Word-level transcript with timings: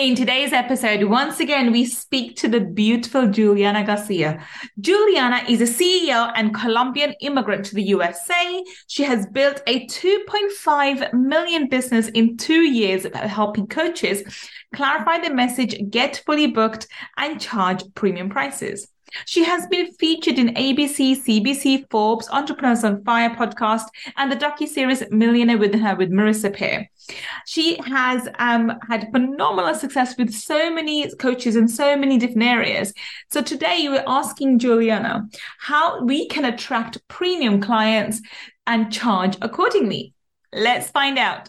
In 0.00 0.14
today's 0.14 0.54
episode, 0.54 1.04
once 1.04 1.40
again, 1.40 1.72
we 1.72 1.84
speak 1.84 2.34
to 2.36 2.48
the 2.48 2.60
beautiful 2.60 3.26
Juliana 3.26 3.84
Garcia. 3.84 4.42
Juliana 4.80 5.44
is 5.46 5.60
a 5.60 5.64
CEO 5.64 6.32
and 6.34 6.54
Colombian 6.54 7.12
immigrant 7.20 7.66
to 7.66 7.74
the 7.74 7.82
USA. 7.82 8.64
She 8.86 9.02
has 9.02 9.26
built 9.26 9.60
a 9.66 9.86
2.5 9.88 11.12
million 11.12 11.68
business 11.68 12.08
in 12.08 12.38
two 12.38 12.62
years, 12.62 13.06
helping 13.14 13.66
coaches 13.66 14.22
clarify 14.74 15.18
the 15.18 15.34
message, 15.34 15.76
get 15.90 16.22
fully 16.24 16.46
booked, 16.46 16.86
and 17.18 17.38
charge 17.38 17.84
premium 17.94 18.30
prices. 18.30 18.88
She 19.26 19.44
has 19.44 19.66
been 19.66 19.92
featured 19.94 20.38
in 20.38 20.54
ABC, 20.54 21.16
CBC, 21.16 21.90
Forbes, 21.90 22.28
Entrepreneurs 22.30 22.84
on 22.84 23.04
Fire 23.04 23.30
podcast, 23.30 23.84
and 24.16 24.30
the 24.30 24.36
docu-series 24.36 25.10
Millionaire 25.10 25.58
Within 25.58 25.80
Her 25.80 25.96
with 25.96 26.10
Marisa 26.10 26.54
Peer. 26.54 26.88
She 27.46 27.78
has 27.86 28.28
um, 28.38 28.72
had 28.88 29.10
phenomenal 29.12 29.74
success 29.74 30.16
with 30.16 30.32
so 30.32 30.72
many 30.72 31.10
coaches 31.16 31.56
in 31.56 31.68
so 31.68 31.96
many 31.96 32.18
different 32.18 32.44
areas. 32.44 32.92
So 33.30 33.42
today 33.42 33.86
we're 33.88 34.04
asking 34.06 34.58
Juliana 34.58 35.28
how 35.58 36.04
we 36.04 36.28
can 36.28 36.44
attract 36.44 37.06
premium 37.08 37.60
clients 37.60 38.20
and 38.66 38.92
charge 38.92 39.36
accordingly. 39.42 40.14
Let's 40.52 40.90
find 40.90 41.18
out. 41.18 41.48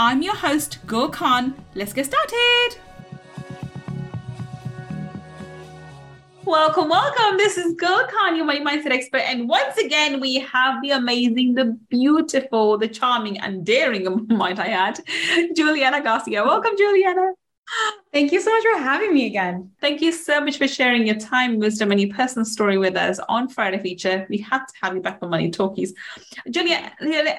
I'm 0.00 0.22
your 0.22 0.36
host, 0.36 0.78
Gul 0.86 1.08
Khan. 1.08 1.56
Let's 1.74 1.92
get 1.92 2.06
started. 2.06 2.78
Welcome, 6.44 6.88
welcome. 6.88 7.36
This 7.36 7.58
is 7.58 7.74
Gul 7.74 8.06
Khan, 8.06 8.36
your 8.36 8.44
money 8.44 8.64
mindset 8.64 8.92
expert. 8.92 9.22
And 9.22 9.48
once 9.48 9.76
again, 9.76 10.20
we 10.20 10.36
have 10.36 10.80
the 10.82 10.92
amazing, 10.92 11.54
the 11.54 11.76
beautiful, 11.90 12.78
the 12.78 12.86
charming, 12.86 13.40
and 13.40 13.66
daring, 13.66 14.24
might 14.28 14.60
I 14.60 14.68
add, 14.68 15.00
Juliana 15.56 16.00
Garcia. 16.00 16.44
Welcome, 16.44 16.76
Juliana. 16.78 17.32
Thank 18.12 18.32
you 18.32 18.40
so 18.40 18.50
much 18.50 18.64
for 18.64 18.78
having 18.78 19.12
me 19.12 19.26
again. 19.26 19.70
Thank 19.80 20.00
you 20.00 20.12
so 20.12 20.40
much 20.40 20.56
for 20.56 20.66
sharing 20.66 21.06
your 21.06 21.16
time, 21.16 21.58
wisdom, 21.58 21.92
and 21.92 22.00
your 22.00 22.14
personal 22.14 22.44
story 22.44 22.78
with 22.78 22.96
us 22.96 23.20
on 23.28 23.48
Friday 23.48 23.78
Feature. 23.78 24.26
We 24.30 24.38
had 24.38 24.60
to 24.60 24.74
have 24.82 24.94
you 24.94 25.02
back 25.02 25.18
on 25.20 25.30
Money 25.30 25.50
Talkies. 25.50 25.92
Julia, 26.50 26.90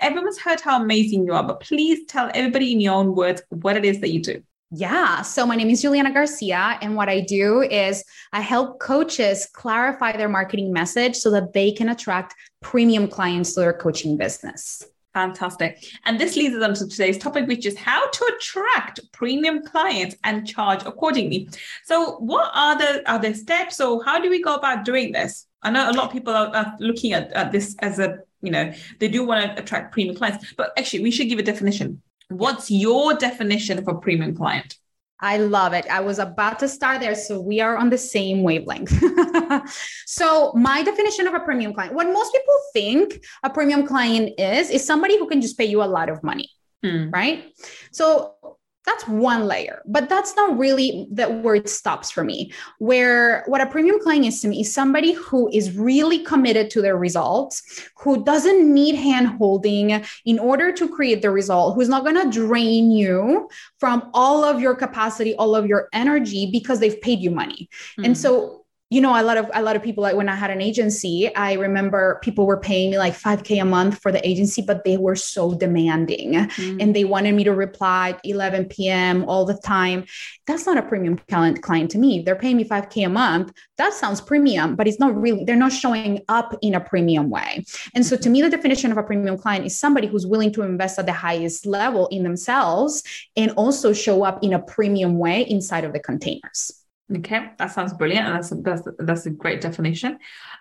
everyone's 0.01 0.39
heard 0.39 0.61
how 0.61 0.81
amazing 0.81 1.25
you 1.25 1.33
are, 1.33 1.43
but 1.43 1.59
please 1.61 2.05
tell 2.07 2.29
everybody 2.33 2.71
in 2.71 2.79
your 2.79 2.93
own 2.93 3.15
words 3.15 3.41
what 3.49 3.75
it 3.75 3.83
is 3.85 3.99
that 4.01 4.11
you 4.11 4.21
do. 4.21 4.43
Yeah. 4.71 5.23
So 5.23 5.47
my 5.47 5.55
name 5.55 5.71
is 5.71 5.81
Juliana 5.81 6.13
Garcia. 6.13 6.77
And 6.83 6.95
what 6.95 7.09
I 7.09 7.21
do 7.21 7.61
is 7.63 8.03
I 8.31 8.41
help 8.41 8.79
coaches 8.79 9.47
clarify 9.51 10.15
their 10.15 10.29
marketing 10.29 10.71
message 10.71 11.15
so 11.15 11.31
that 11.31 11.53
they 11.53 11.71
can 11.71 11.89
attract 11.89 12.35
premium 12.61 13.07
clients 13.07 13.55
to 13.55 13.61
their 13.61 13.73
coaching 13.73 14.15
business. 14.15 14.83
Fantastic. 15.19 15.83
And 16.05 16.17
this 16.17 16.37
leads 16.37 16.55
us 16.55 16.63
on 16.63 16.73
to 16.75 16.87
today's 16.87 17.17
topic, 17.17 17.45
which 17.45 17.65
is 17.65 17.77
how 17.77 18.09
to 18.09 18.33
attract 18.35 19.01
premium 19.11 19.61
clients 19.65 20.15
and 20.23 20.47
charge 20.47 20.81
accordingly. 20.85 21.49
So, 21.83 22.15
what 22.19 22.51
are 22.53 22.77
the 22.77 23.03
other 23.05 23.33
steps, 23.33 23.81
or 23.81 24.01
how 24.05 24.21
do 24.21 24.29
we 24.29 24.41
go 24.41 24.55
about 24.55 24.85
doing 24.85 25.11
this? 25.11 25.45
I 25.61 25.71
know 25.71 25.89
a 25.89 25.91
lot 25.91 26.05
of 26.05 26.13
people 26.13 26.33
are, 26.33 26.55
are 26.55 26.73
looking 26.79 27.11
at, 27.11 27.33
at 27.33 27.51
this 27.51 27.75
as 27.79 27.99
a, 27.99 28.19
you 28.41 28.49
know, 28.49 28.71
they 28.99 29.09
do 29.09 29.25
want 29.25 29.43
to 29.43 29.61
attract 29.61 29.91
premium 29.91 30.15
clients, 30.15 30.53
but 30.55 30.71
actually, 30.77 31.03
we 31.03 31.11
should 31.11 31.27
give 31.27 31.39
a 31.39 31.43
definition. 31.43 32.01
What's 32.29 32.71
your 32.71 33.13
definition 33.15 33.77
of 33.77 33.89
a 33.89 33.95
premium 33.95 34.37
client? 34.37 34.77
I 35.21 35.37
love 35.37 35.73
it. 35.73 35.85
I 35.89 35.99
was 35.99 36.19
about 36.19 36.59
to 36.59 36.67
start 36.67 37.01
there. 37.01 37.15
So 37.15 37.39
we 37.41 37.59
are 37.59 37.77
on 37.77 37.89
the 37.89 37.97
same 37.97 38.43
wavelength. 38.43 38.93
so, 40.05 40.53
my 40.53 40.83
definition 40.83 41.27
of 41.27 41.33
a 41.33 41.41
premium 41.41 41.73
client, 41.73 41.93
what 41.93 42.07
most 42.07 42.33
people 42.33 42.55
think 42.73 43.23
a 43.43 43.49
premium 43.49 43.85
client 43.85 44.39
is, 44.39 44.69
is 44.69 44.85
somebody 44.85 45.17
who 45.17 45.27
can 45.27 45.41
just 45.41 45.57
pay 45.57 45.65
you 45.65 45.83
a 45.83 45.85
lot 45.85 46.09
of 46.09 46.23
money. 46.23 46.49
Hmm. 46.83 47.09
Right. 47.09 47.53
So, 47.91 48.57
that's 48.85 49.07
one 49.07 49.45
layer 49.45 49.81
but 49.85 50.07
that's 50.09 50.35
not 50.35 50.57
really 50.57 51.07
the 51.11 51.27
where 51.27 51.55
it 51.55 51.69
stops 51.69 52.09
for 52.09 52.23
me 52.23 52.51
where 52.79 53.43
what 53.47 53.61
a 53.61 53.65
premium 53.65 53.99
client 53.99 54.25
is 54.25 54.41
to 54.41 54.47
me 54.47 54.61
is 54.61 54.73
somebody 54.73 55.13
who 55.13 55.49
is 55.51 55.75
really 55.77 56.19
committed 56.19 56.69
to 56.69 56.81
their 56.81 56.97
results 56.97 57.81
who 57.97 58.23
doesn't 58.23 58.73
need 58.73 58.95
hand 58.95 59.27
holding 59.27 60.03
in 60.25 60.39
order 60.39 60.71
to 60.71 60.87
create 60.87 61.21
the 61.21 61.29
result 61.29 61.75
who's 61.75 61.89
not 61.89 62.03
going 62.03 62.15
to 62.15 62.29
drain 62.31 62.91
you 62.91 63.49
from 63.79 64.09
all 64.13 64.43
of 64.43 64.61
your 64.61 64.75
capacity 64.75 65.35
all 65.35 65.55
of 65.55 65.65
your 65.65 65.89
energy 65.93 66.49
because 66.51 66.79
they've 66.79 67.01
paid 67.01 67.19
you 67.19 67.31
money 67.31 67.69
mm-hmm. 67.91 68.05
and 68.05 68.17
so 68.17 68.65
you 68.89 69.01
know 69.01 69.19
a 69.19 69.21
lot 69.21 69.37
of 69.37 69.49
a 69.53 69.61
lot 69.61 69.75
of 69.75 69.83
people 69.83 70.01
like 70.01 70.15
when 70.15 70.29
i 70.29 70.35
had 70.35 70.49
an 70.49 70.61
agency 70.61 71.33
i 71.35 71.53
remember 71.53 72.19
people 72.23 72.45
were 72.45 72.57
paying 72.57 72.91
me 72.91 72.97
like 72.97 73.13
5k 73.13 73.61
a 73.61 73.65
month 73.65 73.99
for 74.01 74.11
the 74.11 74.27
agency 74.27 74.61
but 74.61 74.83
they 74.83 74.97
were 74.97 75.15
so 75.15 75.53
demanding. 75.53 76.33
Mm. 76.33 76.81
and 76.81 76.95
they 76.95 77.03
wanted 77.03 77.33
me 77.33 77.43
to 77.43 77.53
reply 77.53 78.09
at 78.09 78.21
11 78.23 78.65
p.m 78.65 79.27
all 79.27 79.45
the 79.45 79.55
time. 79.55 80.05
That's 80.47 80.65
not 80.65 80.77
a 80.77 80.81
premium 80.81 81.17
client 81.29 81.61
client 81.61 81.91
to 81.91 81.97
me. 81.97 82.21
They're 82.21 82.35
paying 82.35 82.57
me 82.57 82.63
5k 82.63 83.05
a 83.05 83.09
month. 83.09 83.51
That 83.77 83.93
sounds 83.93 84.21
premium 84.21 84.75
but 84.75 84.87
it's 84.87 84.99
not 84.99 85.15
really 85.15 85.43
they're 85.43 85.55
not 85.55 85.71
showing 85.71 86.21
up 86.27 86.57
in 86.61 86.75
a 86.75 86.79
premium 86.79 87.29
way. 87.29 87.63
And 87.93 88.05
so 88.05 88.17
to 88.17 88.29
me 88.29 88.41
the 88.41 88.49
definition 88.49 88.91
of 88.91 88.97
a 88.97 89.03
premium 89.03 89.37
client 89.37 89.65
is 89.65 89.77
somebody 89.77 90.07
who's 90.07 90.25
willing 90.25 90.51
to 90.53 90.63
invest 90.63 90.99
at 90.99 91.05
the 91.05 91.13
highest 91.13 91.65
level 91.65 92.07
in 92.07 92.23
themselves 92.23 93.03
and 93.35 93.51
also 93.51 93.93
show 93.93 94.23
up 94.23 94.43
in 94.43 94.53
a 94.53 94.59
premium 94.59 95.17
way 95.17 95.41
inside 95.41 95.83
of 95.83 95.93
the 95.93 95.99
containers 95.99 96.78
Okay, 97.17 97.49
that 97.57 97.71
sounds 97.71 97.93
brilliant, 97.93 98.27
and 98.27 98.35
that's 98.35 98.51
a, 98.51 98.55
that's 98.55 98.87
that's 98.99 99.25
a 99.25 99.31
great 99.31 99.61
definition. 99.61 100.19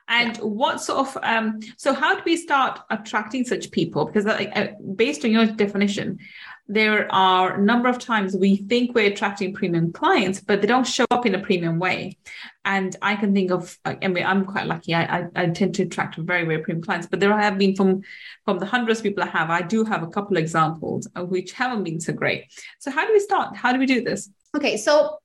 And 0.08 0.34
yeah. 0.36 0.42
what 0.42 0.80
sort 0.80 1.06
of 1.06 1.18
um, 1.22 1.60
so 1.76 1.92
how 1.92 2.14
do 2.14 2.22
we 2.24 2.38
start 2.38 2.80
attracting 2.88 3.44
such 3.44 3.70
people? 3.70 4.06
Because 4.06 4.24
uh, 4.24 4.68
based 4.96 5.26
on 5.26 5.30
your 5.30 5.44
definition, 5.44 6.18
there 6.66 7.12
are 7.12 7.54
a 7.54 7.62
number 7.62 7.88
of 7.88 7.98
times 7.98 8.34
we 8.36 8.56
think 8.56 8.94
we're 8.94 9.10
attracting 9.10 9.52
premium 9.52 9.92
clients, 9.92 10.40
but 10.40 10.60
they 10.60 10.66
don't 10.66 10.86
show 10.86 11.06
up 11.10 11.26
in 11.26 11.34
a 11.34 11.38
premium 11.38 11.78
way. 11.78 12.18
And 12.64 12.94
I 13.00 13.16
can 13.16 13.34
think 13.34 13.50
of, 13.50 13.78
I 13.86 14.08
mean, 14.08 14.24
I'm 14.24 14.44
quite 14.44 14.66
lucky. 14.66 14.94
I, 14.94 15.20
I, 15.20 15.26
I 15.34 15.46
tend 15.48 15.74
to 15.76 15.84
attract 15.84 16.16
very, 16.18 16.44
very 16.44 16.62
premium 16.62 16.82
clients, 16.82 17.06
but 17.06 17.20
there 17.20 17.36
have 17.36 17.56
been 17.56 17.74
from 17.74 18.02
from 18.44 18.58
the 18.58 18.66
hundreds 18.66 19.00
of 19.00 19.02
people 19.02 19.22
I 19.22 19.28
have, 19.28 19.50
I 19.50 19.62
do 19.62 19.84
have 19.84 20.02
a 20.02 20.08
couple 20.08 20.38
examples 20.38 21.06
of 21.14 21.28
which 21.30 21.52
haven't 21.52 21.84
been 21.84 22.00
so 22.00 22.12
great. 22.12 22.44
So 22.78 22.90
how 22.90 23.06
do 23.06 23.12
we 23.12 23.20
start? 23.20 23.56
How 23.56 23.72
do 23.72 23.78
we 23.78 23.86
do 23.86 24.02
this? 24.02 24.30
Okay, 24.56 24.76
so 24.76 25.18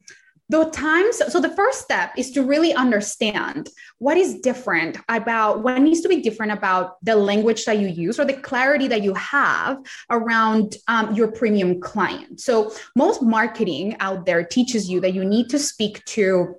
the 0.54 0.70
times 0.70 1.20
so 1.30 1.42
the 1.42 1.50
first 1.50 1.82
step 1.82 2.12
is 2.16 2.30
to 2.30 2.44
really 2.44 2.74
understand 2.76 3.70
what 3.98 4.18
is 4.18 4.40
different 4.40 4.98
about 5.10 5.64
what 5.64 5.82
needs 5.82 6.02
to 6.02 6.08
be 6.08 6.22
different 6.22 6.52
about 6.52 7.04
the 7.04 7.16
language 7.16 7.66
that 7.66 7.80
you 7.80 7.88
use 7.88 8.20
or 8.20 8.26
the 8.26 8.34
clarity 8.34 8.88
that 8.88 9.02
you 9.02 9.16
have 9.16 9.80
around 10.12 10.76
um, 10.88 11.16
your 11.16 11.32
premium 11.32 11.82
client. 11.82 12.40
So 12.40 12.72
most 12.96 13.24
marketing 13.24 13.96
out 14.00 14.28
there 14.28 14.44
teaches 14.44 14.88
you 14.88 15.00
that 15.00 15.16
you 15.16 15.26
need 15.26 15.50
to 15.50 15.58
speak 15.58 16.06
to 16.06 16.56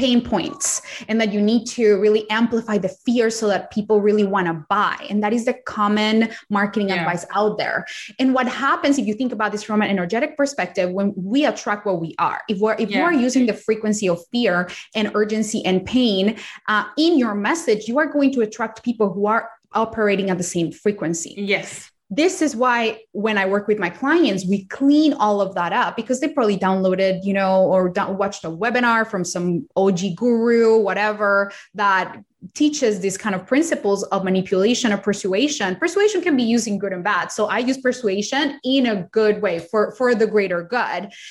pain 0.00 0.22
points 0.22 0.80
and 1.08 1.20
that 1.20 1.30
you 1.30 1.42
need 1.42 1.66
to 1.66 2.00
really 2.00 2.28
amplify 2.30 2.78
the 2.78 2.88
fear 2.88 3.28
so 3.28 3.46
that 3.46 3.70
people 3.70 4.00
really 4.00 4.24
want 4.24 4.46
to 4.46 4.54
buy 4.70 4.96
and 5.10 5.22
that 5.22 5.30
is 5.30 5.44
the 5.44 5.52
common 5.66 6.30
marketing 6.48 6.88
yeah. 6.88 6.94
advice 6.94 7.26
out 7.34 7.58
there 7.58 7.84
and 8.18 8.32
what 8.32 8.48
happens 8.48 8.96
if 8.96 9.06
you 9.06 9.12
think 9.12 9.30
about 9.30 9.52
this 9.52 9.62
from 9.62 9.82
an 9.82 9.90
energetic 9.90 10.38
perspective 10.38 10.90
when 10.90 11.12
we 11.14 11.44
attract 11.44 11.84
what 11.84 12.00
we 12.00 12.14
are 12.18 12.40
if 12.48 12.58
we're 12.60 12.72
if 12.78 12.88
yeah. 12.88 12.96
you 12.96 13.04
are 13.04 13.12
using 13.12 13.44
the 13.44 13.52
frequency 13.52 14.08
of 14.08 14.18
fear 14.32 14.70
and 14.94 15.10
urgency 15.14 15.62
and 15.66 15.84
pain 15.84 16.34
uh, 16.68 16.84
in 16.96 17.18
your 17.18 17.34
message 17.34 17.86
you 17.86 17.98
are 17.98 18.06
going 18.06 18.32
to 18.32 18.40
attract 18.40 18.82
people 18.82 19.12
who 19.12 19.26
are 19.26 19.50
operating 19.74 20.30
at 20.30 20.38
the 20.38 20.48
same 20.56 20.72
frequency 20.72 21.34
yes 21.36 21.89
this 22.10 22.42
is 22.42 22.56
why 22.56 23.00
when 23.12 23.38
I 23.38 23.46
work 23.46 23.68
with 23.68 23.78
my 23.78 23.88
clients, 23.88 24.44
we 24.44 24.64
clean 24.64 25.12
all 25.14 25.40
of 25.40 25.54
that 25.54 25.72
up 25.72 25.94
because 25.94 26.20
they 26.20 26.28
probably 26.28 26.58
downloaded, 26.58 27.20
you 27.22 27.32
know, 27.32 27.62
or 27.62 27.88
watched 27.88 28.44
a 28.44 28.50
webinar 28.50 29.08
from 29.08 29.24
some 29.24 29.68
OG 29.76 30.16
guru, 30.16 30.78
whatever, 30.78 31.52
that 31.74 32.20
teaches 32.54 33.00
these 33.00 33.18
kind 33.18 33.34
of 33.34 33.46
principles 33.46 34.02
of 34.04 34.24
manipulation 34.24 34.92
or 34.92 34.96
persuasion 34.96 35.76
persuasion 35.76 36.22
can 36.22 36.36
be 36.36 36.42
used 36.42 36.66
in 36.66 36.78
good 36.78 36.92
and 36.92 37.04
bad 37.04 37.30
so 37.30 37.46
i 37.46 37.58
use 37.58 37.76
persuasion 37.78 38.58
in 38.64 38.86
a 38.86 39.02
good 39.12 39.42
way 39.42 39.58
for 39.58 39.92
for 39.92 40.14
the 40.14 40.26
greater 40.26 40.62
good 40.62 40.80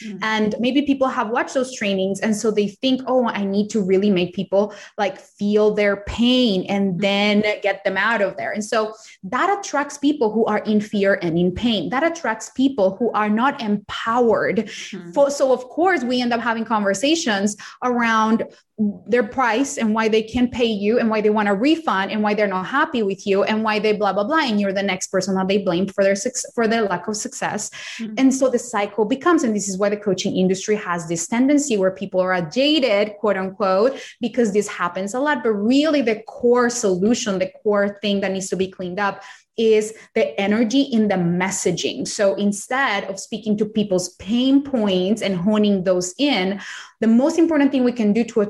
mm-hmm. 0.03 0.17
and 0.21 0.55
maybe 0.59 0.83
people 0.83 1.07
have 1.07 1.29
watched 1.29 1.55
those 1.55 1.75
trainings 1.75 2.19
and 2.19 2.35
so 2.35 2.51
they 2.51 2.67
think 2.67 3.01
oh 3.07 3.27
i 3.29 3.43
need 3.43 3.69
to 3.69 3.81
really 3.81 4.11
make 4.11 4.35
people 4.35 4.73
like 4.99 5.19
feel 5.19 5.73
their 5.73 5.97
pain 6.03 6.63
and 6.69 6.91
mm-hmm. 6.91 7.01
then 7.01 7.43
get 7.61 7.83
them 7.83 7.97
out 7.97 8.21
of 8.21 8.37
there 8.37 8.51
and 8.51 8.63
so 8.63 8.93
that 9.23 9.49
attracts 9.59 9.97
people 9.97 10.31
who 10.31 10.45
are 10.45 10.59
in 10.59 10.79
fear 10.79 11.17
and 11.23 11.39
in 11.39 11.51
pain 11.51 11.89
that 11.89 12.03
attracts 12.03 12.51
people 12.51 12.95
who 12.97 13.11
are 13.13 13.29
not 13.29 13.59
empowered 13.61 14.57
mm-hmm. 14.57 15.29
so 15.29 15.51
of 15.51 15.63
course 15.69 16.03
we 16.03 16.21
end 16.21 16.31
up 16.31 16.39
having 16.39 16.63
conversations 16.63 17.57
around 17.83 18.43
their 18.79 19.23
price 19.23 19.77
and 19.77 19.93
why 19.93 20.07
they 20.07 20.23
can't 20.23 20.53
pay 20.53 20.65
you 20.65 20.99
and 20.99 21.09
why 21.09 21.19
they 21.19 21.29
want 21.29 21.49
a 21.49 21.53
refund 21.53 22.11
and 22.11 22.23
why 22.23 22.33
they're 22.33 22.47
not 22.47 22.65
happy 22.65 23.03
with 23.03 23.27
you 23.27 23.43
and 23.43 23.61
why 23.61 23.77
they 23.77 23.91
blah 23.91 24.13
blah 24.13 24.23
blah 24.23 24.39
and 24.39 24.59
you're 24.59 24.71
the 24.71 24.81
next 24.81 25.07
person 25.07 25.35
that 25.35 25.49
they 25.49 25.57
blame 25.57 25.85
for 25.85 26.01
their 26.01 26.15
for 26.55 26.65
their 26.65 26.83
lack 26.83 27.05
of 27.09 27.17
success 27.17 27.69
mm-hmm. 27.97 28.13
and 28.17 28.33
so 28.33 28.49
the 28.49 28.57
cycle 28.57 29.03
becomes 29.03 29.43
and 29.43 29.53
this 29.53 29.67
is 29.67 29.77
why 29.77 29.89
the 29.89 29.97
coaching 29.97 30.37
industry 30.37 30.77
has 30.77 31.09
this 31.09 31.27
tendency 31.27 31.75
where 31.75 31.91
people 31.91 32.21
are 32.21 32.41
jaded 32.49 33.15
quote 33.19 33.35
unquote 33.35 33.99
because 34.21 34.53
this 34.53 34.69
happens 34.69 35.13
a 35.13 35.19
lot 35.19 35.43
but 35.43 35.51
really 35.51 36.01
the 36.01 36.23
core 36.23 36.69
solution 36.69 37.37
the 37.37 37.51
core 37.61 37.99
thing 38.01 38.21
that 38.21 38.31
needs 38.31 38.47
to 38.47 38.55
be 38.55 38.69
cleaned 38.69 38.99
up 38.99 39.21
is 39.57 39.93
the 40.15 40.39
energy 40.39 40.83
in 40.83 41.09
the 41.09 41.15
messaging. 41.15 42.07
So 42.07 42.33
instead 42.35 43.03
of 43.09 43.19
speaking 43.19 43.57
to 43.57 43.65
people's 43.65 44.15
pain 44.15 44.63
points 44.63 45.21
and 45.21 45.35
honing 45.35 45.83
those 45.83 46.15
in, 46.17 46.61
the 47.01 47.07
most 47.07 47.37
important 47.37 47.73
thing 47.73 47.83
we 47.83 47.91
can 47.91 48.13
do 48.13 48.23
to 48.23 48.49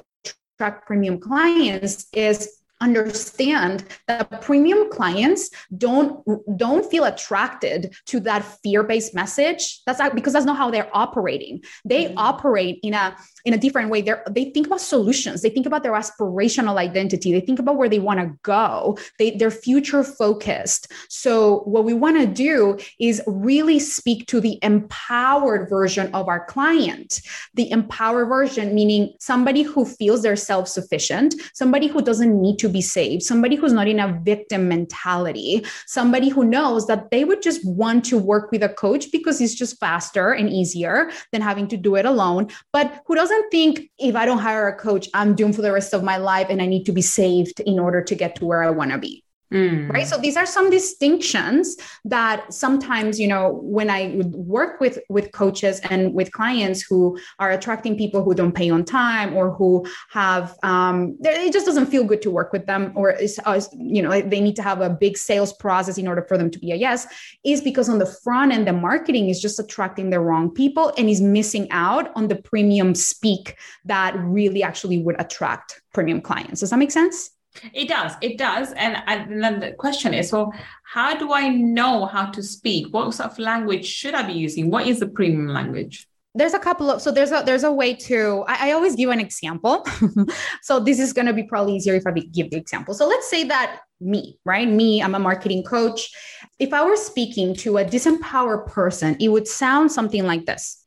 attract 0.60 0.86
premium 0.86 1.18
clients 1.18 2.08
is 2.12 2.59
understand 2.82 3.86
that 4.08 4.42
premium 4.42 4.90
clients 4.90 5.50
don't 5.78 6.24
don't 6.58 6.90
feel 6.90 7.04
attracted 7.04 7.96
to 8.06 8.20
that 8.22 8.44
fear-based 8.64 9.14
message. 9.14 9.82
That's 9.86 10.00
not, 10.00 10.16
because 10.16 10.34
that's 10.34 10.46
not 10.46 10.58
how 10.58 10.72
they're 10.72 10.90
operating. 10.94 11.64
They 11.86 12.06
mm-hmm. 12.06 12.18
operate 12.18 12.80
in 12.84 12.94
a 12.94 13.16
in 13.46 13.54
a 13.54 13.58
different 13.58 13.90
way. 13.90 14.02
They 14.02 14.14
they 14.30 14.46
think 14.52 14.68
about 14.68 14.82
solutions. 14.82 15.42
They 15.42 15.50
think 15.50 15.66
about 15.66 15.84
their 15.84 15.94
aspirational 15.94 16.78
identity. 16.78 17.32
They 17.32 17.42
think 17.42 17.60
about 17.60 17.78
where 17.78 17.90
they 17.90 18.00
want 18.00 18.20
to 18.20 18.38
go. 18.44 18.98
They 19.18 19.32
they're 19.32 19.52
future 19.52 20.04
focused. 20.04 20.92
So 21.10 21.60
what 21.62 21.84
we 21.84 21.94
want 21.94 22.18
to 22.20 22.28
do 22.28 22.78
is 23.00 23.22
really 23.28 23.80
speak 23.80 24.28
to 24.28 24.40
the 24.40 24.60
empowered 24.62 25.70
version 25.70 26.14
of 26.14 26.28
our 26.28 26.46
client. 26.46 27.22
The 27.56 27.70
empowered 27.72 28.28
version 28.28 28.74
meaning 28.74 29.14
somebody 29.20 29.64
who 29.64 29.86
feels 29.86 30.22
they're 30.22 30.36
self-sufficient 30.36 31.36
somebody 31.54 31.88
who 31.88 32.02
doesn't 32.02 32.40
need 32.40 32.58
to 32.60 32.69
be 32.70 32.82
saved, 32.82 33.24
somebody 33.24 33.56
who's 33.56 33.74
not 33.74 33.88
in 33.88 34.00
a 34.00 34.20
victim 34.24 34.68
mentality, 34.68 35.66
somebody 35.86 36.30
who 36.30 36.44
knows 36.44 36.88
that 36.88 37.12
they 37.12 37.24
would 37.24 37.42
just 37.42 37.66
want 37.66 38.06
to 38.06 38.18
work 38.18 38.52
with 38.52 38.64
a 38.64 38.70
coach 38.70 39.12
because 39.12 39.42
it's 39.42 39.56
just 39.56 39.80
faster 39.80 40.32
and 40.32 40.50
easier 40.50 41.12
than 41.32 41.42
having 41.42 41.68
to 41.68 41.78
do 41.78 41.96
it 41.96 42.06
alone, 42.06 42.50
but 42.72 43.02
who 43.06 43.16
doesn't 43.16 43.50
think 43.50 43.90
if 43.98 44.16
I 44.16 44.26
don't 44.26 44.40
hire 44.40 44.68
a 44.68 44.76
coach, 44.76 45.08
I'm 45.14 45.36
doomed 45.36 45.56
for 45.56 45.62
the 45.62 45.72
rest 45.72 45.94
of 45.94 46.04
my 46.04 46.18
life 46.18 46.48
and 46.50 46.62
I 46.62 46.66
need 46.66 46.86
to 46.86 46.92
be 46.92 47.02
saved 47.02 47.60
in 47.60 47.80
order 47.80 48.02
to 48.04 48.16
get 48.16 48.36
to 48.36 48.46
where 48.46 48.64
I 48.64 48.70
want 48.70 48.92
to 48.92 48.98
be. 48.98 49.24
Mm. 49.52 49.92
Right. 49.92 50.06
So 50.06 50.18
these 50.18 50.38
are 50.38 50.46
some 50.46 50.70
distinctions 50.70 51.76
that 52.06 52.54
sometimes, 52.54 53.20
you 53.20 53.28
know, 53.28 53.60
when 53.64 53.90
I 53.90 54.22
work 54.26 54.80
with 54.80 55.00
with 55.10 55.32
coaches 55.32 55.80
and 55.90 56.14
with 56.14 56.32
clients 56.32 56.84
who 56.84 57.18
are 57.40 57.50
attracting 57.50 57.98
people 57.98 58.24
who 58.24 58.36
don't 58.36 58.52
pay 58.52 58.70
on 58.70 58.86
time 58.86 59.36
or 59.36 59.50
who 59.52 59.88
have, 60.12 60.56
um, 60.62 61.18
it 61.22 61.52
just 61.52 61.66
doesn't 61.66 61.88
feel 61.88 62.04
good 62.04 62.22
to 62.22 62.30
work 62.30 62.54
with 62.54 62.68
them, 62.68 62.92
or 62.96 63.10
is, 63.10 63.40
uh, 63.46 63.60
you 63.76 64.04
know, 64.04 64.22
they 64.22 64.40
need 64.40 64.56
to 64.58 64.62
have 64.62 64.82
a 64.82 64.90
big 64.90 65.18
sales 65.18 65.52
process 65.54 65.98
in 65.98 66.08
order 66.08 66.22
for 66.22 66.38
them 66.38 66.52
to 66.52 66.60
be 66.60 66.72
a 66.72 66.76
yes, 66.76 67.08
is 67.44 67.60
because 67.60 67.90
on 67.90 67.98
the 67.98 68.06
front 68.06 68.52
end, 68.52 68.68
the 68.68 68.74
marketing 68.74 69.30
is 69.30 69.42
just 69.42 69.60
attracting 69.60 70.12
the 70.12 70.20
wrong 70.20 70.52
people 70.52 70.94
and 70.96 71.10
is 71.10 71.22
missing 71.22 71.68
out 71.72 72.12
on 72.16 72.28
the 72.28 72.36
premium 72.36 72.94
speak 72.94 73.58
that 73.86 74.16
really 74.20 74.62
actually 74.62 75.02
would 75.02 75.20
attract 75.20 75.82
premium 75.92 76.22
clients. 76.22 76.60
Does 76.60 76.70
that 76.70 76.78
make 76.78 76.92
sense? 76.92 77.32
It 77.74 77.88
does. 77.88 78.14
It 78.22 78.38
does. 78.38 78.72
And, 78.74 79.02
and 79.08 79.44
then 79.44 79.60
the 79.60 79.72
question 79.74 80.14
is, 80.14 80.32
well, 80.32 80.54
how 80.84 81.18
do 81.18 81.34
I 81.34 81.50
know 81.50 82.06
how 82.06 82.28
to 82.28 82.44
speak? 82.44 82.94
What 82.94 83.14
sort 83.14 83.32
of 83.32 83.40
language 83.40 83.86
should 83.86 84.14
I 84.14 84.24
be 84.24 84.34
using? 84.34 84.70
What 84.70 84.88
is 84.88 85.00
the 85.00 85.08
premium 85.08 85.48
language? 85.48 86.08
There's 86.36 86.54
a 86.54 86.60
couple 86.60 86.92
of 86.92 87.02
so 87.02 87.12
there's 87.12 87.32
a 87.32 87.42
there's 87.44 87.64
a 87.64 87.72
way 87.72 87.96
to 87.96 88.46
I, 88.48 88.70
I 88.70 88.72
always 88.74 88.96
give 88.96 89.10
an 89.10 89.20
example. 89.20 89.84
so 90.62 90.80
this 90.80 91.00
is 91.00 91.12
gonna 91.12 91.34
be 91.34 91.42
probably 91.42 91.76
easier 91.76 91.96
if 91.96 92.06
I 92.06 92.12
give 92.12 92.52
the 92.52 92.58
example. 92.58 92.94
So 92.94 93.08
let's 93.08 93.28
say 93.28 93.46
that 93.46 93.82
me, 94.00 94.38
right? 94.46 94.70
Me, 94.70 95.02
I'm 95.02 95.16
a 95.16 95.20
marketing 95.20 95.64
coach. 95.64 96.12
If 96.60 96.72
I 96.72 96.86
were 96.86 96.96
speaking 96.96 97.56
to 97.56 97.80
a 97.80 97.84
disempowered 97.86 98.68
person, 98.68 99.18
it 99.20 99.30
would 99.30 99.48
sound 99.48 99.92
something 99.92 100.24
like 100.24 100.46
this. 100.46 100.79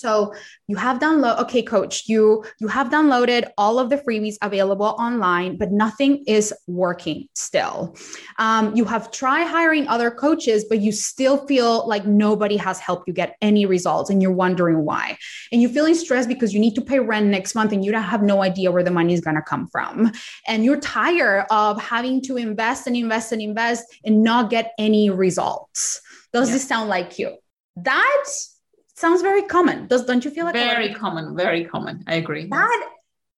So 0.00 0.34
you 0.66 0.76
have 0.76 0.98
download 0.98 1.38
okay 1.40 1.62
coach 1.62 2.08
you 2.08 2.44
you 2.58 2.68
have 2.68 2.88
downloaded 2.88 3.50
all 3.58 3.78
of 3.78 3.90
the 3.90 3.98
freebies 3.98 4.36
available 4.42 4.94
online 4.98 5.56
but 5.56 5.70
nothing 5.70 6.24
is 6.26 6.52
working 6.66 7.28
still. 7.34 7.96
Um, 8.38 8.74
you 8.74 8.84
have 8.84 9.10
tried 9.10 9.46
hiring 9.46 9.86
other 9.88 10.10
coaches 10.10 10.64
but 10.68 10.80
you 10.80 10.92
still 10.92 11.46
feel 11.46 11.86
like 11.86 12.06
nobody 12.06 12.56
has 12.56 12.78
helped 12.78 13.06
you 13.08 13.14
get 13.14 13.36
any 13.40 13.66
results 13.66 14.10
and 14.10 14.22
you're 14.22 14.32
wondering 14.32 14.84
why. 14.84 15.18
And 15.52 15.60
you're 15.60 15.70
feeling 15.70 15.94
stressed 15.94 16.28
because 16.28 16.54
you 16.54 16.60
need 16.60 16.74
to 16.74 16.80
pay 16.80 16.98
rent 16.98 17.26
next 17.26 17.54
month 17.54 17.72
and 17.72 17.84
you 17.84 17.92
don't 17.92 18.02
have 18.02 18.22
no 18.22 18.42
idea 18.42 18.70
where 18.70 18.82
the 18.82 18.90
money 18.90 19.12
is 19.12 19.20
going 19.20 19.36
to 19.36 19.42
come 19.42 19.66
from. 19.66 20.12
And 20.46 20.64
you're 20.64 20.80
tired 20.80 21.46
of 21.50 21.80
having 21.80 22.22
to 22.22 22.36
invest 22.36 22.86
and 22.86 22.96
invest 22.96 23.32
and 23.32 23.42
invest 23.42 23.84
and 24.04 24.22
not 24.22 24.50
get 24.50 24.72
any 24.78 25.10
results. 25.10 26.00
Does 26.32 26.48
yeah. 26.48 26.54
this 26.54 26.68
sound 26.68 26.88
like 26.88 27.18
you? 27.18 27.36
That's 27.76 28.59
sounds 29.00 29.22
very 29.22 29.42
common. 29.42 29.86
Does 29.86 30.04
don't 30.04 30.24
you 30.24 30.30
feel 30.30 30.44
like 30.44 30.54
very 30.54 30.94
common? 30.94 31.36
Very 31.36 31.64
common. 31.64 32.04
I 32.06 32.14
agree. 32.14 32.46
That 32.48 32.90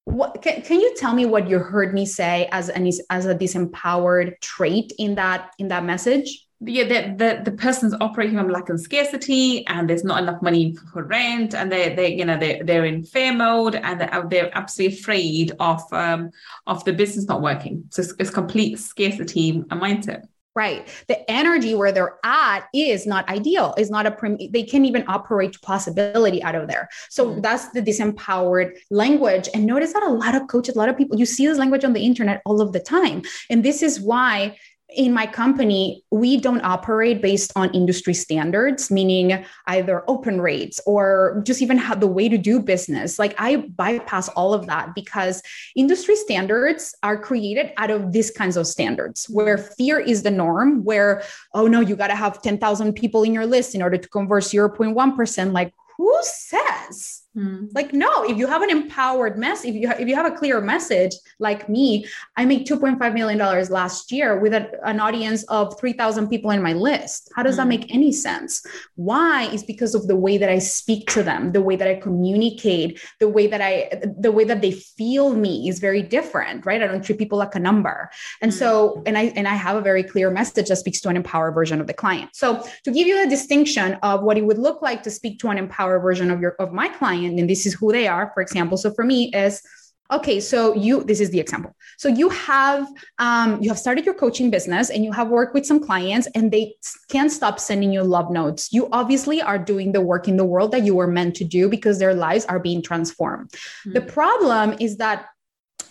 what 0.04 0.42
can, 0.42 0.62
can 0.62 0.80
you 0.80 0.94
tell 0.96 1.14
me 1.14 1.26
what 1.26 1.48
you 1.48 1.58
heard 1.58 1.94
me 1.94 2.04
say 2.04 2.48
as 2.52 2.68
an 2.68 2.90
as 3.10 3.26
a 3.26 3.34
disempowered 3.34 4.40
trait 4.40 4.92
in 4.98 5.14
that 5.14 5.52
in 5.58 5.68
that 5.68 5.84
message? 5.84 6.46
yeah, 6.64 6.84
the, 6.84 7.14
the, 7.16 7.50
the 7.50 7.56
person's 7.56 7.94
operating 8.00 8.36
from 8.36 8.48
lack 8.48 8.68
and 8.68 8.80
scarcity, 8.80 9.66
and 9.66 9.88
there's 9.88 10.04
not 10.04 10.22
enough 10.22 10.40
money 10.42 10.76
for 10.92 11.04
rent, 11.04 11.54
and 11.54 11.72
they 11.72 11.94
they 11.94 12.14
you 12.14 12.24
know 12.24 12.38
they 12.38 12.62
they're 12.64 12.84
in 12.84 13.02
fear 13.02 13.34
mode, 13.34 13.74
and 13.74 14.00
they're, 14.00 14.24
they're 14.28 14.56
absolutely 14.56 14.98
afraid 14.98 15.52
of 15.58 15.80
um 15.92 16.30
of 16.66 16.84
the 16.84 16.92
business 16.92 17.26
not 17.26 17.42
working. 17.42 17.84
So 17.90 18.02
it's, 18.02 18.14
it's 18.18 18.30
complete 18.30 18.78
scarcity 18.78 19.54
mindset. 19.70 20.26
Right. 20.54 20.86
The 21.08 21.30
energy 21.30 21.74
where 21.74 21.92
they're 21.92 22.18
at 22.24 22.66
is 22.74 23.06
not 23.06 23.26
ideal, 23.30 23.74
is 23.78 23.90
not 23.90 24.04
a 24.04 24.10
prim- 24.10 24.38
they 24.50 24.62
can't 24.62 24.84
even 24.84 25.02
operate 25.08 25.58
possibility 25.62 26.42
out 26.42 26.54
of 26.54 26.68
there. 26.68 26.90
So 27.08 27.30
mm-hmm. 27.30 27.40
that's 27.40 27.70
the 27.70 27.80
disempowered 27.80 28.76
language. 28.90 29.48
And 29.54 29.64
notice 29.64 29.94
that 29.94 30.02
a 30.02 30.10
lot 30.12 30.34
of 30.34 30.48
coaches, 30.48 30.76
a 30.76 30.78
lot 30.78 30.90
of 30.90 30.96
people, 30.98 31.18
you 31.18 31.24
see 31.24 31.46
this 31.46 31.56
language 31.56 31.84
on 31.84 31.94
the 31.94 32.04
internet 32.04 32.42
all 32.44 32.60
of 32.60 32.72
the 32.72 32.80
time. 32.80 33.22
And 33.48 33.64
this 33.64 33.82
is 33.82 33.98
why 33.98 34.58
in 34.96 35.12
my 35.12 35.26
company, 35.26 36.04
we 36.10 36.36
don't 36.36 36.62
operate 36.62 37.22
based 37.22 37.52
on 37.56 37.70
industry 37.74 38.14
standards, 38.14 38.90
meaning 38.90 39.44
either 39.66 40.04
open 40.08 40.40
rates 40.40 40.80
or 40.86 41.42
just 41.44 41.62
even 41.62 41.78
how 41.78 41.94
the 41.94 42.06
way 42.06 42.28
to 42.28 42.38
do 42.38 42.60
business. 42.60 43.18
Like 43.18 43.34
I 43.38 43.56
bypass 43.56 44.28
all 44.28 44.54
of 44.54 44.66
that 44.66 44.94
because 44.94 45.42
industry 45.76 46.16
standards 46.16 46.94
are 47.02 47.18
created 47.18 47.72
out 47.76 47.90
of 47.90 48.12
these 48.12 48.30
kinds 48.30 48.56
of 48.56 48.66
standards 48.66 49.26
where 49.26 49.58
fear 49.58 49.98
is 49.98 50.22
the 50.22 50.30
norm, 50.30 50.84
where, 50.84 51.22
oh 51.54 51.66
no, 51.66 51.80
you 51.80 51.96
got 51.96 52.08
to 52.08 52.16
have 52.16 52.42
10,000 52.42 52.92
people 52.92 53.22
in 53.22 53.34
your 53.34 53.46
list 53.46 53.74
in 53.74 53.82
order 53.82 53.98
to 53.98 54.08
convert 54.08 54.44
0.1%. 54.44 55.52
Like 55.52 55.72
who 55.96 56.18
says? 56.22 57.21
Hmm. 57.34 57.68
Like 57.72 57.94
no, 57.94 58.24
if 58.24 58.36
you 58.36 58.46
have 58.46 58.60
an 58.60 58.68
empowered 58.68 59.38
mess, 59.38 59.64
if 59.64 59.74
you 59.74 59.88
ha- 59.88 59.96
if 59.98 60.06
you 60.06 60.14
have 60.14 60.30
a 60.30 60.36
clear 60.36 60.60
message, 60.60 61.14
like 61.38 61.66
me, 61.66 62.04
I 62.36 62.44
made 62.44 62.66
two 62.66 62.78
point 62.78 62.98
five 62.98 63.14
million 63.14 63.38
dollars 63.38 63.70
last 63.70 64.12
year 64.12 64.38
with 64.38 64.52
a, 64.52 64.68
an 64.86 65.00
audience 65.00 65.42
of 65.44 65.80
three 65.80 65.94
thousand 65.94 66.28
people 66.28 66.50
in 66.50 66.62
my 66.62 66.74
list. 66.74 67.32
How 67.34 67.42
does 67.42 67.56
that 67.56 67.62
hmm. 67.62 67.70
make 67.70 67.94
any 67.94 68.12
sense? 68.12 68.62
Why 68.96 69.44
is 69.44 69.64
because 69.64 69.94
of 69.94 70.08
the 70.08 70.16
way 70.16 70.36
that 70.36 70.50
I 70.50 70.58
speak 70.58 71.08
to 71.12 71.22
them, 71.22 71.52
the 71.52 71.62
way 71.62 71.74
that 71.74 71.88
I 71.88 71.94
communicate, 71.94 73.00
the 73.18 73.30
way 73.30 73.46
that 73.46 73.62
I 73.62 74.02
the 74.18 74.30
way 74.30 74.44
that 74.44 74.60
they 74.60 74.72
feel 74.72 75.34
me 75.34 75.70
is 75.70 75.78
very 75.78 76.02
different, 76.02 76.66
right? 76.66 76.82
I 76.82 76.86
don't 76.86 77.02
treat 77.02 77.18
people 77.18 77.38
like 77.38 77.54
a 77.54 77.60
number, 77.60 78.10
and 78.42 78.52
so 78.52 78.96
hmm. 78.96 79.02
and 79.06 79.16
I 79.16 79.32
and 79.36 79.48
I 79.48 79.54
have 79.54 79.76
a 79.76 79.80
very 79.80 80.02
clear 80.02 80.30
message 80.30 80.68
that 80.68 80.76
speaks 80.76 81.00
to 81.00 81.08
an 81.08 81.16
empowered 81.16 81.54
version 81.54 81.80
of 81.80 81.86
the 81.86 81.94
client. 81.94 82.28
So 82.34 82.62
to 82.84 82.90
give 82.90 83.06
you 83.06 83.22
a 83.22 83.26
distinction 83.26 83.94
of 84.02 84.22
what 84.22 84.36
it 84.36 84.44
would 84.44 84.58
look 84.58 84.82
like 84.82 85.02
to 85.04 85.10
speak 85.10 85.38
to 85.38 85.48
an 85.48 85.56
empowered 85.56 86.02
version 86.02 86.30
of 86.30 86.38
your 86.38 86.56
of 86.56 86.74
my 86.74 86.88
client 86.88 87.21
client 87.22 87.38
and 87.38 87.48
this 87.48 87.66
is 87.66 87.74
who 87.74 87.92
they 87.92 88.06
are 88.06 88.30
for 88.34 88.42
example. 88.42 88.76
So 88.76 88.92
for 88.92 89.04
me 89.04 89.30
is 89.34 89.62
okay 90.10 90.40
so 90.40 90.74
you 90.74 91.04
this 91.04 91.20
is 91.20 91.30
the 91.30 91.40
example. 91.40 91.74
So 91.98 92.08
you 92.08 92.28
have 92.30 92.86
um, 93.18 93.62
you 93.62 93.68
have 93.70 93.78
started 93.78 94.04
your 94.04 94.14
coaching 94.14 94.50
business 94.50 94.90
and 94.90 95.04
you 95.04 95.12
have 95.12 95.28
worked 95.28 95.54
with 95.54 95.66
some 95.66 95.80
clients 95.80 96.28
and 96.34 96.50
they 96.50 96.74
can't 97.10 97.30
stop 97.30 97.58
sending 97.58 97.92
you 97.92 98.02
love 98.02 98.30
notes. 98.30 98.72
You 98.72 98.88
obviously 98.92 99.40
are 99.40 99.58
doing 99.58 99.92
the 99.92 100.00
work 100.00 100.28
in 100.28 100.36
the 100.36 100.44
world 100.44 100.72
that 100.72 100.84
you 100.84 100.94
were 100.94 101.06
meant 101.06 101.36
to 101.36 101.44
do 101.44 101.68
because 101.68 101.98
their 101.98 102.14
lives 102.14 102.44
are 102.46 102.58
being 102.58 102.82
transformed. 102.82 103.50
Mm-hmm. 103.50 103.92
the 103.92 104.02
problem 104.02 104.76
is 104.80 104.96
that 104.96 105.26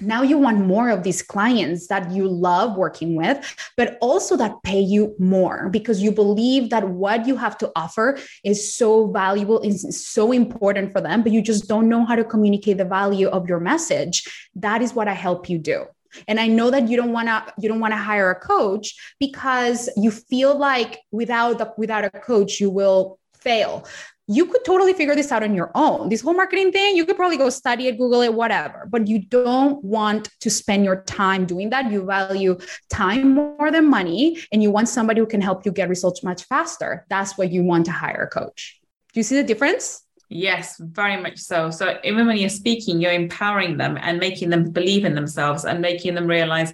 now 0.01 0.22
you 0.22 0.38
want 0.38 0.65
more 0.65 0.89
of 0.89 1.03
these 1.03 1.22
clients 1.22 1.88
that 1.88 2.12
you 2.12 2.27
love 2.27 2.77
working 2.77 3.15
with 3.15 3.55
but 3.77 3.98
also 4.01 4.36
that 4.36 4.62
pay 4.63 4.79
you 4.79 5.15
more 5.20 5.70
because 5.70 6.01
you 6.01 6.12
believe 6.12 6.70
that 6.70 6.88
what 6.89 7.27
you 7.27 7.36
have 7.36 7.58
to 7.58 7.72
offer 7.75 8.17
is 8.43 8.74
so 8.74 9.08
valuable 9.12 9.60
is 9.62 10.05
so 10.05 10.31
important 10.31 10.91
for 10.91 11.01
them 11.01 11.22
but 11.24 11.31
you 11.31 11.41
just 11.41 11.67
don't 11.67 11.88
know 11.88 12.05
how 12.05 12.15
to 12.15 12.24
communicate 12.24 12.77
the 12.77 12.86
value 12.86 13.27
of 13.27 13.48
your 13.48 13.60
message. 13.60 14.24
That 14.55 14.81
is 14.81 14.93
what 14.93 15.08
i 15.08 15.13
help 15.13 15.50
you 15.50 15.58
do. 15.58 15.86
And 16.27 16.39
i 16.39 16.48
know 16.48 16.70
that 16.72 16.89
you 16.89 16.98
don't 16.98 17.13
want 17.13 17.27
to 17.27 17.53
you 17.60 17.70
don't 17.70 17.79
want 17.79 17.93
to 17.93 17.98
hire 17.98 18.29
a 18.31 18.39
coach 18.39 18.96
because 19.20 19.89
you 19.96 20.12
feel 20.12 20.58
like 20.58 21.00
without 21.12 21.58
the, 21.58 21.74
without 21.77 22.03
a 22.03 22.10
coach 22.10 22.60
you 22.60 22.70
will 22.70 23.17
fail 23.41 23.86
you 24.31 24.45
could 24.45 24.63
totally 24.63 24.93
figure 24.93 25.13
this 25.13 25.31
out 25.31 25.43
on 25.43 25.53
your 25.53 25.71
own. 25.75 26.07
This 26.07 26.21
whole 26.21 26.33
marketing 26.33 26.71
thing, 26.71 26.95
you 26.95 27.05
could 27.05 27.17
probably 27.17 27.36
go 27.36 27.50
study 27.50 27.88
it, 27.88 27.98
Google 27.98 28.21
it, 28.21 28.33
whatever, 28.33 28.88
but 28.89 29.07
you 29.07 29.19
don't 29.19 29.83
want 29.83 30.29
to 30.39 30.50
spend 30.50 30.86
your 30.86 31.03
time 31.03 31.45
doing 31.45 31.69
that. 31.71 31.91
You 31.91 32.05
value 32.05 32.57
time 32.89 33.33
more 33.33 33.71
than 33.71 33.89
money, 33.89 34.38
and 34.53 34.63
you 34.63 34.71
want 34.71 34.88
somebody 34.88 35.19
who 35.19 35.25
can 35.25 35.41
help 35.41 35.65
you 35.65 35.71
get 35.74 35.89
results 35.89 36.24
much 36.24 36.45
faster. 36.45 37.05
That's 37.10 37.38
what 37.38 37.51
you 37.51 37.63
want 37.63 37.86
to 37.88 37.91
hire 37.91 38.24
a 38.24 38.27
coach. 38.27 38.79
Do 39.12 39.19
you 39.19 39.24
see 39.24 39.36
the 39.36 39.43
difference? 39.43 40.03
Yes, 40.29 40.77
very 40.79 41.21
much 41.21 41.38
so. 41.38 41.69
So 41.69 42.00
even 42.05 42.25
when 42.25 42.38
you're 42.38 42.48
speaking, 42.50 43.01
you're 43.01 43.12
empowering 43.12 43.75
them 43.75 43.98
and 44.00 44.17
making 44.17 44.50
them 44.50 44.71
believe 44.71 45.03
in 45.03 45.13
themselves 45.13 45.65
and 45.65 45.81
making 45.81 46.15
them 46.15 46.25
realize 46.25 46.74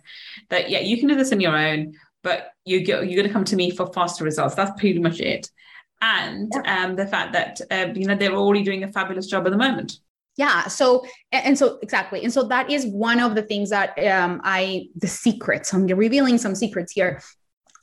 that 0.49 0.69
yeah, 0.69 0.79
you 0.79 0.99
can 0.99 1.07
do 1.07 1.15
this 1.15 1.31
on 1.31 1.39
your 1.39 1.57
own, 1.57 1.95
but 2.21 2.51
you 2.65 2.77
you're 2.77 3.03
going 3.03 3.23
to 3.23 3.33
come 3.33 3.45
to 3.45 3.55
me 3.55 3.71
for 3.71 3.91
faster 3.93 4.23
results. 4.23 4.53
That's 4.53 4.79
pretty 4.79 4.99
much 4.99 5.19
it 5.19 5.49
and 6.01 6.51
yeah. 6.53 6.83
um, 6.83 6.95
the 6.95 7.05
fact 7.05 7.33
that 7.33 7.59
uh, 7.71 7.91
you 7.93 8.05
know 8.05 8.15
they're 8.15 8.33
already 8.33 8.63
doing 8.63 8.83
a 8.83 8.91
fabulous 8.91 9.27
job 9.27 9.45
at 9.45 9.51
the 9.51 9.57
moment 9.57 9.99
yeah 10.37 10.67
so 10.67 11.05
and 11.31 11.57
so 11.57 11.79
exactly 11.81 12.23
and 12.23 12.31
so 12.31 12.43
that 12.43 12.69
is 12.69 12.85
one 12.85 13.19
of 13.19 13.35
the 13.35 13.41
things 13.41 13.69
that 13.69 13.97
um, 14.05 14.39
i 14.43 14.87
the 14.95 15.07
secrets 15.07 15.73
i'm 15.73 15.85
revealing 15.87 16.37
some 16.37 16.55
secrets 16.55 16.91
here 16.91 17.21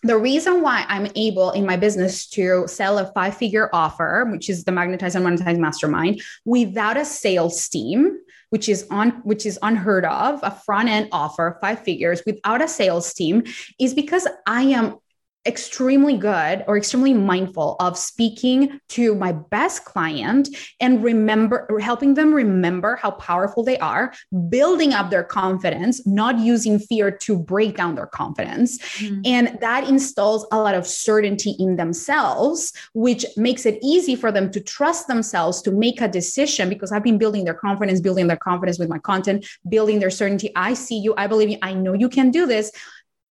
the 0.03 0.17
reason 0.17 0.63
why 0.63 0.85
i'm 0.89 1.11
able 1.17 1.51
in 1.51 1.67
my 1.67 1.77
business 1.77 2.29
to 2.29 2.67
sell 2.67 2.99
a 2.99 3.13
five 3.13 3.37
figure 3.37 3.69
offer 3.73 4.27
which 4.31 4.49
is 4.49 4.65
the 4.65 4.73
magnetize 4.73 5.15
and 5.15 5.27
monetize 5.27 5.59
mastermind 5.59 6.23
without 6.45 6.97
a 6.97 7.05
sales 7.05 7.69
team 7.69 8.19
which 8.51 8.69
is 8.69 8.87
on 8.91 9.11
which 9.25 9.45
is 9.45 9.59
unheard 9.63 10.05
of 10.05 10.39
a 10.45 10.51
front 10.65 10.89
end 10.89 11.09
offer 11.11 11.59
five 11.61 11.83
figures 11.83 12.23
without 12.25 12.63
a 12.63 12.69
sales 12.69 13.13
team 13.13 13.43
is 13.81 13.95
because 13.95 14.29
i 14.47 14.63
am 14.63 14.97
extremely 15.47 16.17
good 16.17 16.65
or 16.67 16.77
extremely 16.77 17.15
mindful 17.15 17.77
of 17.81 17.99
speaking 17.99 18.81
to 18.89 19.15
my 19.15 19.33
best 19.33 19.85
client 19.85 20.49
and 20.81 21.03
remember 21.03 21.69
helping 21.81 22.15
them 22.15 22.33
remember 22.33 22.97
how 22.97 23.11
powerful 23.11 23.63
they 23.63 23.79
are 23.79 24.13
building 24.49 24.93
up 24.93 25.11
their 25.11 25.25
confidence 25.25 26.07
not 26.07 26.39
using 26.39 26.79
fear 26.79 27.11
to 27.11 27.39
break 27.39 27.77
down 27.77 27.95
their 27.95 28.07
confidence. 28.07 28.79
Mm-hmm. 28.79 29.21
and 29.25 29.59
that 29.61 29.89
installs 29.89 30.47
a 30.53 30.59
lot 30.59 30.75
of 30.75 30.87
certainty 30.87 31.57
in 31.59 31.77
themselves 31.77 32.73
which 32.93 33.25
makes 33.37 33.67
it 33.67 33.79
easy 33.83 34.15
for 34.15 34.31
them 34.31 34.51
to 34.51 34.61
trust 34.61 35.09
themselves 35.09 35.61
to 35.63 35.71
make 35.71 36.01
a 36.01 36.09
decision 36.09 36.69
because 36.69 36.93
i've 36.93 37.03
been 37.03 37.19
building 37.19 37.45
their 37.45 37.55
confidence 37.55 38.01
building 38.01 38.27
their 38.27 38.37
confidence 38.37 38.79
with 38.79 38.89
my 38.89 38.99
content 38.99 39.45
building 39.69 39.99
their 39.99 40.11
certainty. 40.11 40.51
I 40.57 40.75
see 40.75 40.99
you. 40.99 41.15
I 41.17 41.27
believe 41.27 41.51
you. 41.51 41.59
I 41.63 41.75
know 41.75 41.93
you 41.93 42.09
can 42.09 42.31
do 42.31 42.47
this 42.47 42.71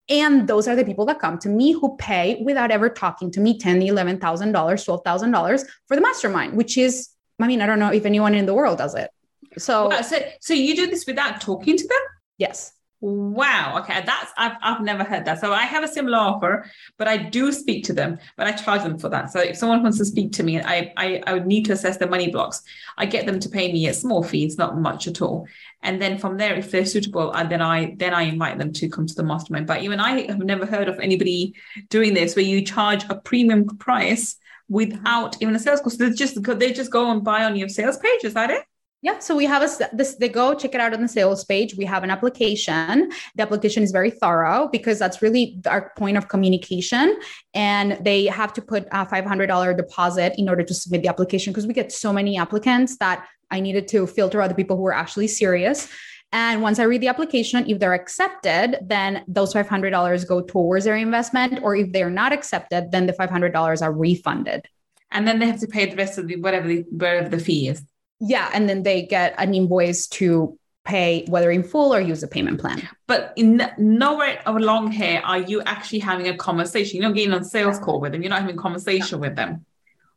and 0.10 0.48
those 0.48 0.68
are 0.68 0.76
the 0.76 0.84
people 0.84 1.06
that 1.06 1.20
come 1.20 1.38
to 1.40 1.50
me 1.50 1.72
who 1.72 1.96
pay 1.98 2.42
without 2.44 2.72
ever 2.72 2.90
talking 2.90 3.32
to 3.32 3.40
me 3.40 3.58
$10, 3.58 3.88
$11,000, 3.88 4.20
$12,000 4.20 5.66
for 5.88 5.96
the 5.96 6.02
mastermind, 6.02 6.58
which 6.58 6.78
is, 6.78 7.10
I 7.40 7.48
mean, 7.48 7.62
I 7.62 7.66
don't 7.66 7.80
know 7.80 7.92
if 7.92 8.06
anyone 8.06 8.36
in 8.36 8.46
the 8.46 8.54
world 8.54 8.78
does 8.80 8.96
it. 8.96 9.10
So, 9.58 9.92
so, 10.02 10.20
so 10.42 10.54
you 10.54 10.76
do 10.76 10.88
this 10.88 11.06
without 11.06 11.40
talking 11.40 11.78
to 11.78 11.88
them? 11.88 12.02
Yes. 12.38 12.74
Wow. 13.06 13.80
Okay. 13.80 14.02
That's 14.06 14.32
I've 14.38 14.54
I've 14.62 14.80
never 14.80 15.04
heard 15.04 15.26
that. 15.26 15.42
So 15.42 15.52
I 15.52 15.64
have 15.64 15.84
a 15.84 15.90
similar 15.90 16.18
offer, 16.18 16.66
but 16.98 17.10
I 17.10 17.18
do 17.18 17.52
speak 17.52 17.84
to 17.88 17.94
them, 17.94 18.18
but 18.38 18.48
I 18.48 18.54
charge 18.54 18.82
them 18.82 18.98
for 18.98 19.10
that. 19.10 19.30
So 19.30 19.42
if 19.42 19.58
someone 19.58 19.84
wants 19.84 19.98
to 19.98 20.06
speak 20.06 20.32
to 20.34 20.44
me, 20.44 20.62
I 20.62 20.94
I, 20.96 21.22
I 21.28 21.34
would 21.34 21.46
need 21.46 21.66
to 21.66 21.74
assess 21.74 21.98
their 21.98 22.08
money 22.08 22.32
blocks. 22.32 22.64
I 22.98 23.06
get 23.06 23.26
them 23.26 23.42
to 23.42 23.50
pay 23.50 23.74
me 23.74 23.88
a 23.88 23.94
small 23.94 24.24
fee. 24.24 24.46
It's 24.46 24.58
not 24.58 24.80
much 24.80 25.08
at 25.08 25.22
all. 25.22 25.46
And 25.82 26.02
then 26.02 26.18
from 26.18 26.38
there, 26.38 26.56
if 26.56 26.72
they're 26.72 26.86
suitable, 26.86 27.34
and 27.34 27.52
then 27.52 27.62
I 27.62 27.96
then 27.98 28.14
I 28.14 28.22
invite 28.22 28.58
them 28.58 28.72
to 28.72 28.88
come 28.88 29.06
to 29.06 29.16
the 29.16 29.24
mastermind. 29.24 29.68
But 29.68 29.84
even 29.84 30.00
I 30.00 30.22
have 30.28 30.40
never 30.40 30.66
heard 30.66 30.88
of 30.88 30.98
anybody 31.02 31.56
doing 31.90 32.14
this 32.14 32.38
where 32.38 32.46
you 32.46 32.62
charge 32.64 33.04
a 33.10 33.16
premium 33.16 33.66
price 33.80 34.38
without 34.70 35.36
even 35.42 35.54
a 35.58 35.60
sales 35.60 35.82
course. 35.82 35.98
They 35.98 36.12
just 36.12 36.42
they 36.42 36.72
just 36.72 36.90
go 36.90 37.12
and 37.12 37.22
buy 37.22 37.44
on 37.44 37.58
your 37.58 37.68
sales 37.68 37.98
page. 37.98 38.24
Is 38.24 38.36
that 38.36 38.50
it? 38.50 38.64
Yeah, 39.04 39.20
so 39.20 39.36
we 39.36 39.44
have 39.44 39.62
a 39.62 39.70
this 39.92 40.16
they 40.16 40.30
go 40.30 40.54
check 40.54 40.74
it 40.74 40.80
out 40.80 40.94
on 40.94 41.02
the 41.02 41.10
sales 41.10 41.44
page. 41.44 41.76
We 41.76 41.84
have 41.84 42.06
an 42.06 42.10
application. 42.10 43.12
The 43.36 43.44
application 43.44 43.84
is 43.84 43.92
very 43.92 44.10
thorough 44.10 44.70
because 44.72 44.98
that's 44.98 45.22
really 45.22 45.60
our 45.68 45.92
point 45.98 46.16
of 46.16 46.30
communication. 46.30 47.20
And 47.54 47.98
they 48.00 48.28
have 48.28 48.54
to 48.54 48.62
put 48.62 48.88
a 48.94 49.06
five 49.06 49.26
hundred 49.26 49.48
dollar 49.48 49.74
deposit 49.74 50.36
in 50.38 50.48
order 50.48 50.64
to 50.64 50.74
submit 50.74 51.02
the 51.02 51.10
application 51.10 51.52
because 51.52 51.68
we 51.68 51.74
get 51.74 51.92
so 51.92 52.14
many 52.14 52.38
applicants 52.38 52.96
that 53.00 53.28
I 53.52 53.60
needed 53.60 53.90
to 53.90 54.08
filter 54.08 54.42
out 54.42 54.48
the 54.48 54.56
people 54.56 54.78
who 54.78 54.86
are 54.86 54.94
actually 54.94 55.28
serious. 55.28 55.90
And 56.32 56.62
once 56.62 56.80
I 56.80 56.84
read 56.84 57.02
the 57.02 57.10
application, 57.10 57.70
if 57.70 57.80
they're 57.80 57.94
accepted, 57.94 58.80
then 58.82 59.26
those 59.28 59.54
$500 59.54 60.28
go 60.30 60.42
towards 60.42 60.86
their 60.86 60.96
investment. 60.96 61.60
Or 61.62 61.76
if 61.76 61.92
they're 61.92 62.10
not 62.10 62.32
accepted, 62.32 62.92
then 62.92 63.06
the 63.06 63.14
$500 63.14 63.82
are 63.82 63.92
refunded. 63.92 64.66
And 65.12 65.28
then 65.28 65.40
they 65.40 65.46
have 65.46 65.60
to 65.60 65.68
pay 65.68 65.88
the 65.88 65.98
rest 65.98 66.18
of 66.18 66.28
the 66.30 66.38
whatever 66.38 66.70
the 66.70 66.86
whatever 66.90 67.28
the 67.28 67.38
fee 67.38 67.68
is. 67.68 67.84
Yeah, 68.26 68.50
and 68.54 68.70
then 68.70 68.84
they 68.84 69.02
get 69.02 69.36
an 69.38 69.54
invoice 69.54 70.08
to 70.08 70.58
pay 70.86 71.26
whether 71.28 71.52
in 71.52 71.64
full 71.64 71.94
or 71.94 72.00
use 72.00 72.24
a 72.24 72.28
payment 72.28 72.60
plan. 72.60 72.88
But 73.08 73.34
in 73.36 73.62
nowhere 73.78 74.42
along 74.46 74.92
here 74.92 75.22
are 75.24 75.40
you 75.40 75.62
actually 75.62 76.00
having 76.00 76.28
a 76.28 76.38
conversation. 76.38 77.02
You're 77.02 77.10
not 77.10 77.16
getting 77.16 77.34
on 77.34 77.44
sales 77.44 77.80
call 77.80 78.00
with 78.00 78.14
them. 78.14 78.22
You're 78.22 78.30
not 78.30 78.42
having 78.42 78.58
a 78.58 78.62
conversation 78.62 79.20
no. 79.20 79.28
with 79.28 79.36
them. 79.36 79.66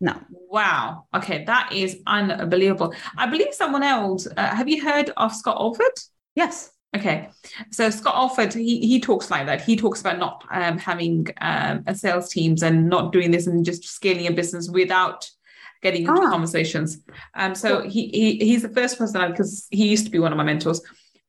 No. 0.00 0.20
Wow. 0.30 1.06
Okay, 1.14 1.44
that 1.44 1.72
is 1.72 2.00
unbelievable. 2.06 2.94
I 3.16 3.26
believe 3.26 3.54
someone 3.54 3.82
else. 3.82 4.26
Uh, 4.36 4.54
have 4.54 4.68
you 4.68 4.82
heard 4.82 5.10
of 5.16 5.34
Scott 5.34 5.58
Oldford? 5.58 6.08
Yes. 6.34 6.70
Okay, 6.94 7.28
so 7.72 7.90
Scott 7.90 8.14
Oldford, 8.14 8.54
he 8.54 8.78
he 8.86 9.00
talks 9.00 9.30
like 9.30 9.46
that. 9.46 9.60
He 9.60 9.76
talks 9.76 10.00
about 10.00 10.18
not 10.18 10.44
um, 10.50 10.78
having 10.78 11.26
um, 11.40 11.82
a 11.86 11.94
sales 11.94 12.30
teams 12.30 12.62
and 12.62 12.88
not 12.88 13.12
doing 13.12 13.32
this 13.32 13.46
and 13.46 13.64
just 13.64 13.84
scaling 13.84 14.26
a 14.26 14.32
business 14.32 14.70
without 14.70 15.28
getting 15.86 16.06
into 16.06 16.20
ah. 16.20 16.30
conversations. 16.30 16.98
Um, 17.34 17.54
so 17.54 17.82
he, 17.82 18.08
he 18.08 18.26
he's 18.48 18.62
the 18.62 18.74
first 18.78 18.98
person 18.98 19.30
because 19.30 19.68
he 19.70 19.88
used 19.88 20.04
to 20.06 20.10
be 20.10 20.18
one 20.18 20.32
of 20.32 20.38
my 20.38 20.44
mentors, 20.44 20.80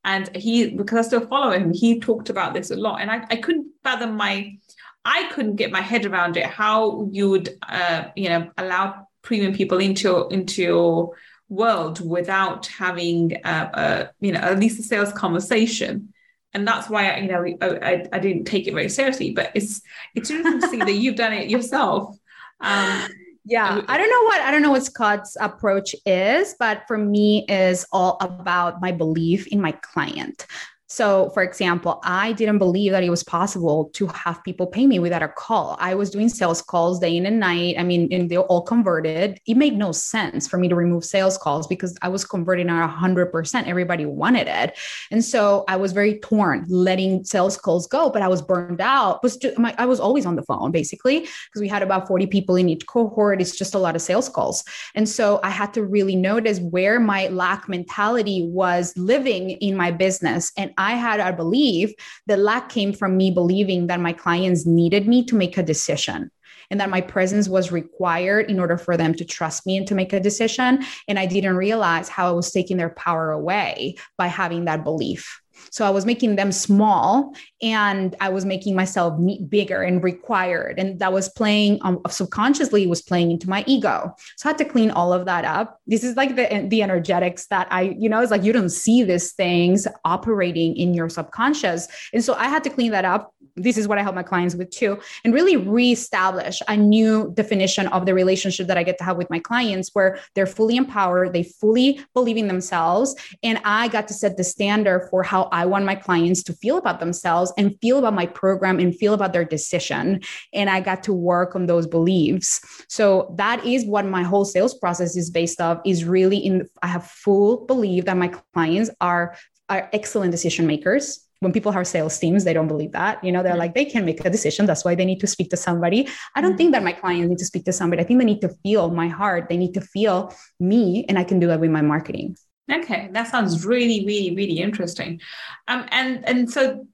and 0.04 0.36
he 0.36 0.72
because 0.80 0.98
I 1.00 1.08
still 1.08 1.28
follow 1.28 1.52
him. 1.52 1.72
He 1.74 2.00
talked 2.00 2.30
about 2.30 2.54
this 2.54 2.72
a 2.72 2.76
lot, 2.76 3.02
and 3.02 3.12
I, 3.12 3.26
I 3.30 3.36
couldn't 3.38 3.68
fathom 3.84 4.18
my 4.18 4.58
I 5.06 5.30
couldn't 5.32 5.56
get 5.56 5.72
my 5.72 5.82
head 5.82 6.06
around 6.06 6.36
it 6.38 6.46
how 6.46 7.08
you 7.12 7.30
would 7.30 7.50
uh, 7.68 8.06
you 8.16 8.30
know 8.30 8.52
allow 8.58 9.08
premium 9.22 9.54
people 9.54 9.78
into 9.78 10.28
into 10.30 10.62
your 10.64 11.16
world 11.50 12.06
without 12.06 12.66
having 12.68 13.38
uh, 13.46 13.70
a 13.74 14.26
you 14.26 14.32
know 14.34 14.40
at 14.40 14.60
least 14.60 14.80
a 14.80 14.84
sales 14.84 15.14
conversation 15.14 16.14
and 16.54 16.68
that's 16.68 16.90
why 16.90 17.10
I, 17.10 17.18
you 17.20 17.32
know 17.32 17.42
I, 17.62 18.06
I, 18.12 18.20
didn't 18.20 18.46
take 18.46 18.68
it 18.68 18.74
very 18.74 18.90
seriously 18.90 19.32
but 19.32 19.52
it's 19.56 19.82
it's 20.14 20.30
interesting 20.30 20.62
to 20.62 20.68
see 20.68 20.78
that 20.80 21.00
you've 21.02 21.16
done 21.16 21.34
it 21.34 21.50
yourself 21.50 22.18
um, 22.60 23.08
yeah 23.48 23.82
i 23.88 23.98
don't 23.98 24.10
know 24.10 24.24
what 24.24 24.42
i 24.42 24.52
don't 24.52 24.62
know 24.62 24.72
what 24.72 24.84
scott's 24.84 25.38
approach 25.40 25.96
is 26.06 26.56
but 26.60 26.84
for 26.88 26.98
me 26.98 27.46
is 27.48 27.86
all 27.92 28.18
about 28.22 28.82
my 28.82 28.92
belief 28.92 29.48
in 29.48 29.62
my 29.62 29.72
client 29.72 30.46
so, 30.90 31.30
for 31.32 31.44
example, 31.44 32.00
I 32.04 32.32
didn't 32.32 32.60
believe 32.60 32.94
that 32.94 33.04
it 33.04 33.10
was 33.10 33.22
possible 33.22 33.90
to 33.94 34.08
have 34.08 34.42
people 34.46 34.68
pay 34.68 34.88
me 34.88 35.00
without 35.00 35.22
a 35.22 35.28
call. 35.28 35.76
I 35.82 35.96
was 35.96 36.10
doing 36.10 36.30
sales 36.30 36.62
calls 36.62 37.00
day 37.00 37.18
in 37.18 37.26
and 37.26 37.42
night. 37.42 37.76
I 37.78 37.84
mean, 37.84 38.08
and 38.10 38.30
they 38.30 38.38
all 38.38 38.62
converted. 38.62 39.38
It 39.46 39.58
made 39.58 39.78
no 39.78 39.92
sense 39.92 40.48
for 40.48 40.58
me 40.58 40.70
to 40.70 40.76
remove 40.76 41.04
sales 41.04 41.38
calls 41.38 41.68
because 41.68 41.98
I 42.02 42.08
was 42.08 42.24
converting 42.24 42.70
at 42.70 42.90
100%. 42.90 43.68
Everybody 43.68 44.06
wanted 44.06 44.48
it. 44.48 44.78
And 45.12 45.24
so 45.24 45.66
I 45.68 45.76
was 45.76 45.92
very 45.92 46.20
torn 46.20 46.66
letting 46.70 47.26
sales 47.26 47.58
calls 47.58 47.86
go, 47.86 48.10
but 48.10 48.22
I 48.22 48.30
was 48.30 48.42
burned 48.42 48.80
out. 48.80 49.22
Was 49.24 49.38
I 49.78 49.86
was 49.86 50.00
always 50.00 50.26
on 50.26 50.38
the 50.38 50.44
phone 50.44 50.72
basically 50.72 51.20
because 51.20 51.60
we 51.60 51.68
had 51.68 51.82
about 51.84 52.08
40 52.08 52.28
people 52.28 52.56
in 52.56 52.70
each 52.70 52.88
cohort. 52.88 53.42
It's 53.42 53.58
just 53.58 53.76
a 53.76 53.80
lot 53.80 53.96
of 53.98 54.02
sales 54.02 54.30
calls. 54.30 54.64
And 54.96 55.10
so 55.10 55.42
I 55.44 55.50
had 55.50 55.74
to 55.74 55.84
really 55.84 56.16
notice 56.16 56.60
where 56.62 56.98
my 56.98 57.28
lack 57.28 57.68
mentality 57.68 58.48
was 58.48 58.94
living 58.96 59.52
in 59.52 59.76
my 59.76 59.92
business. 59.92 60.54
And 60.56 60.74
I 60.78 60.94
had 60.94 61.20
a 61.20 61.34
belief, 61.34 61.94
the 62.28 62.38
lack 62.38 62.70
came 62.70 62.94
from 62.94 63.18
me 63.18 63.32
believing 63.32 63.88
that 63.88 64.00
my 64.00 64.14
clients 64.14 64.66
needed 64.66 65.08
me 65.08 65.24
to 65.26 65.36
make 65.36 65.58
a 65.58 65.64
decision 65.64 66.32
and 66.70 66.80
that 66.80 66.90
my 66.90 67.02
presence 67.02 67.48
was 67.48 67.72
required 67.72 68.50
in 68.50 68.60
order 68.60 68.78
for 68.78 68.98
them 68.98 69.14
to 69.16 69.26
trust 69.26 69.66
me 69.66 69.78
and 69.78 69.88
to 69.88 69.96
make 69.96 70.14
a 70.14 70.20
decision. 70.20 70.84
And 71.08 71.18
I 71.18 71.26
didn't 71.26 71.56
realize 71.56 72.10
how 72.10 72.28
I 72.28 72.32
was 72.32 72.52
taking 72.52 72.78
their 72.78 72.90
power 72.90 73.32
away 73.32 73.96
by 74.18 74.28
having 74.28 74.66
that 74.66 74.84
belief. 74.84 75.42
So 75.72 75.86
I 75.86 75.90
was 75.90 76.06
making 76.06 76.36
them 76.36 76.52
small 76.52 77.34
and 77.62 78.16
I 78.22 78.30
was 78.30 78.46
making 78.46 78.76
myself 78.76 79.20
bigger 79.50 79.82
and 79.82 80.04
required. 80.04 80.78
And 80.78 81.00
that 81.00 81.12
was 81.12 81.30
playing 81.30 81.80
um, 81.82 82.02
subconsciously 82.10 82.86
was 82.88 83.02
playing 83.02 83.32
into 83.32 83.50
my 83.50 83.64
ego. 83.68 84.14
So 84.36 84.50
I 84.50 84.52
had 84.52 84.58
to 84.60 84.66
clean 84.66 84.92
all 84.92 85.12
of 85.12 85.26
that 85.26 85.46
up. 85.46 85.80
This 85.88 86.04
is 86.04 86.16
like 86.16 86.36
the, 86.36 86.68
the 86.70 86.84
energetics 86.84 87.48
that 87.48 87.68
I, 87.72 87.96
you 87.98 88.10
know, 88.10 88.22
it's 88.22 88.32
like 88.32 88.44
you 88.44 88.54
don't 88.54 88.70
see 88.70 89.04
these 89.04 89.34
things 89.34 89.88
operating 90.06 90.76
in 90.76 90.94
your 90.94 91.10
subconscious. 91.10 91.88
And 92.14 92.24
so 92.24 92.36
I 92.36 92.46
had 92.46 92.64
to 92.66 92.70
clean 92.70 92.92
that 92.92 93.06
up 93.06 93.34
this 93.58 93.78
is 93.78 93.88
what 93.88 93.98
I 93.98 94.04
help 94.04 94.16
my 94.16 94.24
clients 94.24 94.56
with 94.56 94.70
too, 94.70 95.00
and 95.26 95.34
really 95.34 95.58
reestablish 95.58 96.62
a 96.68 96.78
new 96.78 97.32
definition 97.34 97.88
of 97.88 98.06
the 98.06 98.14
relationship 98.14 98.68
that 98.68 98.78
I 98.78 98.84
get 98.84 98.98
to 99.00 99.04
have 99.04 99.18
with 99.18 99.30
my 99.30 99.40
clients 99.40 99.90
where 99.94 100.20
they're 100.36 100.46
fully 100.46 100.78
empowered, 100.78 101.34
they 101.34 101.44
fully 101.44 102.00
believe 102.14 102.38
in 102.38 102.48
themselves. 102.48 103.16
And 103.44 103.60
I 103.66 103.88
got 103.88 104.08
to 104.10 104.14
set 104.14 104.38
the 104.38 104.44
standard 104.44 105.08
for 105.10 105.24
how 105.24 105.50
I 105.52 105.66
want 105.66 105.86
my 105.86 105.96
clients 105.96 106.44
to 106.44 106.54
feel 106.54 106.78
about 106.78 107.00
themselves 107.00 107.47
and 107.58 107.78
feel 107.82 108.00
about 108.00 108.14
my 108.14 108.26
program 108.26 108.80
and 108.80 108.96
feel 108.96 109.14
about 109.14 109.34
their 109.34 109.46
decision. 109.46 110.22
And 110.54 110.70
I 110.70 110.80
got 110.80 111.04
to 111.04 111.14
work 111.14 111.56
on 111.56 111.66
those 111.66 111.88
beliefs. 111.88 112.62
So 112.90 113.34
that 113.38 113.66
is 113.66 113.86
what 113.86 114.06
my 114.06 114.24
whole 114.24 114.46
sales 114.46 114.74
process 114.74 115.16
is 115.16 115.30
based 115.30 115.62
off 115.62 115.80
is 115.86 116.06
really 116.06 116.38
in 116.38 116.68
I 116.82 116.88
have 116.88 117.06
full 117.06 117.66
belief 117.66 118.06
that 118.06 118.18
my 118.18 118.30
clients 118.54 118.90
are 119.02 119.36
are 119.70 119.90
excellent 119.92 120.32
decision 120.32 120.66
makers 120.66 121.28
when 121.40 121.52
people 121.52 121.72
have 121.72 121.88
sales 121.88 122.18
teams, 122.18 122.44
they 122.44 122.54
don't 122.54 122.68
believe 122.68 122.92
that. 122.94 123.24
You 123.24 123.32
know, 123.32 123.44
they're 123.44 123.56
like, 123.56 123.76
they 123.76 123.86
can 123.86 124.06
make 124.06 124.24
a 124.26 124.30
decision. 124.30 124.66
That's 124.66 124.84
why 124.84 124.96
they 124.96 125.06
need 125.06 125.20
to 125.20 125.28
speak 125.28 125.50
to 125.52 125.58
somebody. 125.58 126.08
I 126.36 126.42
don't 126.42 126.58
think 126.58 126.72
that 126.72 126.84
my 126.84 126.94
clients 126.94 127.30
need 127.30 127.38
to 127.38 127.46
speak 127.46 127.66
to 127.66 127.74
somebody. 127.74 128.02
I 128.02 128.06
think 128.06 128.20
they 128.20 128.26
need 128.26 128.42
to 128.42 128.50
feel 128.64 128.90
my 128.90 129.08
heart. 129.08 129.48
They 129.50 129.58
need 129.58 129.74
to 129.76 129.82
feel 129.82 130.34
me, 130.60 131.06
and 131.08 131.20
I 131.20 131.24
can 131.24 131.40
do 131.40 131.48
that 131.48 131.60
with 131.60 131.72
my 131.72 131.82
marketing. 131.82 132.38
Okay, 132.72 133.10
that 133.14 133.28
sounds 133.28 133.66
really, 133.66 134.06
really, 134.06 134.36
really 134.36 134.60
interesting. 134.60 135.22
Um, 135.68 135.86
and 135.90 136.28
and 136.28 136.52
so 136.52 136.88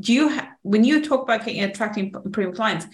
do 0.00 0.12
you 0.12 0.28
ha- 0.30 0.50
when 0.62 0.84
you 0.84 1.04
talk 1.04 1.22
about 1.22 1.46
attracting 1.46 2.12
premium 2.32 2.54
clients, 2.54 2.86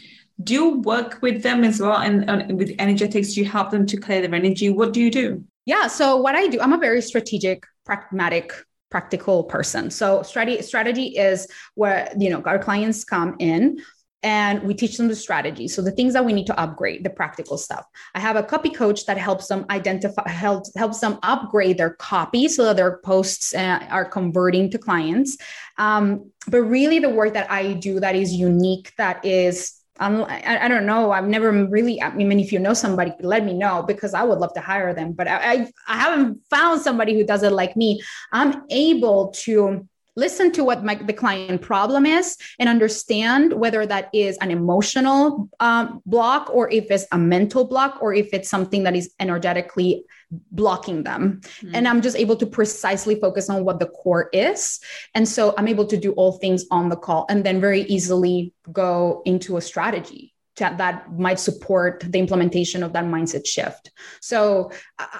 do 0.42 0.54
you 0.54 0.80
work 0.80 1.18
with 1.22 1.42
them 1.42 1.62
as 1.62 1.80
well? 1.80 1.98
And, 1.98 2.28
and 2.28 2.58
with 2.58 2.74
energetics, 2.78 3.34
do 3.34 3.40
you 3.40 3.46
help 3.46 3.70
them 3.70 3.86
to 3.86 3.96
clear 3.96 4.20
their 4.20 4.34
energy? 4.34 4.68
What 4.70 4.92
do 4.92 5.00
you 5.00 5.10
do? 5.10 5.44
Yeah, 5.66 5.86
so 5.86 6.16
what 6.16 6.34
I 6.34 6.48
do, 6.48 6.60
I'm 6.60 6.72
a 6.72 6.78
very 6.78 7.00
strategic, 7.00 7.64
pragmatic 7.84 8.52
practical 8.90 9.42
person. 9.42 9.90
So 9.90 10.22
strategy 10.22 10.62
strategy 10.62 11.06
is 11.16 11.48
where 11.74 12.12
you 12.16 12.30
know 12.30 12.40
our 12.44 12.60
clients 12.60 13.02
come 13.02 13.34
in 13.40 13.82
and 14.24 14.62
we 14.62 14.72
teach 14.72 14.96
them 14.96 15.06
the 15.06 15.14
strategy. 15.14 15.68
So 15.68 15.82
the 15.82 15.90
things 15.90 16.14
that 16.14 16.24
we 16.24 16.32
need 16.32 16.46
to 16.46 16.58
upgrade, 16.58 17.04
the 17.04 17.10
practical 17.10 17.58
stuff. 17.58 17.84
I 18.14 18.20
have 18.20 18.36
a 18.36 18.42
copy 18.42 18.70
coach 18.70 19.04
that 19.04 19.18
helps 19.18 19.48
them 19.48 19.66
identify, 19.68 20.28
helps 20.28 20.72
helps 20.74 20.98
them 20.98 21.18
upgrade 21.22 21.76
their 21.78 21.90
copy 21.90 22.48
so 22.48 22.64
that 22.64 22.76
their 22.76 22.96
posts 22.98 23.54
uh, 23.54 23.86
are 23.90 24.06
converting 24.06 24.70
to 24.70 24.78
clients. 24.78 25.36
Um, 25.76 26.32
but 26.48 26.62
really, 26.62 26.98
the 26.98 27.10
work 27.10 27.34
that 27.34 27.50
I 27.50 27.74
do 27.74 28.00
that 28.00 28.16
is 28.16 28.32
unique, 28.32 28.92
that 28.96 29.24
is 29.24 29.80
I, 30.00 30.64
I 30.64 30.68
don't 30.68 30.86
know. 30.86 31.12
I've 31.12 31.28
never 31.28 31.52
really, 31.66 32.02
I 32.02 32.12
mean, 32.12 32.40
if 32.40 32.50
you 32.50 32.58
know 32.58 32.74
somebody, 32.74 33.12
let 33.20 33.44
me 33.44 33.54
know 33.54 33.84
because 33.86 34.12
I 34.12 34.24
would 34.24 34.38
love 34.38 34.52
to 34.54 34.60
hire 34.60 34.92
them. 34.92 35.12
But 35.12 35.28
I, 35.28 35.52
I, 35.52 35.70
I 35.86 35.96
haven't 35.96 36.40
found 36.50 36.80
somebody 36.80 37.14
who 37.14 37.24
does 37.24 37.44
it 37.44 37.52
like 37.52 37.76
me. 37.76 38.00
I'm 38.32 38.64
able 38.70 39.30
to 39.44 39.88
listen 40.16 40.52
to 40.52 40.64
what 40.64 40.84
my, 40.84 40.94
the 40.94 41.12
client 41.12 41.60
problem 41.60 42.06
is 42.06 42.36
and 42.58 42.68
understand 42.68 43.52
whether 43.52 43.84
that 43.86 44.10
is 44.12 44.36
an 44.38 44.50
emotional 44.50 45.48
um, 45.60 46.00
block 46.06 46.50
or 46.52 46.70
if 46.70 46.90
it's 46.90 47.06
a 47.12 47.18
mental 47.18 47.64
block 47.64 47.98
or 48.00 48.14
if 48.14 48.32
it's 48.32 48.48
something 48.48 48.84
that 48.84 48.94
is 48.94 49.12
energetically 49.18 50.04
blocking 50.50 51.02
them. 51.04 51.40
Mm-hmm. 51.44 51.74
and 51.74 51.86
i'm 51.86 52.00
just 52.00 52.16
able 52.16 52.36
to 52.36 52.46
precisely 52.46 53.14
focus 53.20 53.48
on 53.48 53.64
what 53.64 53.78
the 53.78 53.86
core 53.86 54.28
is. 54.32 54.80
And 55.14 55.28
so 55.28 55.54
i'm 55.56 55.68
able 55.68 55.86
to 55.86 55.96
do 55.96 56.12
all 56.12 56.32
things 56.32 56.64
on 56.70 56.88
the 56.88 56.96
call 56.96 57.26
and 57.28 57.44
then 57.44 57.60
very 57.60 57.82
easily 57.82 58.52
go 58.72 59.22
into 59.24 59.56
a 59.56 59.60
strategy 59.60 60.32
that 60.56 61.12
might 61.18 61.40
support 61.40 62.04
the 62.06 62.18
implementation 62.20 62.84
of 62.84 62.92
that 62.92 63.04
mindset 63.04 63.46
shift. 63.46 63.90
So 64.20 64.70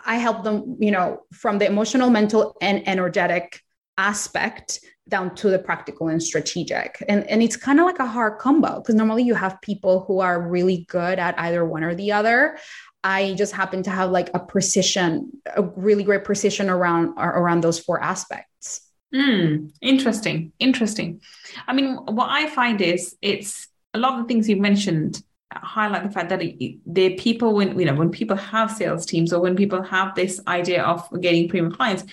i 0.07 0.17
help 0.17 0.45
them 0.45 0.77
you 0.81 0.91
know 0.91 1.23
from 1.33 1.59
the 1.59 1.67
emotional 1.67 2.11
mental 2.11 2.57
and 2.61 2.87
energetic 2.89 3.64
aspect 3.99 4.81
down 5.09 5.35
to 5.37 5.51
the 5.51 5.59
practical 5.59 6.09
and 6.09 6.23
strategic. 6.23 7.03
And, 7.09 7.29
and 7.29 7.43
it's 7.43 7.57
kind 7.57 7.79
of 7.79 7.87
like 7.87 7.99
a 7.99 8.07
hard 8.07 8.39
combo 8.39 8.81
because 8.81 8.95
normally 8.95 9.23
you 9.23 9.35
have 9.35 9.61
people 9.61 10.05
who 10.07 10.21
are 10.21 10.41
really 10.41 10.87
good 10.89 11.19
at 11.19 11.39
either 11.39 11.65
one 11.65 11.85
or 11.85 11.95
the 11.95 12.13
other. 12.13 12.59
I 13.03 13.35
just 13.35 13.53
happen 13.53 13.83
to 13.83 13.91
have 13.91 14.11
like 14.11 14.31
a 14.33 14.39
precision, 14.39 15.31
a 15.55 15.63
really 15.63 16.05
great 16.05 16.25
precision 16.25 16.71
around 16.71 17.15
around 17.19 17.63
those 17.63 17.79
four 17.79 18.03
aspects. 18.03 18.81
Mm, 19.15 19.73
interesting. 19.83 20.53
Interesting. 20.59 21.21
I 21.69 21.75
mean, 21.75 21.97
what 21.97 22.31
I 22.31 22.49
find 22.49 22.81
is 22.81 23.15
it's 23.21 23.69
a 23.93 23.99
lot 23.99 24.15
of 24.15 24.21
the 24.21 24.29
things 24.29 24.49
you 24.49 24.57
mentioned 24.57 25.23
highlight 25.53 26.03
the 26.03 26.11
fact 26.11 26.31
that 26.31 26.41
the 26.87 27.15
people 27.15 27.55
when 27.55 27.79
you 27.79 27.87
know 27.87 27.95
when 27.95 28.11
people 28.11 28.37
have 28.37 28.71
sales 28.71 29.07
teams 29.07 29.33
or 29.33 29.41
when 29.41 29.55
people 29.55 29.83
have 29.83 30.15
this 30.15 30.41
idea 30.49 30.83
of 30.83 31.09
getting 31.21 31.49
premium 31.49 31.73
clients 31.73 32.05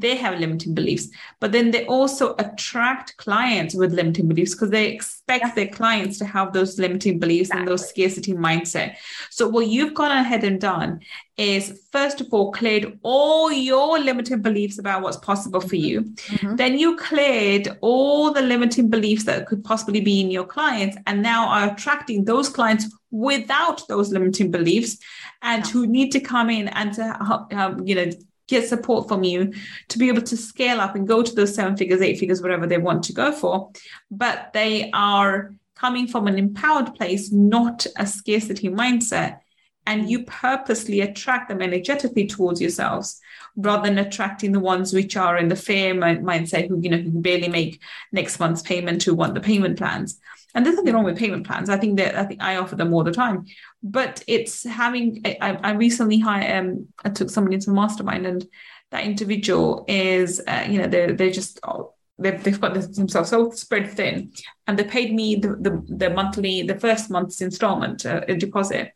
they 0.00 0.16
have 0.16 0.38
limiting 0.38 0.74
beliefs 0.74 1.08
but 1.40 1.52
then 1.52 1.70
they 1.70 1.86
also 1.86 2.34
attract 2.38 3.16
clients 3.16 3.74
with 3.74 3.92
limiting 3.92 4.28
beliefs 4.28 4.54
because 4.54 4.70
they 4.70 4.88
expect 4.88 5.44
yeah. 5.44 5.54
their 5.54 5.68
clients 5.68 6.18
to 6.18 6.24
have 6.24 6.52
those 6.52 6.78
limiting 6.78 7.18
beliefs 7.18 7.48
exactly. 7.48 7.60
and 7.60 7.68
those 7.68 7.88
scarcity 7.88 8.32
mindset 8.32 8.96
so 9.30 9.48
what 9.48 9.66
you've 9.66 9.94
gone 9.94 10.10
ahead 10.10 10.44
and 10.44 10.60
done 10.60 11.00
is 11.36 11.86
first 11.90 12.20
of 12.20 12.26
all 12.32 12.52
cleared 12.52 12.98
all 13.02 13.50
your 13.50 13.98
limiting 13.98 14.42
beliefs 14.42 14.78
about 14.78 15.02
what's 15.02 15.16
possible 15.18 15.60
for 15.60 15.76
you 15.76 16.02
mm-hmm. 16.02 16.56
then 16.56 16.78
you 16.78 16.96
cleared 16.96 17.76
all 17.80 18.32
the 18.32 18.42
limiting 18.42 18.88
beliefs 18.88 19.24
that 19.24 19.46
could 19.46 19.64
possibly 19.64 20.00
be 20.00 20.20
in 20.20 20.30
your 20.30 20.44
clients 20.44 20.96
and 21.06 21.22
now 21.22 21.48
are 21.48 21.72
attracting 21.72 22.24
those 22.24 22.48
clients 22.48 22.94
without 23.10 23.86
those 23.88 24.12
limiting 24.12 24.50
beliefs 24.50 24.98
and 25.42 25.64
yeah. 25.64 25.72
who 25.72 25.86
need 25.86 26.10
to 26.10 26.20
come 26.20 26.50
in 26.50 26.68
and 26.68 26.92
to 26.92 27.46
um, 27.52 27.86
you 27.86 27.94
know 27.94 28.10
get 28.50 28.68
support 28.68 29.08
from 29.08 29.22
you 29.22 29.52
to 29.88 29.98
be 29.98 30.08
able 30.08 30.22
to 30.22 30.36
scale 30.36 30.80
up 30.80 30.96
and 30.96 31.08
go 31.08 31.22
to 31.22 31.34
those 31.34 31.54
seven 31.54 31.76
figures, 31.76 32.02
eight 32.02 32.18
figures, 32.18 32.42
whatever 32.42 32.66
they 32.66 32.78
want 32.78 33.04
to 33.04 33.12
go 33.12 33.32
for. 33.32 33.70
But 34.10 34.52
they 34.52 34.90
are 34.92 35.54
coming 35.76 36.06
from 36.06 36.26
an 36.26 36.38
empowered 36.38 36.94
place, 36.94 37.32
not 37.32 37.86
a 37.96 38.06
scarcity 38.06 38.68
mindset. 38.68 39.38
And 39.86 40.10
you 40.10 40.24
purposely 40.24 41.00
attract 41.00 41.48
them 41.48 41.62
energetically 41.62 42.26
towards 42.26 42.60
yourselves 42.60 43.18
rather 43.56 43.88
than 43.88 43.98
attracting 43.98 44.52
the 44.52 44.60
ones 44.60 44.92
which 44.92 45.16
are 45.16 45.38
in 45.38 45.48
the 45.48 45.56
fear 45.56 45.94
mindset 45.94 46.68
who, 46.68 46.78
you 46.80 46.90
know, 46.90 46.98
who 46.98 47.10
can 47.10 47.22
barely 47.22 47.48
make 47.48 47.80
next 48.12 48.38
month's 48.38 48.62
payment 48.62 49.02
who 49.02 49.14
want 49.14 49.34
the 49.34 49.40
payment 49.40 49.78
plans. 49.78 50.20
And 50.54 50.64
there's 50.64 50.76
nothing 50.76 50.94
wrong 50.94 51.04
with 51.04 51.18
payment 51.18 51.46
plans. 51.46 51.68
I 51.68 51.76
think 51.76 51.96
that 51.98 52.16
I 52.16 52.24
think 52.24 52.42
I 52.42 52.56
offer 52.56 52.76
them 52.76 52.92
all 52.92 53.04
the 53.04 53.12
time. 53.12 53.46
But 53.82 54.24
it's 54.26 54.64
having. 54.64 55.22
I, 55.24 55.58
I 55.62 55.70
recently 55.72 56.18
hired. 56.18 56.66
Um, 56.66 56.88
I 57.04 57.10
took 57.10 57.30
somebody 57.30 57.54
into 57.54 57.70
a 57.70 57.74
mastermind, 57.74 58.26
and 58.26 58.46
that 58.90 59.04
individual 59.04 59.84
is, 59.86 60.42
uh, 60.46 60.66
you 60.68 60.78
know, 60.78 60.88
they're 60.88 61.12
they're 61.12 61.30
just 61.30 61.60
oh, 61.62 61.94
they've, 62.20 62.42
they've 62.44 62.60
got 62.60 62.74
themselves 62.74 63.30
so 63.30 63.50
spread 63.50 63.90
thin 63.90 64.30
and 64.66 64.78
they 64.78 64.84
paid 64.84 65.12
me 65.12 65.36
the, 65.36 65.48
the, 65.60 65.82
the 65.88 66.10
monthly 66.10 66.62
the 66.62 66.78
first 66.78 67.10
month's 67.10 67.40
installment 67.40 68.04
uh, 68.06 68.20
a 68.28 68.36
deposit 68.36 68.92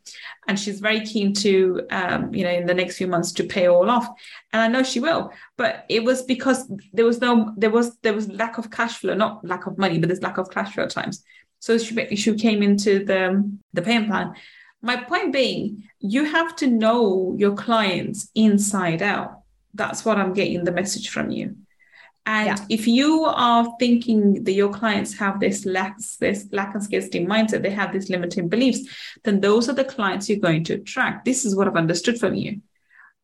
and 0.46 0.60
she's 0.60 0.78
very 0.78 1.00
keen 1.04 1.32
to 1.32 1.80
um, 1.90 2.32
you 2.34 2.44
know 2.44 2.50
in 2.50 2.66
the 2.66 2.74
next 2.74 2.96
few 2.96 3.06
months 3.06 3.32
to 3.32 3.44
pay 3.44 3.66
all 3.66 3.90
off 3.90 4.06
and 4.52 4.62
i 4.62 4.68
know 4.68 4.82
she 4.82 5.00
will 5.00 5.32
but 5.56 5.84
it 5.88 6.04
was 6.04 6.22
because 6.22 6.70
there 6.92 7.04
was 7.04 7.20
no 7.20 7.52
there 7.56 7.70
was 7.70 7.96
there 7.98 8.14
was 8.14 8.28
lack 8.28 8.58
of 8.58 8.70
cash 8.70 8.98
flow 8.98 9.14
not 9.14 9.44
lack 9.44 9.66
of 9.66 9.78
money 9.78 9.98
but 9.98 10.08
there's 10.08 10.22
lack 10.22 10.38
of 10.38 10.50
cash 10.50 10.74
flow 10.74 10.84
at 10.84 10.90
times 10.90 11.24
so 11.64 11.78
she, 11.78 12.16
she 12.16 12.34
came 12.34 12.62
into 12.62 13.04
the 13.04 13.20
the 13.72 13.82
payment 13.82 14.08
plan 14.08 14.34
my 14.82 14.96
point 14.96 15.32
being 15.32 15.82
you 15.98 16.24
have 16.24 16.54
to 16.54 16.66
know 16.66 17.34
your 17.38 17.54
clients 17.54 18.28
inside 18.34 19.00
out 19.00 19.40
that's 19.72 20.04
what 20.04 20.18
i'm 20.18 20.34
getting 20.34 20.64
the 20.64 20.78
message 20.80 21.08
from 21.08 21.30
you 21.30 21.56
and 22.26 22.46
yeah. 22.46 22.64
if 22.70 22.86
you 22.86 23.24
are 23.24 23.66
thinking 23.78 24.44
that 24.44 24.52
your 24.52 24.72
clients 24.72 25.12
have 25.18 25.40
this 25.40 25.66
lack, 25.66 25.98
this 26.20 26.48
lack 26.52 26.74
and 26.74 26.82
scarcity 26.82 27.24
mindset, 27.26 27.62
they 27.62 27.70
have 27.70 27.92
these 27.92 28.08
limiting 28.08 28.48
beliefs, 28.48 28.80
then 29.24 29.40
those 29.40 29.68
are 29.68 29.74
the 29.74 29.84
clients 29.84 30.26
you're 30.28 30.38
going 30.38 30.64
to 30.64 30.74
attract. 30.74 31.26
This 31.26 31.44
is 31.44 31.54
what 31.54 31.68
I've 31.68 31.76
understood 31.76 32.18
from 32.18 32.32
you. 32.32 32.62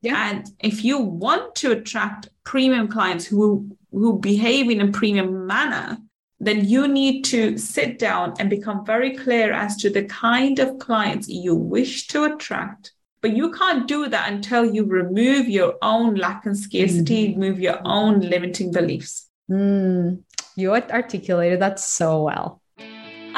Yeah. 0.02 0.30
And 0.30 0.46
if 0.58 0.84
you 0.84 0.98
want 0.98 1.54
to 1.56 1.72
attract 1.72 2.28
premium 2.44 2.88
clients 2.88 3.24
who 3.24 3.74
who 3.90 4.18
behave 4.18 4.70
in 4.70 4.82
a 4.82 4.92
premium 4.92 5.46
manner, 5.46 5.98
then 6.40 6.64
you 6.64 6.88
need 6.88 7.22
to 7.22 7.58
sit 7.58 7.98
down 7.98 8.34
and 8.38 8.48
become 8.48 8.84
very 8.84 9.14
clear 9.16 9.52
as 9.52 9.76
to 9.76 9.90
the 9.90 10.04
kind 10.04 10.58
of 10.58 10.78
clients 10.78 11.28
you 11.28 11.54
wish 11.54 12.06
to 12.06 12.24
attract 12.24 12.92
but 13.20 13.36
you 13.36 13.52
can't 13.52 13.86
do 13.86 14.08
that 14.08 14.32
until 14.32 14.64
you 14.74 14.84
remove 14.84 15.48
your 15.48 15.74
own 15.82 16.14
lack 16.14 16.46
and 16.46 16.56
scarcity, 16.58 17.28
mm. 17.28 17.34
remove 17.34 17.60
your 17.60 17.78
own 17.84 18.20
limiting 18.20 18.72
beliefs. 18.72 19.28
Mm. 19.50 20.22
You 20.56 20.74
articulated 20.74 21.60
that 21.60 21.78
so 21.78 22.22
well. 22.24 22.59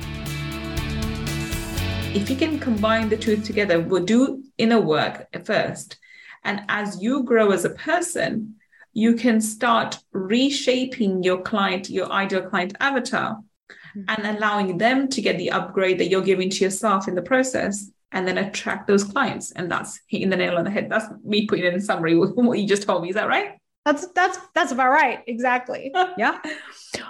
If 2.13 2.29
you 2.29 2.35
can 2.35 2.59
combine 2.59 3.09
the 3.09 3.17
two 3.17 3.37
together, 3.37 3.79
we'll 3.79 4.05
do 4.05 4.43
inner 4.59 4.79
work 4.79 5.25
first 5.43 5.97
and 6.43 6.61
as 6.69 7.01
you 7.01 7.23
grow 7.23 7.51
as 7.51 7.65
a 7.65 7.71
person, 7.71 8.55
you 8.93 9.15
can 9.15 9.39
start 9.39 9.99
reshaping 10.11 11.23
your 11.23 11.41
client, 11.41 11.89
your 11.89 12.11
ideal 12.11 12.41
client 12.41 12.75
avatar, 12.79 13.35
mm-hmm. 13.35 14.01
and 14.07 14.37
allowing 14.37 14.77
them 14.77 15.07
to 15.09 15.21
get 15.21 15.37
the 15.37 15.51
upgrade 15.51 15.99
that 15.99 16.07
you're 16.09 16.21
giving 16.21 16.49
to 16.49 16.63
yourself 16.63 17.07
in 17.07 17.15
the 17.15 17.21
process 17.21 17.91
and 18.11 18.27
then 18.27 18.37
attract 18.37 18.87
those 18.87 19.03
clients. 19.03 19.51
And 19.51 19.71
that's 19.71 19.99
hitting 20.07 20.29
the 20.29 20.37
nail 20.37 20.57
on 20.57 20.63
the 20.63 20.71
head. 20.71 20.89
That's 20.89 21.05
me 21.23 21.45
putting 21.45 21.65
it 21.65 21.73
in 21.73 21.81
summary 21.81 22.15
with 22.15 22.31
what 22.35 22.57
you 22.57 22.67
just 22.67 22.83
told 22.83 23.03
me. 23.03 23.09
Is 23.09 23.15
that 23.15 23.27
right? 23.27 23.59
That's 23.87 24.07
that's 24.07 24.37
that's 24.53 24.71
about 24.73 24.91
right. 24.91 25.19
Exactly. 25.27 25.93
Yeah. 26.17 26.39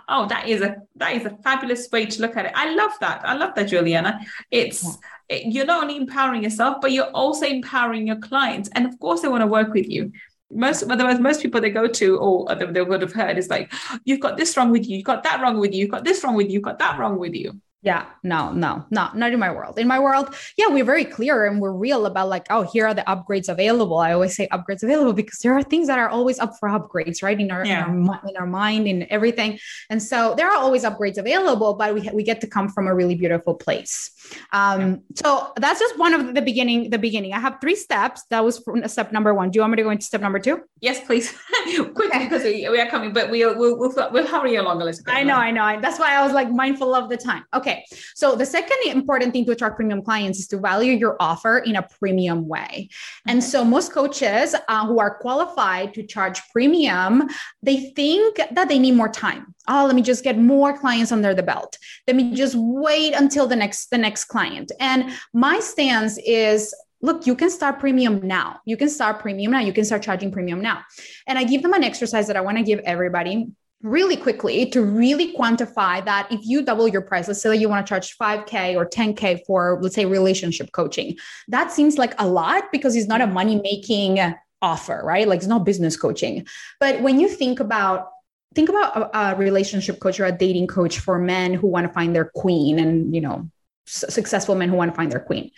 oh, 0.09 0.27
that 0.27 0.47
is 0.47 0.61
a 0.61 0.75
that 0.97 1.15
is 1.15 1.25
a 1.25 1.31
fabulous 1.43 1.89
way 1.91 2.05
to 2.05 2.21
look 2.21 2.37
at 2.37 2.45
it. 2.45 2.51
I 2.53 2.75
love 2.75 2.91
that. 2.99 3.21
I 3.23 3.33
love 3.33 3.55
that, 3.55 3.69
Juliana. 3.69 4.19
It's 4.51 4.83
yeah 4.83 4.91
you're 5.29 5.65
not 5.65 5.83
only 5.83 5.97
empowering 5.97 6.43
yourself, 6.43 6.77
but 6.81 6.91
you're 6.91 7.11
also 7.13 7.45
empowering 7.45 8.07
your 8.07 8.17
clients. 8.17 8.69
And 8.73 8.85
of 8.85 8.97
course, 8.99 9.21
they 9.21 9.27
want 9.27 9.41
to 9.41 9.47
work 9.47 9.73
with 9.73 9.89
you. 9.89 10.11
Most, 10.49 10.83
otherwise, 10.83 11.19
most 11.19 11.41
people 11.41 11.59
they 11.59 11.69
go 11.69 11.87
to, 11.87 12.17
or 12.17 12.55
they 12.55 12.81
would 12.81 13.01
have 13.01 13.11
heard, 13.11 13.37
is 13.37 13.49
like, 13.49 13.73
you've 14.05 14.21
got 14.21 14.37
this 14.37 14.55
wrong 14.55 14.71
with 14.71 14.87
you, 14.87 14.95
you've 14.97 15.05
got 15.05 15.23
that 15.23 15.41
wrong 15.41 15.59
with 15.59 15.73
you, 15.73 15.81
you've 15.81 15.91
got 15.91 16.05
this 16.05 16.23
wrong 16.23 16.35
with 16.35 16.47
you, 16.47 16.53
you've 16.53 16.63
got 16.63 16.79
that 16.79 16.97
wrong 16.97 17.19
with 17.19 17.33
you. 17.33 17.59
Yeah, 17.83 18.07
no, 18.23 18.51
no, 18.51 18.85
no, 18.89 19.09
not 19.13 19.31
in 19.31 19.39
my 19.39 19.51
world. 19.51 19.77
In 19.77 19.87
my 19.87 19.99
world, 19.99 20.33
yeah, 20.57 20.67
we're 20.67 20.83
very 20.83 21.05
clear 21.05 21.45
and 21.45 21.61
we're 21.61 21.71
real 21.71 22.07
about 22.07 22.27
like, 22.27 22.47
oh, 22.49 22.63
here 22.63 22.87
are 22.87 22.93
the 22.95 23.03
upgrades 23.03 23.49
available. 23.49 23.99
I 23.99 24.13
always 24.13 24.35
say 24.35 24.47
upgrades 24.47 24.81
available 24.81 25.13
because 25.13 25.39
there 25.39 25.55
are 25.55 25.61
things 25.61 25.85
that 25.87 25.99
are 25.99 26.09
always 26.09 26.39
up 26.39 26.53
for 26.59 26.69
upgrades, 26.69 27.21
right? 27.21 27.39
In 27.39 27.51
our, 27.51 27.63
yeah. 27.63 27.87
in, 27.87 28.09
our 28.09 28.21
in 28.27 28.35
our 28.35 28.47
mind, 28.47 28.87
in 28.87 29.05
everything. 29.11 29.59
And 29.91 30.01
so 30.01 30.33
there 30.35 30.49
are 30.49 30.57
always 30.57 30.85
upgrades 30.85 31.19
available, 31.19 31.75
but 31.75 31.93
we, 31.93 32.09
we 32.13 32.23
get 32.23 32.41
to 32.41 32.47
come 32.47 32.67
from 32.67 32.87
a 32.87 32.95
really 32.95 33.13
beautiful 33.13 33.53
place. 33.53 34.09
Um, 34.53 35.03
so 35.15 35.53
that's 35.57 35.79
just 35.79 35.99
one 35.99 36.15
of 36.15 36.33
the 36.33 36.41
beginning, 36.41 36.89
the 36.89 36.97
beginning. 36.97 37.33
I 37.33 37.39
have 37.39 37.57
three 37.61 37.75
steps. 37.75 38.23
That 38.31 38.43
was 38.43 38.59
step 38.87 39.11
number 39.11 39.35
one. 39.35 39.51
Do 39.51 39.57
you 39.57 39.61
want 39.61 39.71
me 39.73 39.77
to 39.77 39.83
go 39.83 39.91
into 39.91 40.03
step 40.03 40.21
number 40.21 40.39
two? 40.39 40.61
Yes, 40.81 41.05
please. 41.05 41.31
Quickly, 41.75 42.23
because 42.23 42.43
we, 42.43 42.67
we, 42.69 42.79
are 42.79 42.89
coming, 42.89 43.13
but 43.13 43.29
we'll, 43.29 43.55
we'll, 43.57 43.77
we'll, 43.77 43.93
we'll 44.11 44.27
hurry 44.27 44.55
along 44.55 44.81
a 44.81 44.85
little 44.85 45.03
bit. 45.05 45.13
I 45.13 45.21
know, 45.21 45.35
I 45.35 45.51
know. 45.51 45.79
That's 45.79 45.99
why 45.99 46.15
I 46.15 46.23
was 46.23 46.33
like 46.33 46.49
mindful 46.49 46.95
of 46.95 47.09
the 47.09 47.17
time. 47.17 47.43
Okay. 47.53 47.66
So 48.15 48.35
the 48.35 48.45
second 48.45 48.77
important 48.85 49.33
thing 49.33 49.45
to 49.45 49.51
attract 49.51 49.75
premium 49.75 50.01
clients 50.01 50.39
is 50.39 50.47
to 50.47 50.57
value 50.57 50.93
your 50.93 51.15
offer 51.19 51.59
in 51.59 51.75
a 51.75 51.83
premium 51.99 52.47
way. 52.47 52.89
And 53.27 53.43
so 53.43 53.63
most 53.63 53.91
coaches 53.91 54.55
uh, 54.67 54.85
who 54.87 54.99
are 54.99 55.17
qualified 55.19 55.93
to 55.95 56.03
charge 56.03 56.41
premium, 56.51 57.27
they 57.61 57.91
think 57.91 58.39
that 58.51 58.67
they 58.69 58.79
need 58.79 58.95
more 58.95 59.09
time. 59.09 59.53
Oh, 59.67 59.85
let 59.85 59.95
me 59.95 60.01
just 60.01 60.23
get 60.23 60.37
more 60.37 60.77
clients 60.77 61.11
under 61.11 61.33
the 61.33 61.43
belt. 61.43 61.77
Let 62.07 62.15
me 62.15 62.33
just 62.33 62.55
wait 62.57 63.13
until 63.13 63.47
the 63.47 63.55
next 63.55 63.89
the 63.89 63.97
next 63.97 64.25
client. 64.25 64.71
And 64.79 65.11
my 65.33 65.59
stance 65.59 66.17
is 66.19 66.73
look, 67.01 67.27
you 67.27 67.35
can 67.35 67.49
start 67.49 67.79
premium 67.79 68.25
now. 68.25 68.59
You 68.65 68.77
can 68.77 68.89
start 68.89 69.19
premium 69.19 69.51
now. 69.51 69.59
You 69.59 69.73
can 69.73 69.85
start 69.85 70.01
charging 70.01 70.31
premium 70.31 70.61
now. 70.61 70.83
And 71.27 71.37
I 71.37 71.43
give 71.43 71.61
them 71.61 71.73
an 71.73 71.83
exercise 71.83 72.27
that 72.27 72.37
I 72.37 72.41
want 72.41 72.57
to 72.57 72.63
give 72.63 72.79
everybody 72.79 73.47
really 73.83 74.17
quickly 74.17 74.65
to 74.69 74.81
really 74.81 75.33
quantify 75.35 76.03
that 76.03 76.27
if 76.31 76.39
you 76.43 76.63
double 76.63 76.87
your 76.87 77.01
price 77.01 77.27
let's 77.27 77.41
say 77.41 77.55
you 77.55 77.69
want 77.69 77.85
to 77.85 77.89
charge 77.89 78.17
5k 78.17 78.75
or 78.75 78.87
10k 78.87 79.39
for 79.45 79.77
let's 79.81 79.93
say 79.93 80.03
relationship 80.05 80.71
coaching 80.71 81.15
that 81.47 81.71
seems 81.71 81.97
like 81.97 82.15
a 82.17 82.27
lot 82.27 82.63
because 82.71 82.95
it's 82.95 83.07
not 83.07 83.21
a 83.21 83.27
money 83.27 83.61
making 83.61 84.33
offer 84.61 85.01
right? 85.03 85.27
Like 85.27 85.37
it's 85.37 85.47
not 85.47 85.65
business 85.65 85.97
coaching. 85.97 86.45
But 86.79 87.01
when 87.01 87.19
you 87.19 87.27
think 87.27 87.59
about 87.59 88.09
think 88.55 88.69
about 88.69 88.97
a, 88.97 89.17
a 89.19 89.35
relationship 89.35 89.99
coach 89.99 90.19
or 90.19 90.25
a 90.25 90.31
dating 90.31 90.67
coach 90.67 90.99
for 90.99 91.19
men 91.19 91.53
who 91.53 91.67
want 91.67 91.85
to 91.85 91.93
find 91.93 92.15
their 92.15 92.31
queen 92.35 92.79
and 92.79 93.13
you 93.13 93.21
know 93.21 93.49
successful 93.85 94.55
men 94.55 94.69
who 94.69 94.75
want 94.75 94.91
to 94.91 94.95
find 94.95 95.11
their 95.11 95.19
queen 95.19 95.49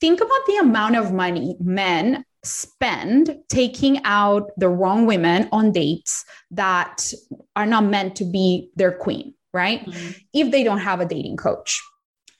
think 0.00 0.20
about 0.20 0.46
the 0.46 0.56
amount 0.56 0.96
of 0.96 1.12
money 1.12 1.54
men 1.60 2.24
spend 2.44 3.38
taking 3.48 4.00
out 4.04 4.50
the 4.56 4.68
wrong 4.68 5.06
women 5.06 5.48
on 5.52 5.72
dates 5.72 6.24
that 6.50 7.12
are 7.56 7.66
not 7.66 7.84
meant 7.84 8.16
to 8.16 8.24
be 8.24 8.70
their 8.76 8.92
queen, 8.92 9.34
right? 9.52 9.84
Mm-hmm. 9.84 10.10
If 10.32 10.50
they 10.50 10.64
don't 10.64 10.78
have 10.78 11.00
a 11.00 11.06
dating 11.06 11.36
coach. 11.36 11.82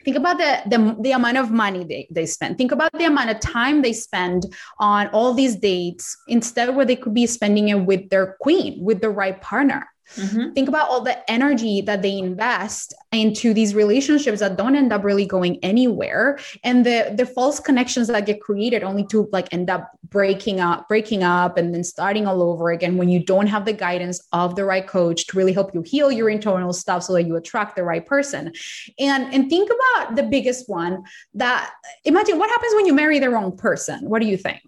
Think 0.04 0.18
about 0.18 0.36
the, 0.36 0.60
the, 0.66 0.96
the 1.00 1.12
amount 1.12 1.38
of 1.38 1.50
money 1.50 1.82
they, 1.82 2.06
they 2.10 2.26
spend. 2.26 2.58
Think 2.58 2.72
about 2.72 2.92
the 2.92 3.06
amount 3.06 3.30
of 3.30 3.40
time 3.40 3.80
they 3.80 3.94
spend 3.94 4.44
on 4.78 5.08
all 5.08 5.32
these 5.32 5.56
dates 5.56 6.14
instead 6.28 6.76
where 6.76 6.84
they 6.84 6.96
could 6.96 7.14
be 7.14 7.26
spending 7.26 7.70
it 7.70 7.80
with 7.80 8.10
their 8.10 8.36
queen, 8.40 8.84
with 8.84 9.00
the 9.00 9.08
right 9.08 9.40
partner. 9.40 9.88
Mm-hmm. 10.16 10.52
Think 10.52 10.68
about 10.68 10.88
all 10.88 11.00
the 11.00 11.30
energy 11.30 11.80
that 11.82 12.02
they 12.02 12.18
invest 12.18 12.94
into 13.12 13.54
these 13.54 13.74
relationships 13.74 14.40
that 14.40 14.56
don't 14.56 14.76
end 14.76 14.92
up 14.92 15.02
really 15.02 15.26
going 15.26 15.58
anywhere. 15.62 16.38
And 16.62 16.84
the 16.84 17.14
the 17.16 17.26
false 17.26 17.58
connections 17.58 18.08
that 18.08 18.26
get 18.26 18.40
created 18.40 18.82
only 18.82 19.04
to 19.06 19.28
like 19.32 19.52
end 19.52 19.70
up 19.70 19.90
breaking 20.08 20.60
up 20.60 20.88
breaking 20.88 21.22
up 21.22 21.56
and 21.56 21.74
then 21.74 21.82
starting 21.82 22.26
all 22.26 22.42
over 22.42 22.70
again 22.70 22.96
when 22.96 23.08
you 23.08 23.24
don't 23.24 23.46
have 23.46 23.64
the 23.64 23.72
guidance 23.72 24.26
of 24.32 24.56
the 24.56 24.64
right 24.64 24.86
coach 24.86 25.26
to 25.28 25.36
really 25.36 25.52
help 25.52 25.74
you 25.74 25.82
heal 25.82 26.12
your 26.12 26.28
internal 26.28 26.72
stuff 26.72 27.02
so 27.02 27.14
that 27.14 27.24
you 27.24 27.36
attract 27.36 27.76
the 27.76 27.82
right 27.82 28.04
person. 28.04 28.52
And 28.98 29.32
and 29.32 29.48
think 29.48 29.70
about 29.70 30.16
the 30.16 30.22
biggest 30.22 30.68
one 30.68 31.02
that 31.34 31.72
imagine 32.04 32.38
what 32.38 32.50
happens 32.50 32.74
when 32.74 32.86
you 32.86 32.94
marry 32.94 33.18
the 33.18 33.30
wrong 33.30 33.56
person. 33.56 34.08
What 34.08 34.20
do 34.20 34.28
you 34.28 34.36
think? 34.36 34.62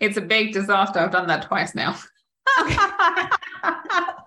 It's 0.00 0.16
a 0.16 0.20
big 0.20 0.52
disaster. 0.52 0.98
I've 0.98 1.12
done 1.12 1.28
that 1.28 1.42
twice 1.42 1.74
now. 1.74 1.96
okay 2.60 2.76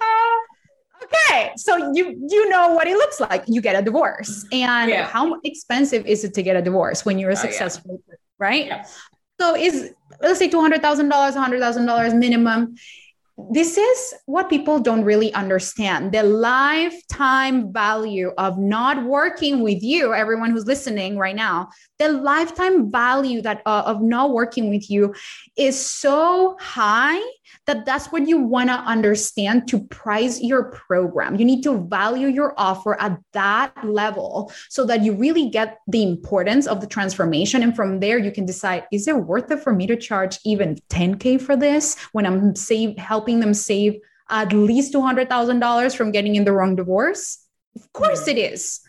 okay 1.30 1.52
so 1.58 1.92
you 1.94 2.16
you 2.30 2.50
know 2.50 2.74
what 2.74 2.88
it 2.88 2.96
looks 2.96 3.20
like 3.20 3.44
you 3.48 3.62
get 3.62 3.76
a 3.76 3.82
divorce 3.82 4.46
and 4.52 4.90
yeah. 4.90 5.08
how 5.08 5.40
expensive 5.44 6.06
is 6.06 6.24
it 6.24 6.34
to 6.34 6.44
get 6.44 6.56
a 6.56 6.62
divorce 6.62 7.06
when 7.06 7.18
you're 7.20 7.32
a 7.32 7.36
successful 7.36 8.00
oh, 8.00 8.04
yeah. 8.08 8.16
right 8.40 8.66
yeah. 8.68 8.86
so 9.40 9.56
is 9.56 9.94
let's 10.22 10.40
say 10.40 10.50
$200000 10.50 10.82
$100000 10.82 12.18
minimum 12.18 12.76
this 13.52 13.78
is 13.78 14.14
what 14.28 14.50
people 14.50 14.80
don't 14.80 15.04
really 15.04 15.34
understand 15.34 16.14
the 16.14 16.24
lifetime 16.24 17.72
value 17.74 18.32
of 18.38 18.58
not 18.58 19.04
working 19.04 19.62
with 19.62 19.84
you 19.84 20.14
everyone 20.14 20.52
who's 20.52 20.66
listening 20.66 21.18
right 21.18 21.36
now 21.36 21.70
the 21.98 22.10
lifetime 22.10 22.92
value 22.92 23.42
that 23.42 23.62
uh, 23.66 23.84
of 23.86 24.02
not 24.02 24.32
working 24.32 24.70
with 24.70 24.90
you 24.90 25.14
is 25.58 25.80
so 25.80 26.58
high 26.60 27.22
that 27.68 27.86
that's 27.86 28.08
what 28.08 28.28
you 28.28 28.38
want 28.38 28.70
to 28.70 28.76
understand 28.76 29.68
to 29.70 29.80
price 29.86 30.42
your 30.42 30.72
program. 30.72 31.36
You 31.36 31.46
need 31.46 31.64
to 31.64 31.78
value 31.88 32.28
your 32.28 32.54
offer 32.58 33.00
at 33.02 33.20
that 33.34 33.74
level 33.84 34.52
so 34.70 34.86
that 34.86 35.04
you 35.04 35.14
really 35.14 35.50
get 35.50 35.80
the 35.88 36.04
importance 36.04 36.68
of 36.68 36.82
the 36.82 36.88
transformation. 36.88 37.64
And 37.64 37.76
from 37.76 38.00
there, 38.00 38.18
you 38.18 38.32
can 38.32 38.46
decide 38.46 38.86
is 38.92 39.08
it 39.08 39.16
worth 39.16 39.50
it 39.52 39.60
for 39.60 39.74
me 39.74 39.88
to 39.88 39.96
charge 39.96 40.38
even 40.46 40.76
10K 40.90 41.42
for 41.42 41.56
this 41.56 41.98
when 42.12 42.26
I'm 42.26 42.56
save, 42.56 42.98
helping 42.98 43.40
them 43.40 43.54
save 43.54 44.00
at 44.30 44.54
least 44.54 44.94
$200,000 44.94 45.96
from 45.96 46.12
getting 46.12 46.36
in 46.36 46.46
the 46.46 46.52
wrong 46.52 46.76
divorce? 46.76 47.40
Of 47.76 47.92
course 47.94 48.28
it 48.28 48.38
is. 48.38 48.82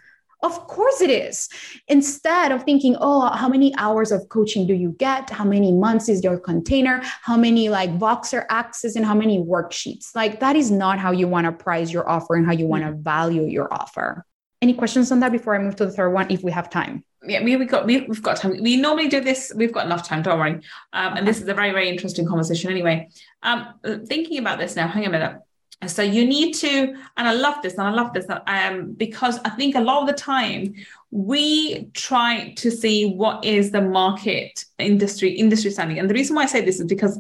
Of 0.43 0.67
course 0.67 1.01
it 1.01 1.11
is. 1.11 1.49
Instead 1.89 2.53
of 2.53 2.63
thinking, 2.63 2.97
oh, 3.01 3.31
how 3.31 3.49
many 3.49 3.75
hours 3.77 4.13
of 4.13 4.29
coaching 4.29 4.67
do 4.67 4.75
you 4.75 4.95
get? 4.99 5.31
How 5.31 5.45
many 5.45 5.73
months 5.73 6.09
is 6.09 6.23
your 6.23 6.39
container? 6.39 7.01
How 7.23 7.37
many 7.37 7.69
like 7.69 7.99
Voxer 7.99 8.45
access 8.51 8.97
and 8.97 9.05
how 9.05 9.15
many 9.15 9.39
worksheets? 9.39 10.15
Like 10.15 10.41
that 10.41 10.55
is 10.55 10.71
not 10.71 10.99
how 10.99 11.11
you 11.11 11.27
want 11.27 11.47
to 11.47 11.53
price 11.53 11.91
your 11.91 12.09
offer 12.09 12.35
and 12.35 12.45
how 12.45 12.53
you 12.53 12.67
want 12.67 12.85
to 12.85 12.91
mm. 12.91 13.03
value 13.03 13.45
your 13.45 13.73
offer. 13.73 14.27
Any 14.61 14.75
questions 14.75 15.11
on 15.11 15.21
that 15.21 15.33
before 15.33 15.55
I 15.55 15.59
move 15.59 15.77
to 15.77 15.87
the 15.87 15.93
third 15.93 16.11
one, 16.11 16.31
if 16.31 16.43
we 16.43 16.53
have 16.53 16.69
time? 16.71 17.05
Yeah, 17.27 17.43
we, 17.43 17.57
we 17.57 17.65
got 17.65 17.87
we, 17.87 18.01
have 18.01 18.23
got 18.23 18.37
time. 18.37 18.63
We 18.63 18.77
normally 18.77 19.09
do 19.09 19.21
this. 19.21 19.53
We've 19.57 19.73
got 19.73 19.87
enough 19.87 20.07
time. 20.07 20.23
Don't 20.23 20.39
worry. 20.39 20.61
Um, 20.93 21.17
and 21.17 21.27
this 21.27 21.41
is 21.41 21.49
a 21.49 21.55
very 21.55 21.73
very 21.73 21.89
interesting 21.89 22.27
conversation. 22.27 22.71
Anyway, 22.71 23.09
um, 23.43 23.75
thinking 24.07 24.39
about 24.39 24.59
this 24.59 24.77
now. 24.77 24.87
Hang 24.87 25.05
on 25.05 25.09
a 25.09 25.19
minute 25.19 25.37
so 25.87 26.03
you 26.03 26.27
need 26.27 26.53
to 26.55 26.95
and 27.17 27.29
i 27.29 27.33
love 27.33 27.63
this 27.63 27.75
and 27.75 27.83
i 27.83 27.91
love 27.91 28.13
this 28.13 28.27
um, 28.47 28.93
because 28.93 29.39
i 29.45 29.51
think 29.51 29.75
a 29.75 29.81
lot 29.81 30.01
of 30.01 30.07
the 30.07 30.15
time 30.15 30.75
we 31.11 31.85
try 31.95 32.53
to 32.57 32.71
see 32.71 33.11
what 33.11 33.45
is 33.45 33.71
the 33.71 33.81
market 33.81 34.65
industry 34.79 35.31
industry 35.31 35.71
standing. 35.71 35.99
And 35.99 36.11
the 36.11 36.15
reason 36.15 36.37
why 36.37 36.43
i 36.43 36.47
say 36.47 36.61
this 36.61 36.81
is 36.81 36.87
because 36.87 37.19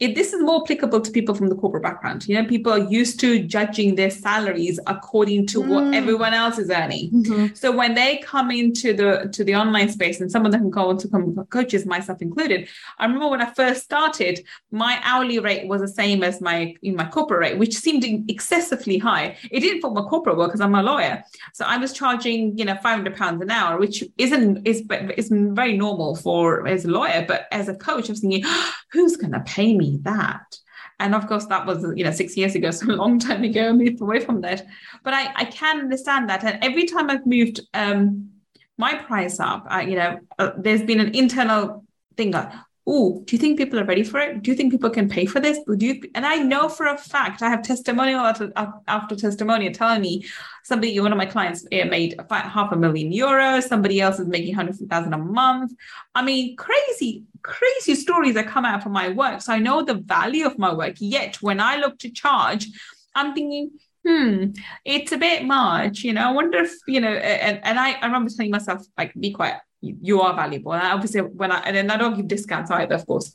it, 0.00 0.14
this 0.14 0.32
is 0.32 0.40
more 0.42 0.62
applicable 0.62 1.00
to 1.00 1.10
people 1.10 1.34
from 1.34 1.48
the 1.48 1.56
corporate 1.56 1.82
background. 1.82 2.28
You 2.28 2.40
know, 2.40 2.48
people 2.48 2.72
are 2.72 2.78
used 2.78 3.18
to 3.20 3.42
judging 3.42 3.96
their 3.96 4.10
salaries 4.10 4.78
according 4.86 5.46
to 5.48 5.60
mm. 5.60 5.68
what 5.68 5.92
everyone 5.92 6.34
else 6.34 6.56
is 6.58 6.70
earning. 6.70 7.10
Mm-hmm. 7.10 7.54
So 7.54 7.72
when 7.72 7.94
they 7.94 8.18
come 8.18 8.52
into 8.52 8.92
the 8.92 9.28
to 9.32 9.42
the 9.42 9.56
online 9.56 9.88
space, 9.88 10.20
and 10.20 10.30
some 10.30 10.46
of 10.46 10.52
them 10.52 10.60
can 10.60 10.70
go 10.70 10.90
on 10.90 10.98
to 10.98 11.08
become 11.08 11.34
coaches, 11.46 11.84
myself 11.84 12.22
included. 12.22 12.68
I 12.98 13.06
remember 13.06 13.28
when 13.28 13.42
I 13.42 13.52
first 13.52 13.82
started, 13.82 14.44
my 14.70 15.00
hourly 15.02 15.40
rate 15.40 15.66
was 15.66 15.80
the 15.80 15.88
same 15.88 16.22
as 16.22 16.40
my 16.40 16.74
in 16.82 16.94
my 16.94 17.06
corporate 17.06 17.40
rate, 17.40 17.58
which 17.58 17.74
seemed 17.74 18.04
excessively 18.30 18.98
high. 18.98 19.36
It 19.50 19.60
didn't 19.60 19.80
for 19.80 19.90
my 19.90 20.02
corporate 20.02 20.36
work 20.36 20.50
because 20.50 20.60
I'm 20.60 20.76
a 20.76 20.82
lawyer, 20.82 21.24
so 21.54 21.64
I 21.64 21.76
was 21.76 21.92
charging 21.92 22.56
you 22.56 22.64
know 22.64 22.76
500 22.76 23.16
pounds 23.16 23.42
an 23.42 23.50
hour, 23.50 23.78
which 23.78 24.04
isn't 24.16 24.64
is 24.64 24.84
is 25.16 25.28
very 25.32 25.76
normal 25.76 26.14
for 26.14 26.68
as 26.68 26.84
a 26.84 26.88
lawyer, 26.88 27.24
but 27.26 27.48
as 27.50 27.68
a 27.68 27.74
coach, 27.74 28.08
I 28.08 28.12
was 28.12 28.20
thinking, 28.20 28.44
who's 28.92 29.16
going 29.16 29.32
to 29.32 29.40
pay 29.40 29.76
me? 29.76 29.98
that. 30.02 30.58
And 31.00 31.14
of 31.14 31.26
course, 31.28 31.46
that 31.46 31.66
was, 31.66 31.84
you 31.94 32.04
know, 32.04 32.10
six 32.10 32.36
years 32.36 32.54
ago, 32.54 32.70
so 32.78 32.86
a 32.86 32.92
long 32.92 33.18
time 33.18 33.44
ago, 33.44 33.68
I 33.68 33.72
moved 33.72 34.00
away 34.00 34.20
from 34.20 34.40
that. 34.42 34.66
But 35.04 35.14
I, 35.14 35.32
I 35.34 35.44
can 35.44 35.80
understand 35.80 36.28
that. 36.28 36.44
And 36.44 36.62
every 36.62 36.86
time 36.86 37.10
I've 37.10 37.26
moved 37.26 37.60
um, 37.74 38.30
my 38.76 38.94
price 38.94 39.40
up, 39.40 39.66
I, 39.68 39.82
you 39.82 39.96
know, 39.96 40.18
uh, 40.38 40.52
there's 40.56 40.82
been 40.82 41.00
an 41.00 41.14
internal 41.14 41.84
thing 42.16 42.32
like, 42.32 42.50
oh, 42.90 43.22
do 43.26 43.36
you 43.36 43.38
think 43.38 43.58
people 43.58 43.78
are 43.78 43.84
ready 43.84 44.02
for 44.02 44.18
it? 44.18 44.42
Do 44.42 44.50
you 44.50 44.56
think 44.56 44.72
people 44.72 44.88
can 44.88 45.10
pay 45.10 45.26
for 45.26 45.40
this? 45.40 45.58
Do 45.76 45.86
you? 45.86 46.00
And 46.14 46.24
I 46.24 46.36
know 46.36 46.70
for 46.70 46.86
a 46.86 46.96
fact, 46.96 47.42
I 47.42 47.50
have 47.50 47.62
testimonial 47.62 48.20
after, 48.20 48.50
after 48.88 49.14
testimonial 49.14 49.74
telling 49.74 50.00
me 50.00 50.24
somebody, 50.64 50.98
one 50.98 51.12
of 51.12 51.18
my 51.18 51.26
clients 51.26 51.66
eh, 51.70 51.84
made 51.84 52.18
half 52.30 52.72
a 52.72 52.76
million 52.76 53.12
euros. 53.12 53.64
Somebody 53.64 54.00
else 54.00 54.18
is 54.18 54.26
making 54.26 54.56
100,000 54.56 55.12
a 55.12 55.18
month. 55.18 55.72
I 56.14 56.22
mean, 56.22 56.56
crazy, 56.56 57.24
crazy 57.42 57.94
stories 57.94 58.34
that 58.34 58.48
come 58.48 58.64
out 58.64 58.82
from 58.82 58.92
my 58.92 59.10
work. 59.10 59.42
So 59.42 59.52
I 59.52 59.58
know 59.58 59.84
the 59.84 59.94
value 59.94 60.46
of 60.46 60.58
my 60.58 60.72
work. 60.72 60.94
Yet 60.98 61.42
when 61.42 61.60
I 61.60 61.76
look 61.76 61.98
to 61.98 62.10
charge, 62.10 62.68
I'm 63.14 63.34
thinking, 63.34 63.72
hmm, 64.06 64.46
it's 64.86 65.12
a 65.12 65.18
bit 65.18 65.44
much, 65.44 66.04
you 66.04 66.14
know. 66.14 66.30
I 66.30 66.32
wonder 66.32 66.60
if, 66.60 66.72
you 66.86 67.02
know, 67.02 67.12
and, 67.12 67.60
and 67.62 67.78
I, 67.78 67.92
I 67.92 68.06
remember 68.06 68.30
telling 68.30 68.50
myself, 68.50 68.82
like, 68.96 69.12
be 69.12 69.30
quiet 69.30 69.58
you 69.80 70.20
are 70.20 70.34
valuable. 70.34 70.74
And 70.74 70.82
obviously, 70.82 71.20
when 71.20 71.52
I 71.52 71.60
and 71.60 71.76
then 71.76 71.90
I 71.90 71.96
don't 71.96 72.16
give 72.16 72.28
discounts 72.28 72.70
either, 72.70 72.94
of 72.94 73.06
course. 73.06 73.34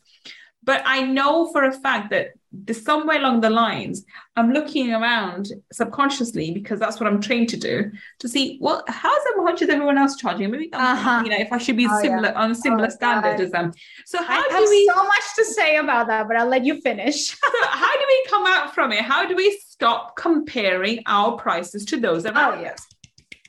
But 0.65 0.81
I 0.85 1.01
know 1.01 1.51
for 1.51 1.65
a 1.65 1.73
fact 1.73 2.11
that 2.11 2.31
somewhere 2.71 3.17
along 3.17 3.41
the 3.41 3.49
lines, 3.49 4.05
I'm 4.37 4.53
looking 4.53 4.93
around 4.93 5.51
subconsciously 5.73 6.51
because 6.51 6.79
that's 6.79 7.01
what 7.01 7.07
I'm 7.07 7.19
trained 7.19 7.49
to 7.49 7.57
do 7.57 7.91
to 8.19 8.29
see 8.29 8.59
well, 8.61 8.83
how's 8.87 9.21
how 9.35 9.43
much 9.43 9.61
is 9.61 9.69
everyone 9.69 9.97
else 9.97 10.15
charging? 10.15 10.51
Maybe 10.51 10.71
uh-huh. 10.71 11.21
you 11.25 11.31
know 11.31 11.37
if 11.37 11.51
I 11.51 11.57
should 11.57 11.75
be 11.75 11.87
oh, 11.89 12.01
similar 12.01 12.29
yeah. 12.29 12.41
on 12.41 12.51
a 12.51 12.55
similar 12.55 12.87
oh, 12.87 12.89
standard 12.89 13.37
God. 13.37 13.41
as 13.41 13.51
them. 13.51 13.73
So 14.05 14.23
how 14.23 14.39
I 14.39 14.47
do 14.49 14.69
we? 14.69 14.87
So 14.87 15.03
much 15.03 15.23
to 15.35 15.45
say 15.45 15.77
about 15.77 16.07
that, 16.07 16.27
but 16.27 16.37
I'll 16.37 16.47
let 16.47 16.63
you 16.63 16.79
finish. 16.81 17.29
so 17.35 17.67
how 17.67 17.91
do 17.91 18.05
we 18.07 18.25
come 18.29 18.45
out 18.47 18.73
from 18.73 18.93
it? 18.93 19.01
How 19.01 19.25
do 19.25 19.35
we 19.35 19.59
stop 19.67 20.15
comparing 20.15 21.03
our 21.07 21.35
prices 21.35 21.83
to 21.85 21.99
those 21.99 22.25
around 22.25 22.59
oh, 22.59 22.67
us? 22.67 22.87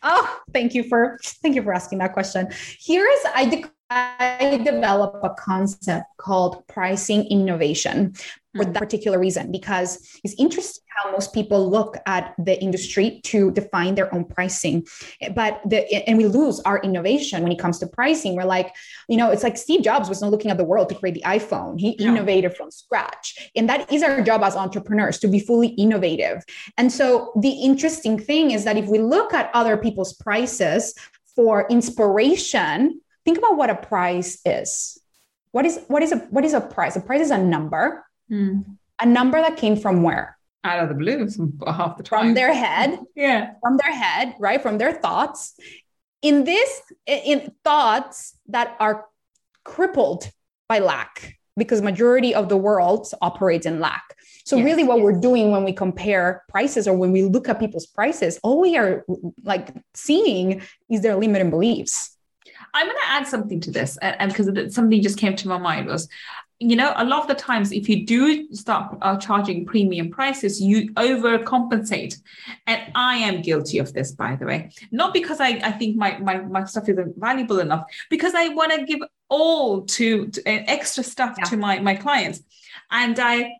Oh, 0.06 0.40
thank 0.52 0.74
you 0.74 0.84
for 0.84 1.18
thank 1.42 1.54
you 1.54 1.62
for 1.62 1.72
asking 1.72 1.98
that 1.98 2.12
question. 2.12 2.48
Here 2.78 3.06
is 3.06 3.20
I 3.34 3.44
de- 3.46 3.64
I 3.90 4.60
develop 4.64 5.20
a 5.22 5.30
concept 5.30 6.06
called 6.18 6.66
pricing 6.68 7.24
innovation 7.26 8.14
for 8.54 8.62
mm-hmm. 8.64 8.72
that 8.72 8.80
particular 8.80 9.18
reason 9.18 9.50
because 9.50 10.18
it's 10.24 10.34
interesting 10.38 10.82
how 10.88 11.10
most 11.10 11.32
people 11.32 11.68
look 11.68 11.96
at 12.06 12.34
the 12.38 12.60
industry 12.60 13.20
to 13.24 13.50
define 13.52 13.94
their 13.94 14.12
own 14.14 14.24
pricing. 14.24 14.86
But 15.34 15.60
the 15.66 15.92
and 16.08 16.18
we 16.18 16.26
lose 16.26 16.60
our 16.60 16.78
innovation 16.80 17.42
when 17.42 17.52
it 17.52 17.58
comes 17.58 17.78
to 17.80 17.86
pricing. 17.86 18.34
We're 18.36 18.44
like 18.44 18.74
you 19.08 19.16
know 19.16 19.30
it's 19.30 19.42
like 19.42 19.56
steve 19.56 19.82
jobs 19.82 20.08
was 20.08 20.20
not 20.20 20.30
looking 20.30 20.50
at 20.50 20.56
the 20.56 20.64
world 20.64 20.88
to 20.90 20.94
create 20.94 21.14
the 21.14 21.22
iphone. 21.26 21.78
He 21.78 21.96
yeah. 21.98 22.08
innovated 22.08 22.56
from 22.56 22.70
scratch. 22.70 23.50
And 23.56 23.68
that 23.68 23.92
is 23.92 24.02
our 24.02 24.22
job 24.22 24.42
as 24.42 24.56
entrepreneurs 24.56 25.18
to 25.20 25.28
be 25.28 25.40
fully 25.40 25.68
innovative. 25.68 26.44
And 26.78 26.92
so 26.92 27.32
the 27.40 27.50
interesting 27.50 28.18
thing 28.18 28.50
is 28.50 28.64
that 28.64 28.76
if 28.76 28.86
we 28.86 28.98
look 28.98 29.34
at 29.34 29.50
other 29.54 29.76
people's 29.76 30.12
prices 30.12 30.94
for 31.34 31.66
inspiration 31.68 33.00
think 33.24 33.38
about 33.38 33.56
what 33.56 33.70
a 33.70 33.74
price 33.74 34.40
is. 34.44 34.98
What 35.52 35.64
is 35.64 35.80
what 35.88 36.02
is 36.02 36.12
a 36.12 36.18
what 36.30 36.44
is 36.44 36.52
a 36.52 36.60
price? 36.60 36.96
A 36.96 37.00
price 37.00 37.20
is 37.20 37.30
a 37.30 37.38
number 37.38 38.04
Mm. 38.30 38.76
A 39.00 39.06
number 39.06 39.40
that 39.40 39.56
came 39.56 39.76
from 39.76 40.02
where? 40.02 40.36
Out 40.62 40.80
of 40.80 40.88
the 40.88 40.94
blue, 40.94 41.18
half 41.66 41.96
the 41.96 42.02
time. 42.02 42.26
From 42.26 42.34
their 42.34 42.54
head. 42.54 42.98
yeah. 43.16 43.52
From 43.60 43.76
their 43.76 43.92
head, 43.92 44.34
right? 44.38 44.62
From 44.62 44.78
their 44.78 44.92
thoughts. 44.92 45.54
In 46.22 46.44
this, 46.44 46.80
in 47.06 47.52
thoughts 47.64 48.36
that 48.48 48.76
are 48.80 49.06
crippled 49.64 50.30
by 50.68 50.78
lack, 50.78 51.36
because 51.56 51.82
majority 51.82 52.34
of 52.34 52.48
the 52.48 52.56
world 52.56 53.06
operates 53.20 53.66
in 53.66 53.78
lack. 53.78 54.02
So 54.44 54.56
yes, 54.56 54.64
really 54.64 54.84
what 54.84 54.96
yes. 54.96 55.04
we're 55.04 55.20
doing 55.20 55.50
when 55.50 55.64
we 55.64 55.72
compare 55.72 56.44
prices 56.48 56.88
or 56.88 56.96
when 56.96 57.12
we 57.12 57.22
look 57.22 57.48
at 57.48 57.60
people's 57.60 57.86
prices, 57.86 58.38
all 58.42 58.60
we 58.60 58.76
are 58.76 59.04
like 59.42 59.68
seeing 59.94 60.62
is 60.90 61.02
their 61.02 61.16
limiting 61.16 61.50
beliefs. 61.50 62.16
I'm 62.72 62.86
going 62.86 62.96
to 62.96 63.10
add 63.10 63.26
something 63.26 63.60
to 63.60 63.70
this, 63.70 63.96
and 63.98 64.32
because 64.32 64.74
something 64.74 65.00
just 65.00 65.18
came 65.18 65.36
to 65.36 65.48
my 65.48 65.58
mind 65.58 65.86
was 65.86 66.08
you 66.60 66.76
know, 66.76 66.92
a 66.96 67.04
lot 67.04 67.22
of 67.22 67.28
the 67.28 67.34
times, 67.34 67.72
if 67.72 67.88
you 67.88 68.06
do 68.06 68.52
start 68.54 68.96
uh, 69.02 69.16
charging 69.16 69.66
premium 69.66 70.10
prices, 70.10 70.60
you 70.60 70.92
overcompensate. 70.94 72.20
And 72.66 72.80
I 72.94 73.16
am 73.16 73.42
guilty 73.42 73.78
of 73.78 73.92
this, 73.92 74.12
by 74.12 74.36
the 74.36 74.46
way. 74.46 74.70
Not 74.92 75.12
because 75.12 75.40
I, 75.40 75.48
I 75.62 75.72
think 75.72 75.96
my, 75.96 76.18
my, 76.18 76.38
my 76.38 76.64
stuff 76.64 76.88
isn't 76.88 77.18
valuable 77.18 77.58
enough, 77.58 77.84
because 78.08 78.34
I 78.34 78.48
want 78.48 78.72
to 78.72 78.84
give 78.84 79.00
all 79.28 79.82
to, 79.82 80.28
to 80.28 80.40
uh, 80.42 80.64
extra 80.66 81.02
stuff 81.02 81.34
yeah. 81.38 81.44
to 81.44 81.56
my, 81.56 81.80
my 81.80 81.94
clients. 81.94 82.42
And 82.90 83.18
I, 83.18 83.54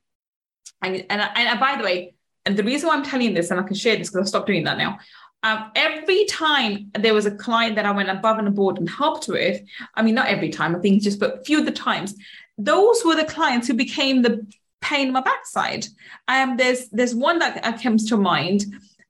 I 0.81 1.05
and, 1.11 1.21
I, 1.21 1.27
and 1.35 1.61
by 1.61 1.77
the 1.77 1.85
way, 1.85 2.15
and 2.47 2.57
the 2.57 2.63
reason 2.63 2.89
why 2.89 2.95
I'm 2.95 3.05
telling 3.05 3.29
you 3.29 3.35
this, 3.35 3.51
and 3.51 3.59
I 3.59 3.65
can 3.65 3.75
share 3.75 3.97
this 3.97 4.09
because 4.09 4.23
I've 4.23 4.29
stopped 4.29 4.47
doing 4.47 4.65
that 4.65 4.79
now. 4.79 4.99
Um, 5.43 5.73
every 5.75 6.25
time 6.25 6.91
there 6.99 7.13
was 7.13 7.27
a 7.27 7.31
client 7.31 7.77
that 7.77 7.85
I 7.85 7.91
went 7.91 8.09
above 8.09 8.39
and 8.39 8.49
above 8.49 8.79
and 8.79 8.89
helped 8.89 9.29
with, 9.29 9.61
I 9.95 10.03
mean, 10.03 10.15
not 10.15 10.29
every 10.29 10.49
time, 10.49 10.75
I 10.75 10.79
think 10.79 11.03
just, 11.03 11.21
but 11.21 11.41
a 11.41 11.45
few 11.45 11.59
of 11.59 11.67
the 11.67 11.73
times, 11.73 12.15
those 12.59 13.05
were 13.05 13.17
the 13.17 13.25
clients 13.25 13.67
who 13.67 13.75
became 13.75 14.23
the 14.23 14.47
pain 14.81 15.09
in 15.09 15.13
my 15.13 15.21
backside. 15.21 15.87
Um, 16.29 16.57
there's 16.57 16.89
there's 16.91 17.15
one 17.15 17.39
that 17.41 17.83
comes 17.83 18.09
to 18.09 18.17
mind, 18.17 18.65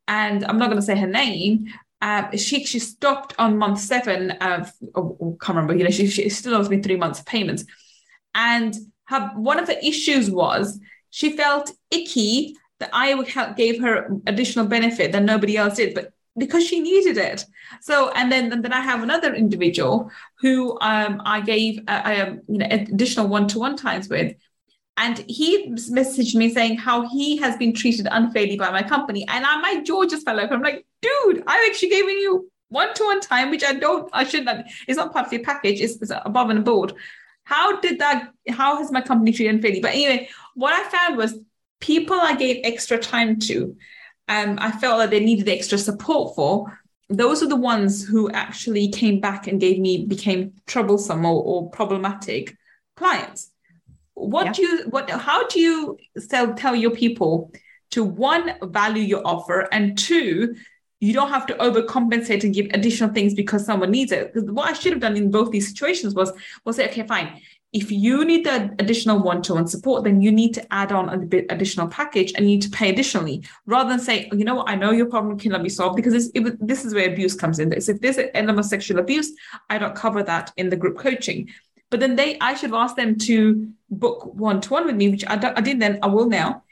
and 0.08 0.44
I'm 0.44 0.58
not 0.58 0.66
going 0.66 0.80
to 0.80 0.86
say 0.86 0.96
her 0.96 1.06
name. 1.06 1.66
Um, 2.00 2.36
she 2.36 2.64
she 2.64 2.78
stopped 2.78 3.34
on 3.38 3.58
month 3.58 3.80
seven 3.80 4.32
of 4.32 4.72
oh, 4.94 5.16
oh, 5.20 5.38
can't 5.40 5.56
remember. 5.56 5.76
You 5.76 5.84
know, 5.84 5.90
she, 5.90 6.06
she 6.06 6.28
still 6.28 6.54
owes 6.54 6.70
me 6.70 6.80
three 6.80 6.96
months 6.96 7.20
of 7.20 7.26
payments, 7.26 7.64
and 8.34 8.74
her 9.06 9.28
one 9.34 9.58
of 9.58 9.66
the 9.66 9.84
issues 9.84 10.30
was 10.30 10.80
she 11.10 11.36
felt 11.36 11.70
icky 11.90 12.56
that 12.80 12.90
I 12.92 13.54
gave 13.56 13.80
her 13.80 14.08
additional 14.26 14.66
benefit 14.66 15.12
that 15.12 15.22
nobody 15.22 15.56
else 15.56 15.76
did, 15.76 15.94
but 15.94 16.12
because 16.36 16.66
she 16.66 16.80
needed 16.80 17.16
it. 17.16 17.44
So, 17.80 18.10
and 18.10 18.30
then 18.30 18.52
and 18.52 18.64
then 18.64 18.72
I 18.72 18.80
have 18.80 19.02
another 19.02 19.34
individual 19.34 20.10
who 20.40 20.78
um, 20.80 21.22
I 21.24 21.40
gave 21.40 21.80
uh, 21.88 22.26
um, 22.26 22.40
you 22.48 22.58
know 22.58 22.66
additional 22.70 23.28
one 23.28 23.48
to 23.48 23.58
one 23.58 23.76
times 23.76 24.08
with, 24.08 24.34
and 24.96 25.18
he 25.28 25.70
messaged 25.70 26.34
me 26.34 26.52
saying 26.52 26.78
how 26.78 27.08
he 27.08 27.36
has 27.38 27.56
been 27.56 27.72
treated 27.72 28.08
unfairly 28.10 28.56
by 28.56 28.70
my 28.70 28.82
company, 28.82 29.26
and 29.28 29.44
I, 29.44 29.60
my 29.60 29.82
jaw 29.82 30.04
just 30.04 30.24
fell. 30.24 30.40
I'm 30.40 30.62
like, 30.62 30.84
dude, 31.02 31.42
I'm 31.46 31.70
actually 31.70 31.90
giving 31.90 32.18
you 32.18 32.50
one 32.68 32.92
to 32.94 33.04
one 33.04 33.20
time, 33.20 33.50
which 33.50 33.64
I 33.64 33.74
don't, 33.74 34.08
I 34.12 34.24
shouldn't. 34.24 34.66
It's 34.88 34.96
not 34.96 35.12
part 35.12 35.26
of 35.26 35.32
your 35.32 35.42
package. 35.42 35.80
It's, 35.80 36.00
it's 36.02 36.10
above 36.24 36.50
and 36.50 36.64
board. 36.64 36.94
How 37.44 37.80
did 37.80 38.00
that? 38.00 38.32
How 38.48 38.78
has 38.78 38.90
my 38.90 39.00
company 39.00 39.32
treated 39.32 39.54
unfairly? 39.54 39.80
But 39.80 39.92
anyway, 39.92 40.28
what 40.54 40.72
I 40.72 40.88
found 40.88 41.16
was 41.16 41.38
people 41.80 42.18
I 42.18 42.34
gave 42.34 42.60
extra 42.64 42.98
time 42.98 43.38
to 43.40 43.76
um, 44.28 44.58
I 44.60 44.70
felt 44.70 44.98
that 44.98 45.10
they 45.10 45.20
needed 45.20 45.48
extra 45.48 45.78
support 45.78 46.34
for, 46.34 46.78
those 47.10 47.42
are 47.42 47.48
the 47.48 47.56
ones 47.56 48.04
who 48.04 48.30
actually 48.30 48.88
came 48.88 49.20
back 49.20 49.46
and 49.46 49.60
gave 49.60 49.78
me 49.78 50.06
became 50.06 50.54
troublesome 50.66 51.24
or, 51.24 51.42
or 51.42 51.70
problematic 51.70 52.56
clients. 52.96 53.50
What 54.14 54.46
yeah. 54.46 54.52
do 54.52 54.62
you 54.62 54.84
what 54.88 55.10
how 55.10 55.46
do 55.48 55.60
you 55.60 55.98
tell 56.30 56.54
tell 56.54 56.74
your 56.74 56.92
people 56.92 57.52
to 57.90 58.04
one 58.04 58.54
value 58.62 59.02
your 59.02 59.22
offer 59.26 59.68
and 59.70 59.98
two 59.98 60.54
you 61.00 61.12
don't 61.12 61.28
have 61.28 61.44
to 61.46 61.54
overcompensate 61.54 62.44
and 62.44 62.54
give 62.54 62.66
additional 62.72 63.12
things 63.12 63.34
because 63.34 63.66
someone 63.66 63.90
needs 63.90 64.10
it. 64.10 64.32
Because 64.32 64.50
What 64.50 64.70
I 64.70 64.72
should 64.72 64.92
have 64.92 65.02
done 65.02 65.18
in 65.18 65.30
both 65.30 65.50
these 65.50 65.68
situations 65.68 66.14
was 66.14 66.32
was 66.64 66.76
say, 66.76 66.88
okay, 66.88 67.06
fine 67.06 67.40
if 67.74 67.90
you 67.90 68.24
need 68.24 68.46
the 68.46 68.72
additional 68.78 69.20
one-to-one 69.20 69.66
support, 69.66 70.04
then 70.04 70.22
you 70.22 70.30
need 70.30 70.54
to 70.54 70.72
add 70.72 70.92
on 70.92 71.08
a 71.08 71.18
bit 71.18 71.46
additional 71.50 71.88
package 71.88 72.32
and 72.36 72.48
you 72.48 72.54
need 72.54 72.62
to 72.62 72.70
pay 72.70 72.88
additionally, 72.88 73.42
rather 73.66 73.90
than 73.90 73.98
say, 73.98 74.28
oh, 74.32 74.36
you 74.36 74.44
know 74.44 74.54
what, 74.54 74.70
I 74.70 74.76
know 74.76 74.92
your 74.92 75.06
problem 75.06 75.36
can 75.36 75.60
be 75.60 75.68
solved 75.68 75.96
because 75.96 76.12
this, 76.12 76.30
it, 76.34 76.66
this 76.66 76.84
is 76.84 76.94
where 76.94 77.10
abuse 77.10 77.34
comes 77.34 77.58
in. 77.58 77.70
This 77.70 77.88
if 77.88 78.00
there's 78.00 78.16
an 78.16 78.30
element 78.32 78.60
of 78.60 78.66
sexual 78.66 79.00
abuse, 79.00 79.32
I 79.68 79.78
don't 79.78 79.96
cover 79.96 80.22
that 80.22 80.52
in 80.56 80.70
the 80.70 80.76
group 80.76 80.96
coaching. 80.96 81.50
But 81.90 81.98
then 81.98 82.14
they, 82.14 82.38
I 82.38 82.54
should 82.54 82.70
have 82.70 82.78
asked 82.78 82.96
them 82.96 83.18
to 83.18 83.68
book 83.90 84.32
one-to-one 84.34 84.86
with 84.86 84.94
me, 84.94 85.08
which 85.08 85.24
I, 85.26 85.34
I 85.56 85.60
did 85.60 85.80
then. 85.80 85.98
I 86.00 86.06
will 86.06 86.28
now. 86.28 86.62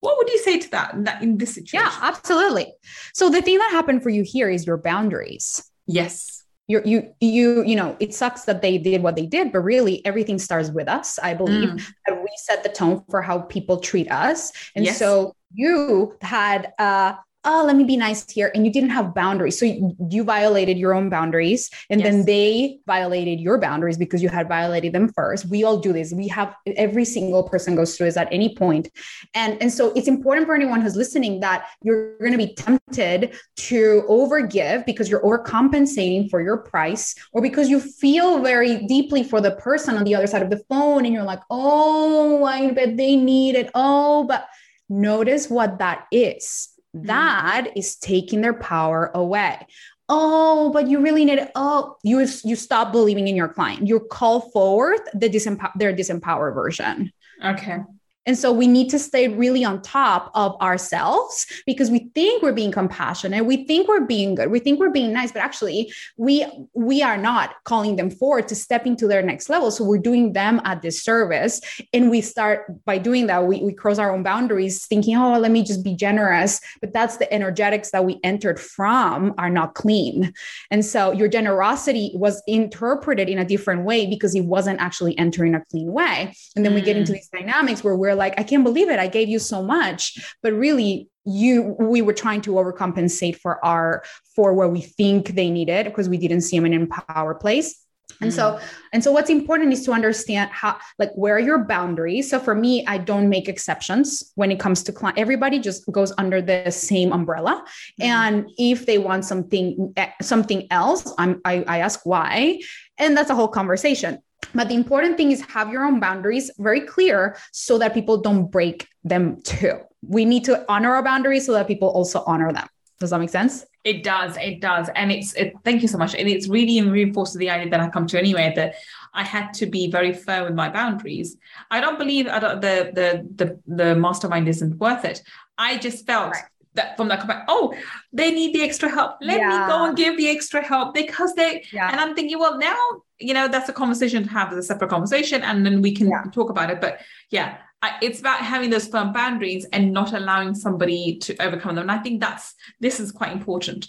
What 0.00 0.18
would 0.18 0.28
you 0.28 0.38
say 0.38 0.58
to 0.58 0.70
that 0.72 1.04
that 1.04 1.22
in 1.22 1.38
this 1.38 1.54
situation? 1.54 1.80
Yeah, 1.80 1.98
absolutely. 2.02 2.72
So 3.12 3.28
the 3.28 3.42
thing 3.42 3.58
that 3.58 3.70
happened 3.72 4.02
for 4.02 4.10
you 4.10 4.22
here 4.22 4.48
is 4.48 4.66
your 4.66 4.78
boundaries. 4.78 5.70
Yes 5.86 6.39
you 6.70 6.80
you 6.84 7.12
you 7.20 7.64
you 7.64 7.74
know 7.74 7.96
it 7.98 8.14
sucks 8.14 8.44
that 8.44 8.62
they 8.62 8.78
did 8.78 9.02
what 9.02 9.16
they 9.16 9.26
did 9.26 9.50
but 9.50 9.60
really 9.60 10.04
everything 10.06 10.38
starts 10.38 10.70
with 10.70 10.88
us 10.88 11.18
i 11.18 11.34
believe 11.34 11.70
mm. 11.70 11.92
that 12.06 12.16
we 12.16 12.28
set 12.36 12.62
the 12.62 12.68
tone 12.68 13.02
for 13.10 13.20
how 13.20 13.40
people 13.40 13.78
treat 13.78 14.10
us 14.10 14.52
and 14.76 14.84
yes. 14.84 14.96
so 14.98 15.34
you 15.52 16.16
had 16.22 16.72
uh 16.78 17.14
oh, 17.44 17.64
let 17.66 17.74
me 17.74 17.84
be 17.84 17.96
nice 17.96 18.28
here. 18.30 18.50
And 18.54 18.66
you 18.66 18.72
didn't 18.72 18.90
have 18.90 19.14
boundaries. 19.14 19.58
So 19.58 19.64
you, 19.64 19.96
you 20.10 20.24
violated 20.24 20.76
your 20.76 20.92
own 20.92 21.08
boundaries. 21.08 21.70
And 21.88 22.00
yes. 22.00 22.10
then 22.10 22.24
they 22.26 22.80
violated 22.86 23.40
your 23.40 23.58
boundaries 23.58 23.96
because 23.96 24.22
you 24.22 24.28
had 24.28 24.46
violated 24.46 24.92
them 24.92 25.08
first. 25.08 25.46
We 25.46 25.64
all 25.64 25.78
do 25.78 25.92
this. 25.92 26.12
We 26.12 26.28
have 26.28 26.54
every 26.76 27.06
single 27.06 27.42
person 27.44 27.76
goes 27.76 27.96
through 27.96 28.06
this 28.06 28.16
at 28.18 28.28
any. 28.30 28.50
And, 28.60 29.62
and 29.62 29.72
so 29.72 29.92
it's 29.94 30.08
important 30.08 30.46
for 30.46 30.54
anyone 30.54 30.80
who's 30.80 30.96
listening 30.96 31.40
that 31.40 31.68
you're 31.82 32.18
going 32.18 32.32
to 32.32 32.38
be 32.38 32.52
tempted 32.54 33.34
to 33.56 34.04
overgive 34.08 34.84
because 34.84 35.08
you're 35.08 35.22
overcompensating 35.22 36.28
for 36.28 36.42
your 36.42 36.58
price 36.58 37.14
or 37.32 37.40
because 37.40 37.70
you 37.70 37.80
feel 37.80 38.42
very 38.42 38.86
deeply 38.86 39.22
for 39.22 39.40
the 39.40 39.52
person 39.52 39.96
on 39.96 40.04
the 40.04 40.14
other 40.14 40.26
side 40.26 40.42
of 40.42 40.50
the 40.50 40.62
phone. 40.68 41.06
And 41.06 41.14
you're 41.14 41.22
like, 41.22 41.40
oh, 41.48 42.44
I 42.44 42.72
bet 42.72 42.96
they 42.96 43.16
need 43.16 43.54
it. 43.54 43.70
Oh, 43.74 44.24
but 44.24 44.46
notice 44.90 45.48
what 45.48 45.78
that 45.78 46.06
is 46.10 46.69
Mm-hmm. 46.96 47.06
That 47.06 47.68
is 47.76 47.96
taking 47.96 48.40
their 48.40 48.54
power 48.54 49.10
away. 49.14 49.66
Oh, 50.08 50.70
but 50.72 50.88
you 50.88 51.00
really 51.00 51.24
need 51.24 51.38
it. 51.38 51.52
Oh, 51.54 51.96
you 52.02 52.18
you 52.44 52.56
stop 52.56 52.90
believing 52.90 53.28
in 53.28 53.36
your 53.36 53.48
client. 53.48 53.86
You 53.86 54.00
call 54.00 54.50
forth 54.50 55.00
the 55.14 55.30
disempower 55.30 55.70
their 55.76 55.94
disempowered 55.94 56.54
version. 56.54 57.12
Okay. 57.44 57.78
And 58.26 58.36
so 58.36 58.52
we 58.52 58.66
need 58.66 58.90
to 58.90 58.98
stay 58.98 59.28
really 59.28 59.64
on 59.64 59.80
top 59.82 60.30
of 60.34 60.60
ourselves 60.60 61.46
because 61.66 61.90
we 61.90 62.10
think 62.14 62.42
we're 62.42 62.52
being 62.52 62.70
compassionate, 62.70 63.46
we 63.46 63.64
think 63.64 63.88
we're 63.88 64.06
being 64.06 64.34
good, 64.34 64.50
we 64.50 64.58
think 64.58 64.78
we're 64.78 64.90
being 64.90 65.12
nice, 65.12 65.32
but 65.32 65.42
actually 65.42 65.92
we 66.16 66.46
we 66.74 67.02
are 67.02 67.16
not 67.16 67.54
calling 67.64 67.96
them 67.96 68.10
forward 68.10 68.46
to 68.48 68.54
step 68.54 68.86
into 68.86 69.06
their 69.06 69.22
next 69.22 69.48
level. 69.48 69.70
So 69.70 69.84
we're 69.84 69.98
doing 69.98 70.32
them 70.32 70.60
a 70.64 70.76
disservice. 70.76 71.60
And 71.92 72.10
we 72.10 72.20
start 72.20 72.84
by 72.84 72.98
doing 72.98 73.26
that, 73.28 73.46
we, 73.46 73.62
we 73.62 73.72
cross 73.72 73.98
our 73.98 74.14
own 74.14 74.22
boundaries, 74.22 74.86
thinking, 74.86 75.16
oh, 75.16 75.38
let 75.38 75.50
me 75.50 75.62
just 75.62 75.82
be 75.82 75.94
generous. 75.94 76.60
But 76.80 76.92
that's 76.92 77.16
the 77.16 77.32
energetics 77.32 77.90
that 77.92 78.04
we 78.04 78.20
entered 78.22 78.60
from 78.60 79.34
are 79.38 79.50
not 79.50 79.74
clean. 79.74 80.32
And 80.70 80.84
so 80.84 81.12
your 81.12 81.28
generosity 81.28 82.12
was 82.14 82.42
interpreted 82.46 83.28
in 83.28 83.38
a 83.38 83.44
different 83.44 83.84
way 83.84 84.06
because 84.06 84.34
it 84.34 84.44
wasn't 84.44 84.80
actually 84.80 85.16
entering 85.18 85.54
a 85.54 85.64
clean 85.70 85.92
way. 85.92 86.34
And 86.54 86.64
then 86.64 86.74
we 86.74 86.80
get 86.80 86.96
into 86.96 87.12
mm. 87.12 87.16
these 87.16 87.28
dynamics 87.28 87.82
where 87.82 87.96
we're 87.96 88.09
we're 88.10 88.16
like, 88.16 88.38
I 88.38 88.42
can't 88.42 88.64
believe 88.64 88.88
it. 88.88 88.98
I 88.98 89.06
gave 89.06 89.28
you 89.28 89.38
so 89.38 89.62
much. 89.62 90.18
But 90.42 90.52
really, 90.52 91.08
you 91.24 91.76
we 91.78 92.02
were 92.02 92.14
trying 92.14 92.40
to 92.40 92.52
overcompensate 92.52 93.36
for 93.36 93.64
our 93.64 94.02
for 94.34 94.54
where 94.54 94.68
we 94.68 94.80
think 94.80 95.28
they 95.34 95.50
needed 95.50 95.84
because 95.84 96.08
we 96.08 96.16
didn't 96.16 96.40
see 96.40 96.56
them 96.56 96.66
in 96.66 96.72
empower 96.72 97.34
place 97.34 97.84
and 98.22 98.32
so 98.32 98.52
mm. 98.52 98.62
and 98.92 99.04
so 99.04 99.12
what's 99.12 99.30
important 99.30 99.72
is 99.72 99.84
to 99.84 99.92
understand 99.92 100.50
how 100.50 100.76
like 100.98 101.10
where 101.14 101.36
are 101.36 101.40
your 101.40 101.58
boundaries 101.58 102.30
so 102.30 102.40
for 102.40 102.54
me 102.54 102.84
i 102.86 102.96
don't 102.96 103.28
make 103.28 103.48
exceptions 103.48 104.32
when 104.34 104.50
it 104.50 104.58
comes 104.58 104.82
to 104.82 104.92
client 104.92 105.18
everybody 105.18 105.58
just 105.58 105.86
goes 105.92 106.12
under 106.18 106.40
the 106.40 106.70
same 106.70 107.12
umbrella 107.12 107.62
mm. 108.00 108.04
and 108.04 108.48
if 108.58 108.86
they 108.86 108.98
want 108.98 109.24
something 109.24 109.92
eh, 109.96 110.10
something 110.22 110.66
else 110.70 111.12
i'm 111.18 111.40
I, 111.44 111.64
I 111.68 111.78
ask 111.78 112.00
why 112.04 112.60
and 112.98 113.16
that's 113.16 113.30
a 113.30 113.34
whole 113.34 113.48
conversation 113.48 114.18
but 114.54 114.68
the 114.68 114.74
important 114.74 115.16
thing 115.16 115.30
is 115.30 115.40
have 115.42 115.70
your 115.70 115.84
own 115.84 116.00
boundaries 116.00 116.50
very 116.58 116.80
clear 116.80 117.36
so 117.52 117.78
that 117.78 117.94
people 117.94 118.20
don't 118.20 118.50
break 118.50 118.88
them 119.04 119.40
too. 119.42 119.80
We 120.02 120.24
need 120.24 120.44
to 120.44 120.64
honor 120.68 120.94
our 120.94 121.02
boundaries 121.02 121.46
so 121.46 121.52
that 121.52 121.66
people 121.66 121.88
also 121.88 122.22
honor 122.26 122.52
them. 122.52 122.66
Does 122.98 123.10
that 123.10 123.20
make 123.20 123.30
sense? 123.30 123.64
It 123.84 124.02
does. 124.02 124.36
It 124.36 124.60
does. 124.60 124.90
And 124.94 125.10
it's, 125.10 125.32
it, 125.34 125.54
thank 125.64 125.80
you 125.82 125.88
so 125.88 125.96
much. 125.96 126.14
And 126.14 126.28
it's 126.28 126.48
really 126.48 126.80
reinforced 126.82 127.38
the 127.38 127.48
idea 127.48 127.70
that 127.70 127.80
I 127.80 127.88
come 127.88 128.06
to 128.08 128.18
anyway 128.18 128.52
that 128.56 128.74
I 129.14 129.24
had 129.24 129.54
to 129.54 129.66
be 129.66 129.90
very 129.90 130.12
firm 130.12 130.44
with 130.44 130.54
my 130.54 130.68
boundaries. 130.68 131.36
I 131.70 131.80
don't 131.80 131.98
believe 131.98 132.26
I 132.26 132.38
don't, 132.38 132.60
the, 132.60 132.90
the, 132.92 133.44
the, 133.44 133.74
the 133.74 133.94
mastermind 133.94 134.48
isn't 134.48 134.76
worth 134.78 135.04
it. 135.04 135.22
I 135.56 135.78
just 135.78 136.06
felt 136.06 136.32
right 136.32 136.44
that 136.74 136.96
from 136.96 137.08
that 137.08 137.20
comment, 137.20 137.40
oh, 137.48 137.74
they 138.12 138.30
need 138.30 138.54
the 138.54 138.62
extra 138.62 138.88
help. 138.88 139.16
Let 139.20 139.38
yeah. 139.38 139.48
me 139.48 139.66
go 139.66 139.84
and 139.84 139.96
give 139.96 140.16
the 140.16 140.28
extra 140.28 140.64
help 140.64 140.94
because 140.94 141.34
they 141.34 141.64
yeah. 141.72 141.90
and 141.90 142.00
I'm 142.00 142.14
thinking, 142.14 142.38
well, 142.38 142.58
now 142.58 142.76
you 143.18 143.34
know 143.34 143.48
that's 143.48 143.68
a 143.68 143.72
conversation 143.72 144.22
to 144.24 144.30
have 144.30 144.52
as 144.52 144.58
a 144.58 144.62
separate 144.62 144.90
conversation, 144.90 145.42
and 145.42 145.64
then 145.64 145.82
we 145.82 145.92
can 145.94 146.08
yeah. 146.08 146.22
talk 146.32 146.50
about 146.50 146.70
it. 146.70 146.80
But 146.80 147.00
yeah, 147.30 147.58
I, 147.82 147.96
it's 148.02 148.20
about 148.20 148.40
having 148.40 148.70
those 148.70 148.86
firm 148.86 149.12
boundaries 149.12 149.66
and 149.72 149.92
not 149.92 150.12
allowing 150.12 150.54
somebody 150.54 151.16
to 151.18 151.36
overcome 151.42 151.74
them. 151.74 151.82
And 151.82 151.92
I 151.92 151.98
think 151.98 152.20
that's 152.20 152.54
this 152.78 153.00
is 153.00 153.10
quite 153.10 153.32
important. 153.32 153.88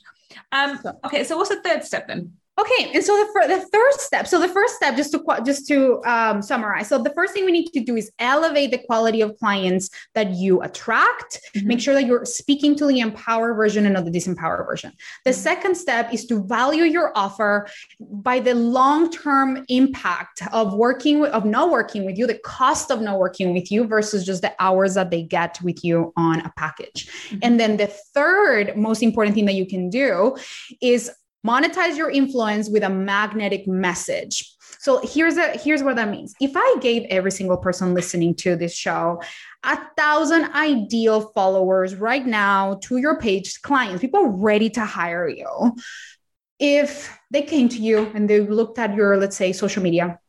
Um, 0.51 0.79
okay, 1.05 1.23
so 1.23 1.37
what's 1.37 1.49
the 1.49 1.61
third 1.61 1.83
step 1.83 2.07
then? 2.07 2.33
Okay, 2.59 2.91
and 2.93 3.03
so 3.03 3.15
the, 3.15 3.47
the 3.47 3.65
third 3.71 3.93
step. 3.93 4.27
So 4.27 4.37
the 4.37 4.47
first 4.47 4.75
step, 4.75 4.97
just 4.97 5.13
to 5.13 5.23
just 5.45 5.67
to 5.69 6.01
um, 6.05 6.41
summarize. 6.41 6.89
So 6.89 7.01
the 7.01 7.11
first 7.11 7.33
thing 7.33 7.45
we 7.45 7.51
need 7.51 7.71
to 7.71 7.79
do 7.79 7.95
is 7.95 8.11
elevate 8.19 8.71
the 8.71 8.77
quality 8.77 9.21
of 9.21 9.37
clients 9.37 9.89
that 10.15 10.31
you 10.31 10.61
attract. 10.61 11.39
Mm-hmm. 11.55 11.67
Make 11.67 11.79
sure 11.79 11.93
that 11.93 12.05
you're 12.05 12.25
speaking 12.25 12.75
to 12.75 12.85
the 12.85 12.99
empower 12.99 13.53
version 13.53 13.85
and 13.85 13.93
not 13.93 14.03
the 14.03 14.11
disempower 14.11 14.65
version. 14.65 14.91
The 15.23 15.31
mm-hmm. 15.31 15.39
second 15.39 15.75
step 15.75 16.13
is 16.13 16.25
to 16.25 16.43
value 16.43 16.83
your 16.83 17.13
offer 17.15 17.69
by 17.99 18.41
the 18.41 18.53
long 18.53 19.09
term 19.09 19.63
impact 19.69 20.43
of 20.51 20.73
working 20.73 21.21
with, 21.21 21.31
of 21.31 21.45
not 21.45 21.71
working 21.71 22.05
with 22.05 22.17
you, 22.17 22.27
the 22.27 22.39
cost 22.39 22.91
of 22.91 23.01
not 23.01 23.17
working 23.17 23.53
with 23.53 23.71
you 23.71 23.85
versus 23.85 24.25
just 24.25 24.41
the 24.41 24.53
hours 24.59 24.95
that 24.95 25.09
they 25.09 25.23
get 25.23 25.57
with 25.63 25.85
you 25.85 26.11
on 26.17 26.41
a 26.41 26.51
package. 26.57 27.07
Mm-hmm. 27.29 27.39
And 27.43 27.59
then 27.59 27.77
the 27.77 27.87
third 27.87 28.75
most 28.75 29.01
important 29.01 29.35
thing 29.35 29.45
that 29.45 29.55
you 29.55 29.65
can 29.65 29.89
do 29.89 30.35
is 30.81 31.09
monetize 31.45 31.97
your 31.97 32.09
influence 32.09 32.69
with 32.69 32.83
a 32.83 32.89
magnetic 32.89 33.67
message 33.67 34.55
so 34.79 34.99
here's 35.03 35.37
a 35.37 35.57
here's 35.57 35.83
what 35.83 35.95
that 35.95 36.09
means 36.09 36.33
if 36.39 36.51
i 36.55 36.75
gave 36.81 37.03
every 37.09 37.31
single 37.31 37.57
person 37.57 37.93
listening 37.93 38.33
to 38.33 38.55
this 38.55 38.75
show 38.75 39.21
a 39.63 39.77
thousand 39.97 40.45
ideal 40.53 41.31
followers 41.33 41.95
right 41.95 42.25
now 42.25 42.79
to 42.81 42.97
your 42.97 43.19
page 43.19 43.61
clients 43.61 44.01
people 44.01 44.27
ready 44.27 44.69
to 44.69 44.83
hire 44.85 45.27
you 45.27 45.75
if 46.59 47.17
they 47.31 47.41
came 47.41 47.67
to 47.69 47.81
you 47.81 48.11
and 48.13 48.29
they 48.29 48.39
looked 48.39 48.77
at 48.77 48.95
your 48.95 49.17
let's 49.17 49.35
say 49.35 49.51
social 49.51 49.81
media 49.81 50.19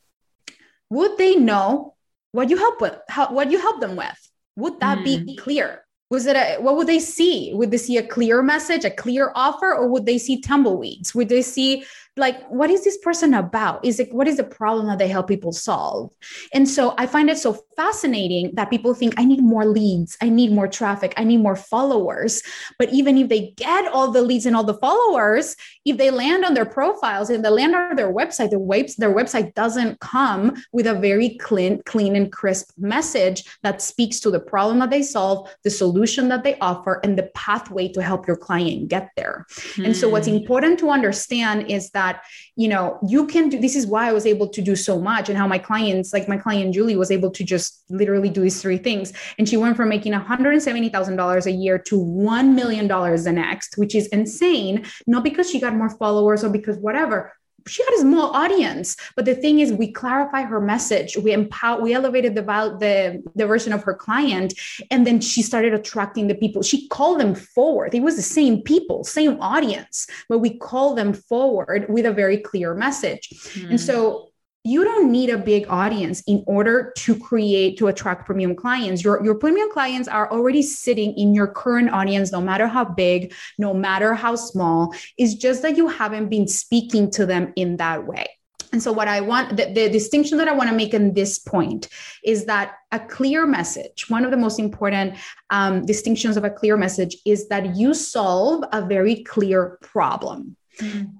would 0.88 1.16
they 1.18 1.36
know 1.36 1.94
what 2.32 2.48
you 2.48 2.56
help 2.56 2.80
with 2.80 2.96
how, 3.08 3.32
what 3.32 3.50
you 3.50 3.58
help 3.58 3.80
them 3.80 3.96
with 3.96 4.30
would 4.56 4.80
that 4.80 4.98
mm. 4.98 5.04
be 5.04 5.16
hmm. 5.18 5.42
clear 5.42 5.81
was 6.12 6.26
it 6.26 6.36
a, 6.36 6.58
what 6.60 6.76
would 6.76 6.86
they 6.86 6.98
see? 6.98 7.54
Would 7.54 7.70
they 7.70 7.78
see 7.78 7.96
a 7.96 8.06
clear 8.06 8.42
message 8.42 8.84
a 8.84 8.90
clear 8.90 9.32
offer 9.34 9.74
or 9.74 9.88
would 9.88 10.04
they 10.04 10.18
see 10.18 10.42
tumbleweeds? 10.42 11.14
Would 11.14 11.30
they 11.30 11.40
see 11.40 11.86
like 12.16 12.46
what 12.50 12.68
is 12.68 12.84
this 12.84 12.98
person 12.98 13.32
about? 13.32 13.82
Is 13.84 13.98
it 13.98 14.12
what 14.12 14.28
is 14.28 14.36
the 14.36 14.44
problem 14.44 14.86
that 14.86 14.98
they 14.98 15.08
help 15.08 15.28
people 15.28 15.52
solve? 15.52 16.10
And 16.52 16.68
so 16.68 16.94
i 16.98 17.06
find 17.06 17.30
it 17.30 17.38
so 17.38 17.58
fascinating 17.76 18.50
that 18.54 18.68
people 18.68 18.92
think 18.92 19.14
i 19.18 19.24
need 19.24 19.40
more 19.40 19.64
leads. 19.64 20.16
I 20.20 20.28
need 20.28 20.52
more 20.52 20.68
traffic. 20.68 21.14
I 21.16 21.24
need 21.24 21.38
more 21.38 21.56
followers. 21.56 22.42
But 22.78 22.92
even 22.92 23.16
if 23.16 23.28
they 23.30 23.52
get 23.56 23.90
all 23.92 24.10
the 24.10 24.20
leads 24.20 24.44
and 24.44 24.54
all 24.54 24.64
the 24.64 24.74
followers 24.74 25.56
if 25.86 25.96
they 25.96 26.10
land 26.10 26.44
on 26.44 26.54
their 26.54 26.66
profiles 26.66 27.30
and 27.30 27.44
they 27.44 27.48
land 27.48 27.74
on 27.74 27.96
their 27.96 28.12
website 28.12 28.50
their, 28.50 28.58
web, 28.58 28.86
their 28.98 29.14
website 29.14 29.54
doesn't 29.54 29.98
come 30.00 30.54
with 30.72 30.86
a 30.86 30.94
very 30.94 31.30
clean 31.38 31.82
clean 31.84 32.14
and 32.14 32.30
crisp 32.30 32.72
message 32.76 33.44
that 33.62 33.80
speaks 33.80 34.20
to 34.20 34.30
the 34.30 34.40
problem 34.40 34.80
that 34.80 34.90
they 34.90 35.02
solve 35.02 35.48
the 35.64 35.70
solution 35.70 36.28
that 36.28 36.44
they 36.44 36.58
offer 36.58 37.00
and 37.04 37.18
the 37.18 37.30
pathway 37.34 37.88
to 37.88 38.02
help 38.02 38.26
your 38.26 38.36
client 38.36 38.88
get 38.88 39.08
there. 39.16 39.46
Mm. 39.76 39.86
and 39.86 39.96
so 39.96 40.10
what's 40.10 40.28
hmm. 40.28 40.34
important 40.34 40.78
to 40.78 40.90
understand 40.90 41.70
is 41.70 41.88
that 41.90 42.01
that 42.02 42.22
you 42.62 42.68
know 42.72 42.84
you 43.14 43.26
can 43.26 43.48
do 43.48 43.58
this 43.66 43.76
is 43.80 43.86
why 43.86 44.02
i 44.08 44.12
was 44.18 44.26
able 44.34 44.48
to 44.56 44.60
do 44.70 44.74
so 44.88 44.94
much 45.10 45.28
and 45.28 45.38
how 45.38 45.46
my 45.54 45.60
clients 45.68 46.12
like 46.16 46.26
my 46.34 46.38
client 46.44 46.74
julie 46.76 47.00
was 47.02 47.10
able 47.18 47.30
to 47.38 47.44
just 47.44 47.82
literally 47.92 48.30
do 48.30 48.42
these 48.42 48.60
three 48.60 48.78
things. 48.78 49.12
And 49.38 49.48
she 49.48 49.56
went 49.56 49.76
from 49.76 49.88
making 49.88 50.12
$170000 50.12 51.46
a 51.46 51.50
year 51.50 51.78
to 51.78 51.96
$1 51.96 52.54
million 52.54 52.88
the 52.88 53.32
next 53.32 53.78
which 53.78 53.94
is 53.94 54.06
insane. 54.08 54.84
Not 55.06 55.24
because 55.24 55.50
she 55.50 55.60
got 55.60 55.74
more 55.74 55.90
followers 55.90 56.44
or 56.44 56.50
because 56.50 56.78
whatever 56.78 57.32
she 57.66 57.82
had 57.84 57.94
a 57.94 58.00
small 58.00 58.30
audience 58.34 58.96
but 59.16 59.24
the 59.24 59.34
thing 59.34 59.60
is 59.60 59.72
we 59.72 59.90
clarify 59.92 60.42
her 60.42 60.60
message. 60.60 61.16
We 61.16 61.32
empower 61.32 61.80
we 61.80 61.94
elevated 61.94 62.34
the 62.34 62.42
the 62.42 63.22
the 63.34 63.46
version 63.46 63.72
of 63.72 63.82
her 63.84 63.94
client 63.94 64.54
and 64.90 65.06
then 65.06 65.20
she 65.20 65.42
started 65.42 65.74
attracting 65.74 66.28
the 66.28 66.34
people. 66.34 66.62
She 66.62 66.88
called 66.88 67.20
them 67.20 67.34
forward. 67.34 67.94
It 67.94 68.02
was 68.02 68.16
the 68.16 68.22
same 68.22 68.62
people 68.62 69.04
same 69.04 69.40
audience 69.40 70.06
but 70.28 70.38
we 70.38 70.58
call 70.58 70.94
them 70.94 71.12
forward 71.12 71.86
with 71.88 72.06
a 72.06 72.12
very 72.12 72.38
clear 72.38 72.74
message. 72.74 73.28
Mm. 73.54 73.70
and 73.70 73.80
so 73.80 74.31
you 74.64 74.84
don't 74.84 75.10
need 75.10 75.28
a 75.30 75.38
big 75.38 75.66
audience 75.68 76.22
in 76.26 76.44
order 76.46 76.92
to 76.96 77.18
create 77.18 77.76
to 77.78 77.88
attract 77.88 78.26
premium 78.26 78.54
clients. 78.54 79.02
Your, 79.02 79.22
your 79.24 79.34
premium 79.34 79.70
clients 79.72 80.08
are 80.08 80.30
already 80.30 80.62
sitting 80.62 81.16
in 81.18 81.34
your 81.34 81.48
current 81.48 81.90
audience 81.90 82.30
no 82.30 82.40
matter 82.40 82.68
how 82.68 82.84
big 82.84 83.34
no 83.58 83.74
matter 83.74 84.14
how 84.14 84.36
small. 84.36 84.94
It's 85.18 85.34
just 85.34 85.62
that 85.62 85.76
you 85.76 85.88
haven't 85.88 86.28
been 86.28 86.46
speaking 86.46 87.10
to 87.12 87.26
them 87.26 87.52
in 87.56 87.76
that 87.78 88.06
way. 88.06 88.26
And 88.72 88.82
so, 88.82 88.90
what 88.90 89.06
I 89.06 89.20
want, 89.20 89.56
the, 89.56 89.66
the, 89.66 89.90
distinction 89.90 90.38
that 90.38 90.48
I 90.48 90.52
want 90.52 90.70
to 90.70 90.76
make 90.76 90.94
in 90.94 91.12
this 91.12 91.38
point 91.38 91.88
is 92.24 92.46
that 92.46 92.76
a 92.90 92.98
clear 92.98 93.46
message, 93.46 94.08
one 94.08 94.24
of 94.24 94.30
the 94.30 94.36
most 94.38 94.58
important 94.58 95.16
um, 95.50 95.84
distinctions 95.84 96.38
of 96.38 96.44
a 96.44 96.50
clear 96.50 96.78
message 96.78 97.16
is 97.26 97.48
that 97.48 97.76
you 97.76 97.92
solve 97.92 98.64
a 98.72 98.80
very 98.80 99.24
clear 99.24 99.78
problem. 99.82 100.56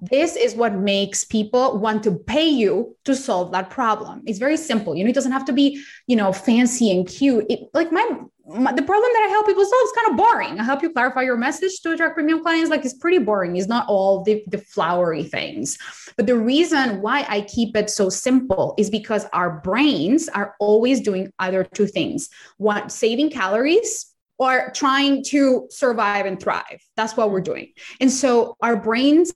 This 0.01 0.35
is 0.35 0.55
what 0.55 0.73
makes 0.73 1.23
people 1.23 1.77
want 1.79 2.03
to 2.03 2.11
pay 2.11 2.47
you 2.47 2.95
to 3.05 3.15
solve 3.15 3.51
that 3.51 3.69
problem. 3.69 4.21
It's 4.25 4.39
very 4.39 4.57
simple. 4.57 4.95
You 4.95 5.03
know, 5.03 5.09
it 5.09 5.15
doesn't 5.15 5.31
have 5.31 5.45
to 5.45 5.53
be, 5.53 5.83
you 6.07 6.15
know, 6.15 6.33
fancy 6.33 6.91
and 6.91 7.07
cute. 7.07 7.45
It, 7.49 7.59
like 7.73 7.91
my, 7.91 8.05
my, 8.45 8.73
the 8.73 8.81
problem 8.81 9.11
that 9.13 9.25
I 9.25 9.29
help 9.29 9.45
people 9.45 9.63
solve 9.63 9.83
is 9.85 9.91
kind 9.95 10.11
of 10.11 10.17
boring. 10.17 10.59
I 10.59 10.63
help 10.63 10.83
you 10.83 10.91
clarify 10.91 11.21
your 11.21 11.37
message 11.37 11.79
to 11.81 11.93
attract 11.93 12.15
premium 12.15 12.41
clients. 12.41 12.69
Like 12.69 12.83
it's 12.83 12.93
pretty 12.93 13.19
boring. 13.19 13.55
It's 13.55 13.67
not 13.67 13.85
all 13.87 14.23
the, 14.23 14.43
the 14.47 14.57
flowery 14.57 15.23
things. 15.23 15.77
But 16.17 16.27
the 16.27 16.37
reason 16.37 17.01
why 17.01 17.25
I 17.27 17.41
keep 17.41 17.75
it 17.75 17.89
so 17.89 18.09
simple 18.09 18.75
is 18.77 18.89
because 18.89 19.25
our 19.33 19.59
brains 19.61 20.29
are 20.29 20.55
always 20.59 21.01
doing 21.01 21.31
either 21.39 21.63
two 21.63 21.87
things: 21.87 22.29
one, 22.57 22.89
saving 22.89 23.31
calories 23.31 24.12
or 24.43 24.71
trying 24.75 25.23
to 25.23 25.67
survive 25.69 26.25
and 26.25 26.39
thrive. 26.39 26.81
That's 26.97 27.15
what 27.15 27.31
we're 27.31 27.41
doing. 27.41 27.73
And 28.01 28.11
so 28.11 28.57
our 28.61 28.75
brains 28.75 29.33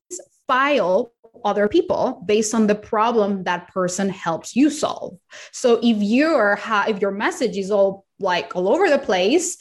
file 0.48 1.14
other 1.46 1.68
people 1.68 2.24
based 2.26 2.54
on 2.54 2.68
the 2.68 2.76
problem 2.76 3.44
that 3.44 3.68
person 3.74 4.10
helps 4.10 4.56
you 4.56 4.70
solve. 4.70 5.18
So 5.52 5.80
if 5.82 5.98
you're 5.98 6.60
if 6.88 7.02
your 7.02 7.12
message 7.12 7.58
is 7.58 7.72
all 7.72 8.06
like 8.20 8.56
all 8.56 8.68
over 8.68 8.90
the 8.90 8.98
place, 8.98 9.58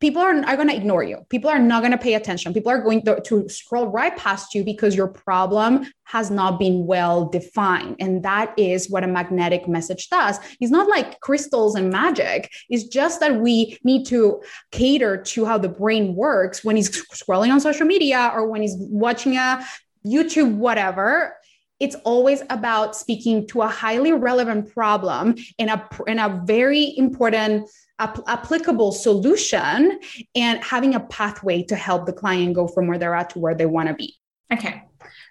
people 0.00 0.22
are, 0.22 0.34
are 0.44 0.56
going 0.56 0.68
to 0.68 0.74
ignore 0.76 1.02
you. 1.02 1.18
People 1.28 1.50
are 1.50 1.58
not 1.58 1.80
going 1.80 1.92
to 1.92 1.98
pay 1.98 2.14
attention. 2.14 2.54
People 2.54 2.72
are 2.72 2.82
going 2.82 3.02
to, 3.04 3.20
to 3.20 3.48
scroll 3.48 3.86
right 3.86 4.16
past 4.16 4.54
you 4.54 4.64
because 4.64 4.96
your 4.96 5.08
problem 5.08 5.86
has 6.04 6.30
not 6.30 6.58
been 6.58 6.86
well 6.86 7.26
defined. 7.26 7.96
And 8.00 8.22
that 8.24 8.52
is 8.58 8.90
what 8.90 9.04
a 9.04 9.06
magnetic 9.06 9.68
message 9.68 10.08
does. 10.08 10.38
It's 10.60 10.72
not 10.72 10.88
like 10.88 11.20
crystals 11.20 11.76
and 11.76 11.90
magic. 11.90 12.50
It's 12.68 12.84
just 12.84 13.20
that 13.20 13.40
we 13.40 13.78
need 13.84 14.06
to 14.06 14.42
cater 14.72 15.18
to 15.18 15.44
how 15.44 15.58
the 15.58 15.68
brain 15.68 16.14
works 16.14 16.64
when 16.64 16.76
he's 16.76 16.90
scrolling 17.14 17.52
on 17.52 17.60
social 17.60 17.86
media 17.86 18.32
or 18.34 18.48
when 18.48 18.62
he's 18.62 18.76
watching 18.78 19.36
a 19.36 19.64
YouTube, 20.04 20.56
whatever 20.56 21.36
it's 21.80 21.96
always 22.04 22.42
about 22.50 22.94
speaking 22.94 23.46
to 23.48 23.62
a 23.62 23.66
highly 23.68 24.12
relevant 24.12 24.72
problem 24.72 25.34
in 25.58 25.68
a 25.68 25.88
in 26.06 26.18
a 26.18 26.42
very 26.44 26.96
important 26.96 27.68
applicable 27.98 28.92
solution 28.92 30.00
and 30.34 30.64
having 30.64 30.94
a 30.94 31.00
pathway 31.00 31.62
to 31.62 31.76
help 31.76 32.06
the 32.06 32.12
client 32.12 32.54
go 32.54 32.66
from 32.66 32.86
where 32.86 32.96
they're 32.96 33.14
at 33.14 33.30
to 33.30 33.38
where 33.38 33.54
they 33.54 33.66
want 33.66 33.88
to 33.88 33.94
be. 33.94 34.14
Okay. 34.52 34.84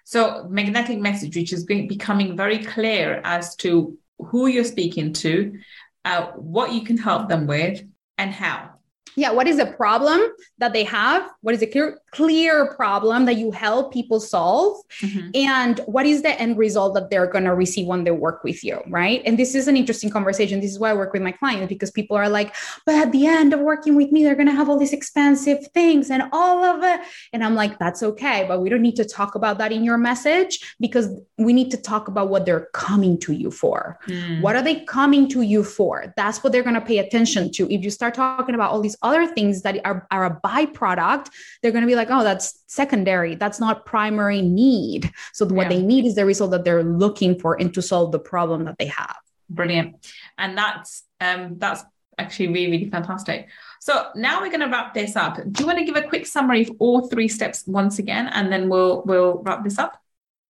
So 0.04 0.46
magnetic 0.48 0.98
message 0.98 1.36
which 1.36 1.52
is 1.52 1.64
becoming 1.64 2.36
very 2.36 2.58
clear 2.58 3.20
as 3.24 3.56
to 3.56 3.98
who 4.18 4.46
you're 4.46 4.64
speaking 4.64 5.12
to 5.14 5.58
uh, 6.04 6.26
what 6.32 6.72
you 6.72 6.82
can 6.82 6.96
help 6.96 7.28
them 7.28 7.46
with 7.46 7.82
and 8.18 8.32
how 8.32 8.70
yeah 9.16 9.30
what 9.30 9.46
is 9.46 9.56
the 9.56 9.66
problem 9.66 10.20
that 10.58 10.72
they 10.72 10.84
have? 10.84 11.28
What 11.40 11.54
is 11.54 11.62
a 11.62 11.66
clear, 11.66 11.98
clear 12.10 12.74
problem 12.74 13.24
that 13.24 13.36
you 13.36 13.50
help 13.50 13.92
people 13.92 14.20
solve? 14.20 14.78
Mm-hmm. 15.00 15.30
and 15.34 15.80
what 15.86 16.04
is 16.04 16.22
the 16.22 16.38
end 16.40 16.58
result 16.58 16.94
that 16.94 17.10
they're 17.10 17.26
going 17.26 17.44
to 17.44 17.54
receive 17.54 17.86
when 17.86 18.04
they 18.04 18.10
work 18.10 18.44
with 18.44 18.62
you 18.62 18.82
right? 18.88 19.22
And 19.24 19.38
this 19.38 19.54
is 19.54 19.68
an 19.68 19.76
interesting 19.76 20.10
conversation. 20.10 20.60
This 20.60 20.72
is 20.72 20.78
why 20.78 20.90
i 20.90 20.94
work 20.94 21.12
with 21.12 21.22
my 21.22 21.32
clients 21.32 21.68
because 21.68 21.90
people 21.90 22.16
are 22.16 22.28
like 22.28 22.54
but 22.86 22.94
at 22.94 23.12
the 23.12 23.26
end 23.26 23.52
of 23.52 23.60
working 23.60 23.96
with 23.96 24.12
me 24.12 24.22
they're 24.22 24.34
going 24.34 24.48
to 24.48 24.54
have 24.54 24.68
all 24.68 24.78
these 24.78 24.92
expensive 24.92 25.66
things 25.68 26.10
and 26.10 26.24
all 26.32 26.64
of 26.64 26.82
it. 26.84 27.00
And 27.32 27.42
i'm 27.44 27.54
like 27.54 27.78
that's 27.78 28.02
okay 28.02 28.44
but 28.46 28.60
we 28.60 28.68
don't 28.68 28.82
need 28.82 28.96
to 28.96 29.04
talk 29.04 29.34
about 29.34 29.58
that 29.58 29.72
in 29.72 29.82
your 29.84 29.98
message 29.98 30.74
because 30.78 31.08
we 31.38 31.52
need 31.52 31.70
to 31.70 31.76
talk 31.76 32.08
about 32.08 32.28
what 32.28 32.44
they're 32.46 32.68
coming 32.72 33.18
to 33.18 33.32
you 33.32 33.50
for. 33.50 33.98
Mm. 34.06 34.40
what 34.40 34.56
are 34.56 34.62
they 34.62 34.84
coming 34.84 35.28
to 35.28 35.42
you 35.42 35.62
for? 35.64 36.12
That's 36.16 36.42
what 36.42 36.52
they're 36.52 36.62
going 36.62 36.74
to 36.74 36.80
pay 36.80 36.98
attention 36.98 37.50
to. 37.52 37.72
If 37.72 37.82
you 37.82 37.90
start 37.90 38.14
talking 38.14 38.54
about 38.54 38.70
all 38.70 38.80
these 38.80 38.89
other 39.02 39.26
things 39.26 39.62
that 39.62 39.80
are, 39.84 40.06
are 40.10 40.26
a 40.26 40.40
byproduct, 40.44 41.30
they're 41.62 41.72
going 41.72 41.82
to 41.82 41.88
be 41.88 41.94
like, 41.94 42.08
oh, 42.10 42.22
that's 42.22 42.62
secondary. 42.66 43.34
That's 43.34 43.60
not 43.60 43.86
primary 43.86 44.42
need. 44.42 45.10
So 45.32 45.46
what 45.46 45.64
yeah. 45.64 45.68
they 45.68 45.82
need 45.82 46.04
is 46.04 46.14
the 46.14 46.24
result 46.24 46.50
that 46.52 46.64
they're 46.64 46.84
looking 46.84 47.38
for 47.38 47.60
and 47.60 47.72
to 47.74 47.82
solve 47.82 48.12
the 48.12 48.18
problem 48.18 48.64
that 48.64 48.78
they 48.78 48.86
have. 48.86 49.16
Brilliant. 49.48 49.96
And 50.38 50.56
that's 50.56 51.02
um 51.20 51.56
that's 51.58 51.82
actually 52.18 52.48
really, 52.48 52.70
really 52.70 52.90
fantastic. 52.90 53.48
So 53.80 54.10
now 54.14 54.40
we're 54.40 54.48
going 54.48 54.60
to 54.60 54.66
wrap 54.66 54.94
this 54.94 55.16
up. 55.16 55.36
Do 55.36 55.62
you 55.62 55.66
want 55.66 55.78
to 55.78 55.84
give 55.84 55.96
a 55.96 56.02
quick 56.02 56.26
summary 56.26 56.62
of 56.62 56.70
all 56.78 57.08
three 57.08 57.28
steps 57.28 57.66
once 57.66 57.98
again, 57.98 58.28
and 58.28 58.52
then 58.52 58.68
we'll 58.68 59.02
we'll 59.06 59.42
wrap 59.42 59.64
this 59.64 59.78
up? 59.78 59.99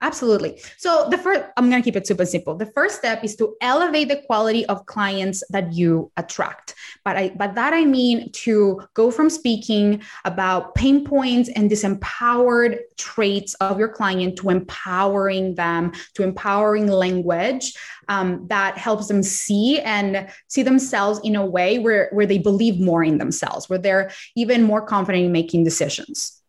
Absolutely. 0.02 0.58
So 0.78 1.08
the 1.10 1.18
first, 1.18 1.42
I'm 1.58 1.68
going 1.68 1.82
to 1.82 1.84
keep 1.84 1.96
it 1.96 2.06
super 2.06 2.24
simple. 2.24 2.54
The 2.54 2.72
first 2.72 2.96
step 2.96 3.22
is 3.22 3.36
to 3.36 3.54
elevate 3.60 4.08
the 4.08 4.22
quality 4.26 4.64
of 4.66 4.86
clients 4.86 5.42
that 5.50 5.74
you 5.74 6.10
attract. 6.16 6.74
But 7.04 7.18
I, 7.18 7.28
by 7.30 7.48
that 7.48 7.74
I 7.74 7.84
mean 7.84 8.32
to 8.32 8.80
go 8.94 9.10
from 9.10 9.28
speaking 9.28 10.02
about 10.24 10.74
pain 10.74 11.04
points 11.04 11.50
and 11.54 11.70
disempowered 11.70 12.78
traits 12.96 13.52
of 13.54 13.78
your 13.78 13.88
client 13.88 14.36
to 14.38 14.48
empowering 14.48 15.54
them, 15.56 15.92
to 16.14 16.22
empowering 16.22 16.86
language 16.86 17.74
um, 18.08 18.46
that 18.48 18.78
helps 18.78 19.06
them 19.06 19.22
see 19.22 19.80
and 19.80 20.28
see 20.48 20.62
themselves 20.62 21.20
in 21.22 21.36
a 21.36 21.44
way 21.44 21.78
where, 21.78 22.08
where 22.12 22.26
they 22.26 22.38
believe 22.38 22.80
more 22.80 23.04
in 23.04 23.18
themselves, 23.18 23.68
where 23.68 23.78
they're 23.78 24.10
even 24.34 24.62
more 24.62 24.80
confident 24.80 25.26
in 25.26 25.32
making 25.32 25.62
decisions. 25.62 26.39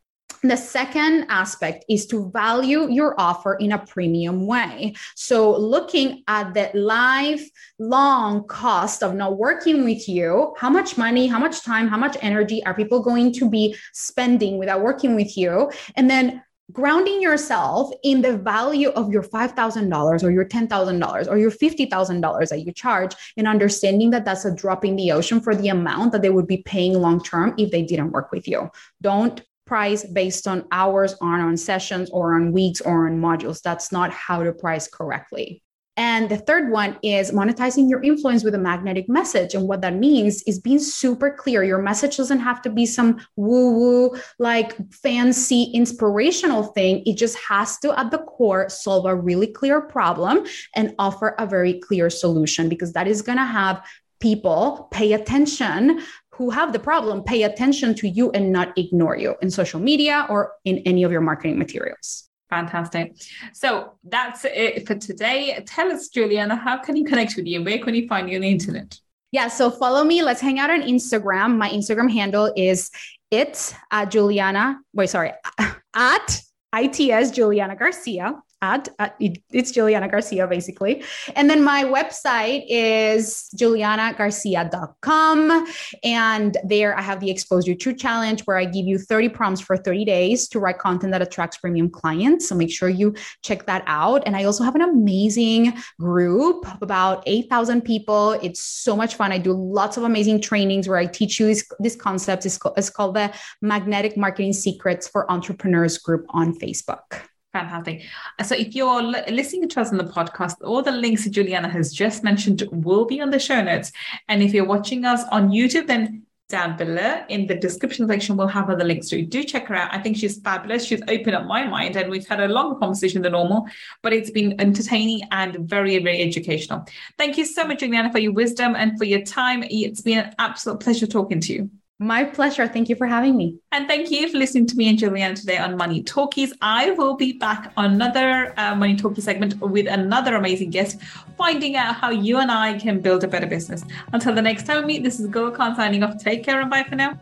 The 0.43 0.57
second 0.57 1.27
aspect 1.29 1.85
is 1.87 2.07
to 2.07 2.31
value 2.31 2.89
your 2.89 3.13
offer 3.19 3.55
in 3.55 3.73
a 3.73 3.77
premium 3.77 4.47
way. 4.47 4.95
So, 5.15 5.55
looking 5.55 6.23
at 6.27 6.55
the 6.55 6.71
lifelong 6.73 8.47
cost 8.47 9.03
of 9.03 9.13
not 9.13 9.37
working 9.37 9.83
with 9.83 10.09
you, 10.09 10.55
how 10.57 10.71
much 10.71 10.97
money, 10.97 11.27
how 11.27 11.37
much 11.37 11.63
time, 11.63 11.87
how 11.87 11.97
much 11.97 12.17
energy 12.21 12.65
are 12.65 12.73
people 12.73 13.03
going 13.03 13.33
to 13.33 13.49
be 13.49 13.75
spending 13.93 14.57
without 14.57 14.81
working 14.81 15.15
with 15.15 15.37
you? 15.37 15.69
And 15.95 16.09
then 16.09 16.41
grounding 16.71 17.21
yourself 17.21 17.91
in 18.03 18.21
the 18.21 18.37
value 18.37 18.89
of 18.89 19.11
your 19.11 19.23
$5,000 19.23 20.23
or 20.23 20.31
your 20.31 20.45
$10,000 20.45 21.27
or 21.27 21.37
your 21.37 21.51
$50,000 21.51 22.49
that 22.49 22.65
you 22.65 22.71
charge 22.71 23.13
and 23.37 23.47
understanding 23.47 24.09
that 24.11 24.25
that's 24.25 24.45
a 24.45 24.55
drop 24.55 24.85
in 24.85 24.95
the 24.95 25.11
ocean 25.11 25.41
for 25.41 25.53
the 25.53 25.67
amount 25.67 26.13
that 26.13 26.21
they 26.21 26.29
would 26.29 26.47
be 26.47 26.63
paying 26.63 26.93
long 26.93 27.21
term 27.21 27.53
if 27.57 27.71
they 27.71 27.83
didn't 27.83 28.11
work 28.11 28.31
with 28.31 28.47
you. 28.47 28.71
Don't 29.01 29.41
price 29.71 30.03
based 30.03 30.49
on 30.49 30.65
hours 30.73 31.15
or 31.21 31.29
on 31.29 31.55
sessions 31.55 32.09
or 32.09 32.35
on 32.35 32.51
weeks 32.51 32.81
or 32.81 33.07
on 33.07 33.21
modules. 33.21 33.61
That's 33.61 33.89
not 33.89 34.11
how 34.11 34.43
to 34.43 34.51
price 34.51 34.85
correctly. 34.89 35.63
And 35.95 36.27
the 36.27 36.35
third 36.35 36.71
one 36.71 36.97
is 37.03 37.31
monetizing 37.31 37.89
your 37.89 38.03
influence 38.03 38.43
with 38.43 38.53
a 38.53 38.57
magnetic 38.57 39.07
message. 39.07 39.55
And 39.55 39.69
what 39.69 39.79
that 39.79 39.95
means 39.95 40.43
is 40.43 40.59
being 40.59 40.79
super 40.79 41.31
clear. 41.31 41.63
Your 41.63 41.81
message 41.81 42.17
doesn't 42.17 42.41
have 42.41 42.61
to 42.63 42.69
be 42.69 42.85
some 42.85 43.21
woo 43.37 43.71
woo, 43.79 44.19
like 44.39 44.75
fancy 44.91 45.71
inspirational 45.73 46.63
thing. 46.63 47.03
It 47.05 47.15
just 47.15 47.37
has 47.37 47.77
to, 47.79 47.97
at 47.97 48.11
the 48.11 48.19
core, 48.19 48.67
solve 48.67 49.05
a 49.05 49.15
really 49.15 49.47
clear 49.47 49.79
problem 49.79 50.45
and 50.75 50.93
offer 50.99 51.33
a 51.39 51.45
very 51.45 51.79
clear 51.79 52.09
solution 52.09 52.67
because 52.67 52.91
that 52.91 53.07
is 53.07 53.21
going 53.21 53.37
to 53.37 53.45
have 53.45 53.81
people 54.19 54.87
pay 54.91 55.13
attention 55.13 56.01
who 56.33 56.49
have 56.49 56.73
the 56.73 56.79
problem 56.79 57.23
pay 57.23 57.43
attention 57.43 57.93
to 57.95 58.07
you 58.07 58.31
and 58.31 58.51
not 58.51 58.77
ignore 58.77 59.17
you 59.17 59.35
in 59.41 59.51
social 59.51 59.79
media 59.79 60.25
or 60.29 60.53
in 60.65 60.79
any 60.79 61.03
of 61.03 61.11
your 61.11 61.21
marketing 61.21 61.57
materials. 61.57 62.29
Fantastic. 62.49 63.15
So 63.53 63.93
that's 64.03 64.45
it 64.45 64.85
for 64.85 64.95
today. 64.95 65.63
Tell 65.65 65.91
us, 65.91 66.09
Juliana, 66.09 66.55
how 66.55 66.77
can 66.77 66.95
you 66.97 67.05
connect 67.05 67.35
with 67.35 67.45
you? 67.45 67.57
And 67.57 67.65
where 67.65 67.79
can 67.79 67.95
you 67.95 68.07
find 68.07 68.29
you 68.29 68.35
on 68.35 68.41
the 68.41 68.49
internet? 68.49 68.99
Yeah, 69.31 69.47
so 69.47 69.71
follow 69.71 70.03
me. 70.03 70.21
Let's 70.21 70.41
hang 70.41 70.59
out 70.59 70.69
on 70.69 70.81
Instagram. 70.81 71.57
My 71.57 71.69
Instagram 71.69 72.11
handle 72.11 72.51
is 72.57 72.91
it 73.31 73.73
at 73.89 74.11
Juliana. 74.11 74.79
Wait, 74.93 75.09
sorry, 75.09 75.31
at 75.95 76.41
ITS 76.75 77.31
Juliana 77.31 77.75
Garcia 77.75 78.35
at, 78.61 78.89
uh, 78.99 79.09
at 79.19 79.37
it's 79.51 79.71
Juliana 79.71 80.07
Garcia 80.07 80.47
basically. 80.47 81.03
And 81.35 81.49
then 81.49 81.63
my 81.63 81.83
website 81.83 82.65
is 82.67 83.49
julianagarcia.com. 83.55 85.67
And 86.03 86.57
there 86.63 86.97
I 86.97 87.01
have 87.01 87.19
the 87.19 87.31
Expose 87.31 87.67
Your 87.67 87.75
Truth 87.75 87.97
Challenge 87.97 88.41
where 88.41 88.57
I 88.57 88.65
give 88.65 88.85
you 88.85 88.97
30 88.97 89.29
prompts 89.29 89.61
for 89.61 89.77
30 89.77 90.05
days 90.05 90.47
to 90.49 90.59
write 90.59 90.79
content 90.79 91.11
that 91.11 91.21
attracts 91.21 91.57
premium 91.57 91.89
clients. 91.89 92.49
So 92.49 92.55
make 92.55 92.71
sure 92.71 92.89
you 92.89 93.15
check 93.41 93.65
that 93.65 93.83
out. 93.87 94.23
And 94.25 94.35
I 94.35 94.43
also 94.43 94.63
have 94.63 94.75
an 94.75 94.81
amazing 94.81 95.73
group 95.99 96.71
of 96.71 96.81
about 96.81 97.23
8,000 97.25 97.81
people. 97.81 98.33
It's 98.41 98.61
so 98.61 98.95
much 98.95 99.15
fun. 99.15 99.31
I 99.31 99.37
do 99.37 99.53
lots 99.53 99.97
of 99.97 100.03
amazing 100.03 100.41
trainings 100.41 100.87
where 100.87 100.97
I 100.97 101.05
teach 101.05 101.39
you 101.39 101.47
this, 101.47 101.67
this 101.79 101.95
concept. 101.95 102.45
It's 102.45 102.57
called, 102.57 102.77
it's 102.77 102.89
called 102.89 103.15
the 103.15 103.33
Magnetic 103.61 104.17
Marketing 104.17 104.53
Secrets 104.53 105.07
for 105.07 105.29
Entrepreneurs 105.31 105.97
group 105.97 106.25
on 106.29 106.57
Facebook. 106.59 107.30
Fantastic. 107.53 108.03
Uh, 108.39 108.43
so, 108.43 108.55
if 108.55 108.75
you're 108.75 109.01
listening 109.01 109.67
to 109.67 109.81
us 109.81 109.91
on 109.91 109.97
the 109.97 110.05
podcast, 110.05 110.55
all 110.63 110.81
the 110.81 110.91
links 110.91 111.25
that 111.25 111.31
Juliana 111.31 111.67
has 111.67 111.91
just 111.91 112.23
mentioned 112.23 112.63
will 112.71 113.05
be 113.05 113.19
on 113.19 113.29
the 113.29 113.39
show 113.39 113.61
notes. 113.61 113.91
And 114.29 114.41
if 114.41 114.53
you're 114.53 114.65
watching 114.65 115.03
us 115.03 115.23
on 115.31 115.49
YouTube, 115.49 115.87
then 115.87 116.25
down 116.47 116.77
below 116.77 117.23
in 117.29 117.47
the 117.47 117.55
description 117.55 118.07
section, 118.07 118.37
we'll 118.37 118.47
have 118.47 118.69
other 118.69 118.83
links 118.83 119.09
to. 119.09 119.21
Do 119.25 119.43
check 119.43 119.67
her 119.67 119.75
out. 119.75 119.93
I 119.93 119.99
think 119.99 120.17
she's 120.17 120.39
fabulous. 120.39 120.85
She's 120.85 121.01
opened 121.07 121.35
up 121.35 121.45
my 121.45 121.65
mind, 121.67 121.97
and 121.97 122.09
we've 122.09 122.27
had 122.27 122.39
a 122.39 122.47
longer 122.47 122.77
conversation 122.77 123.21
than 123.21 123.33
normal, 123.33 123.65
but 124.01 124.13
it's 124.13 124.31
been 124.31 124.59
entertaining 124.61 125.21
and 125.31 125.57
very, 125.67 125.97
very 125.97 126.21
educational. 126.21 126.85
Thank 127.17 127.37
you 127.37 127.45
so 127.45 127.65
much, 127.65 127.79
Juliana, 127.79 128.11
for 128.11 128.19
your 128.19 128.33
wisdom 128.33 128.75
and 128.75 128.97
for 128.97 129.05
your 129.05 129.23
time. 129.23 129.63
It's 129.69 130.01
been 130.01 130.19
an 130.19 130.35
absolute 130.37 130.79
pleasure 130.79 131.07
talking 131.07 131.39
to 131.41 131.53
you. 131.53 131.71
My 132.01 132.23
pleasure. 132.23 132.67
Thank 132.67 132.89
you 132.89 132.95
for 132.95 133.05
having 133.05 133.37
me. 133.37 133.59
And 133.71 133.87
thank 133.87 134.09
you 134.09 134.27
for 134.27 134.39
listening 134.39 134.65
to 134.65 134.75
me 134.75 134.89
and 134.89 134.97
Juliana 134.97 135.35
today 135.35 135.59
on 135.59 135.77
Money 135.77 136.01
Talkies. 136.01 136.51
I 136.59 136.89
will 136.89 137.15
be 137.15 137.33
back 137.33 137.71
on 137.77 137.93
another 137.93 138.55
uh, 138.57 138.73
Money 138.73 138.95
Talkie 138.95 139.21
segment 139.21 139.61
with 139.61 139.85
another 139.85 140.35
amazing 140.35 140.71
guest, 140.71 140.99
finding 141.37 141.75
out 141.75 141.93
how 141.93 142.09
you 142.09 142.39
and 142.39 142.51
I 142.51 142.79
can 142.79 143.01
build 143.01 143.23
a 143.23 143.27
better 143.27 143.45
business. 143.45 143.85
Until 144.13 144.33
the 144.33 144.41
next 144.41 144.65
time 144.65 144.81
we 144.81 144.87
meet, 144.95 145.03
this 145.03 145.19
is 145.19 145.27
Gul 145.27 145.51
Khan 145.51 145.75
signing 145.75 146.01
off. 146.01 146.17
Take 146.17 146.43
care 146.43 146.59
and 146.59 146.71
bye 146.71 146.81
for 146.81 146.95
now. 146.95 147.19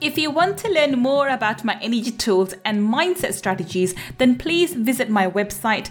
If 0.00 0.16
you 0.16 0.30
want 0.30 0.56
to 0.58 0.72
learn 0.72 0.98
more 1.00 1.28
about 1.28 1.64
my 1.64 1.76
energy 1.82 2.12
tools 2.12 2.54
and 2.64 2.80
mindset 2.80 3.34
strategies, 3.34 3.96
then 4.18 4.38
please 4.38 4.74
visit 4.74 5.10
my 5.10 5.28
website 5.28 5.90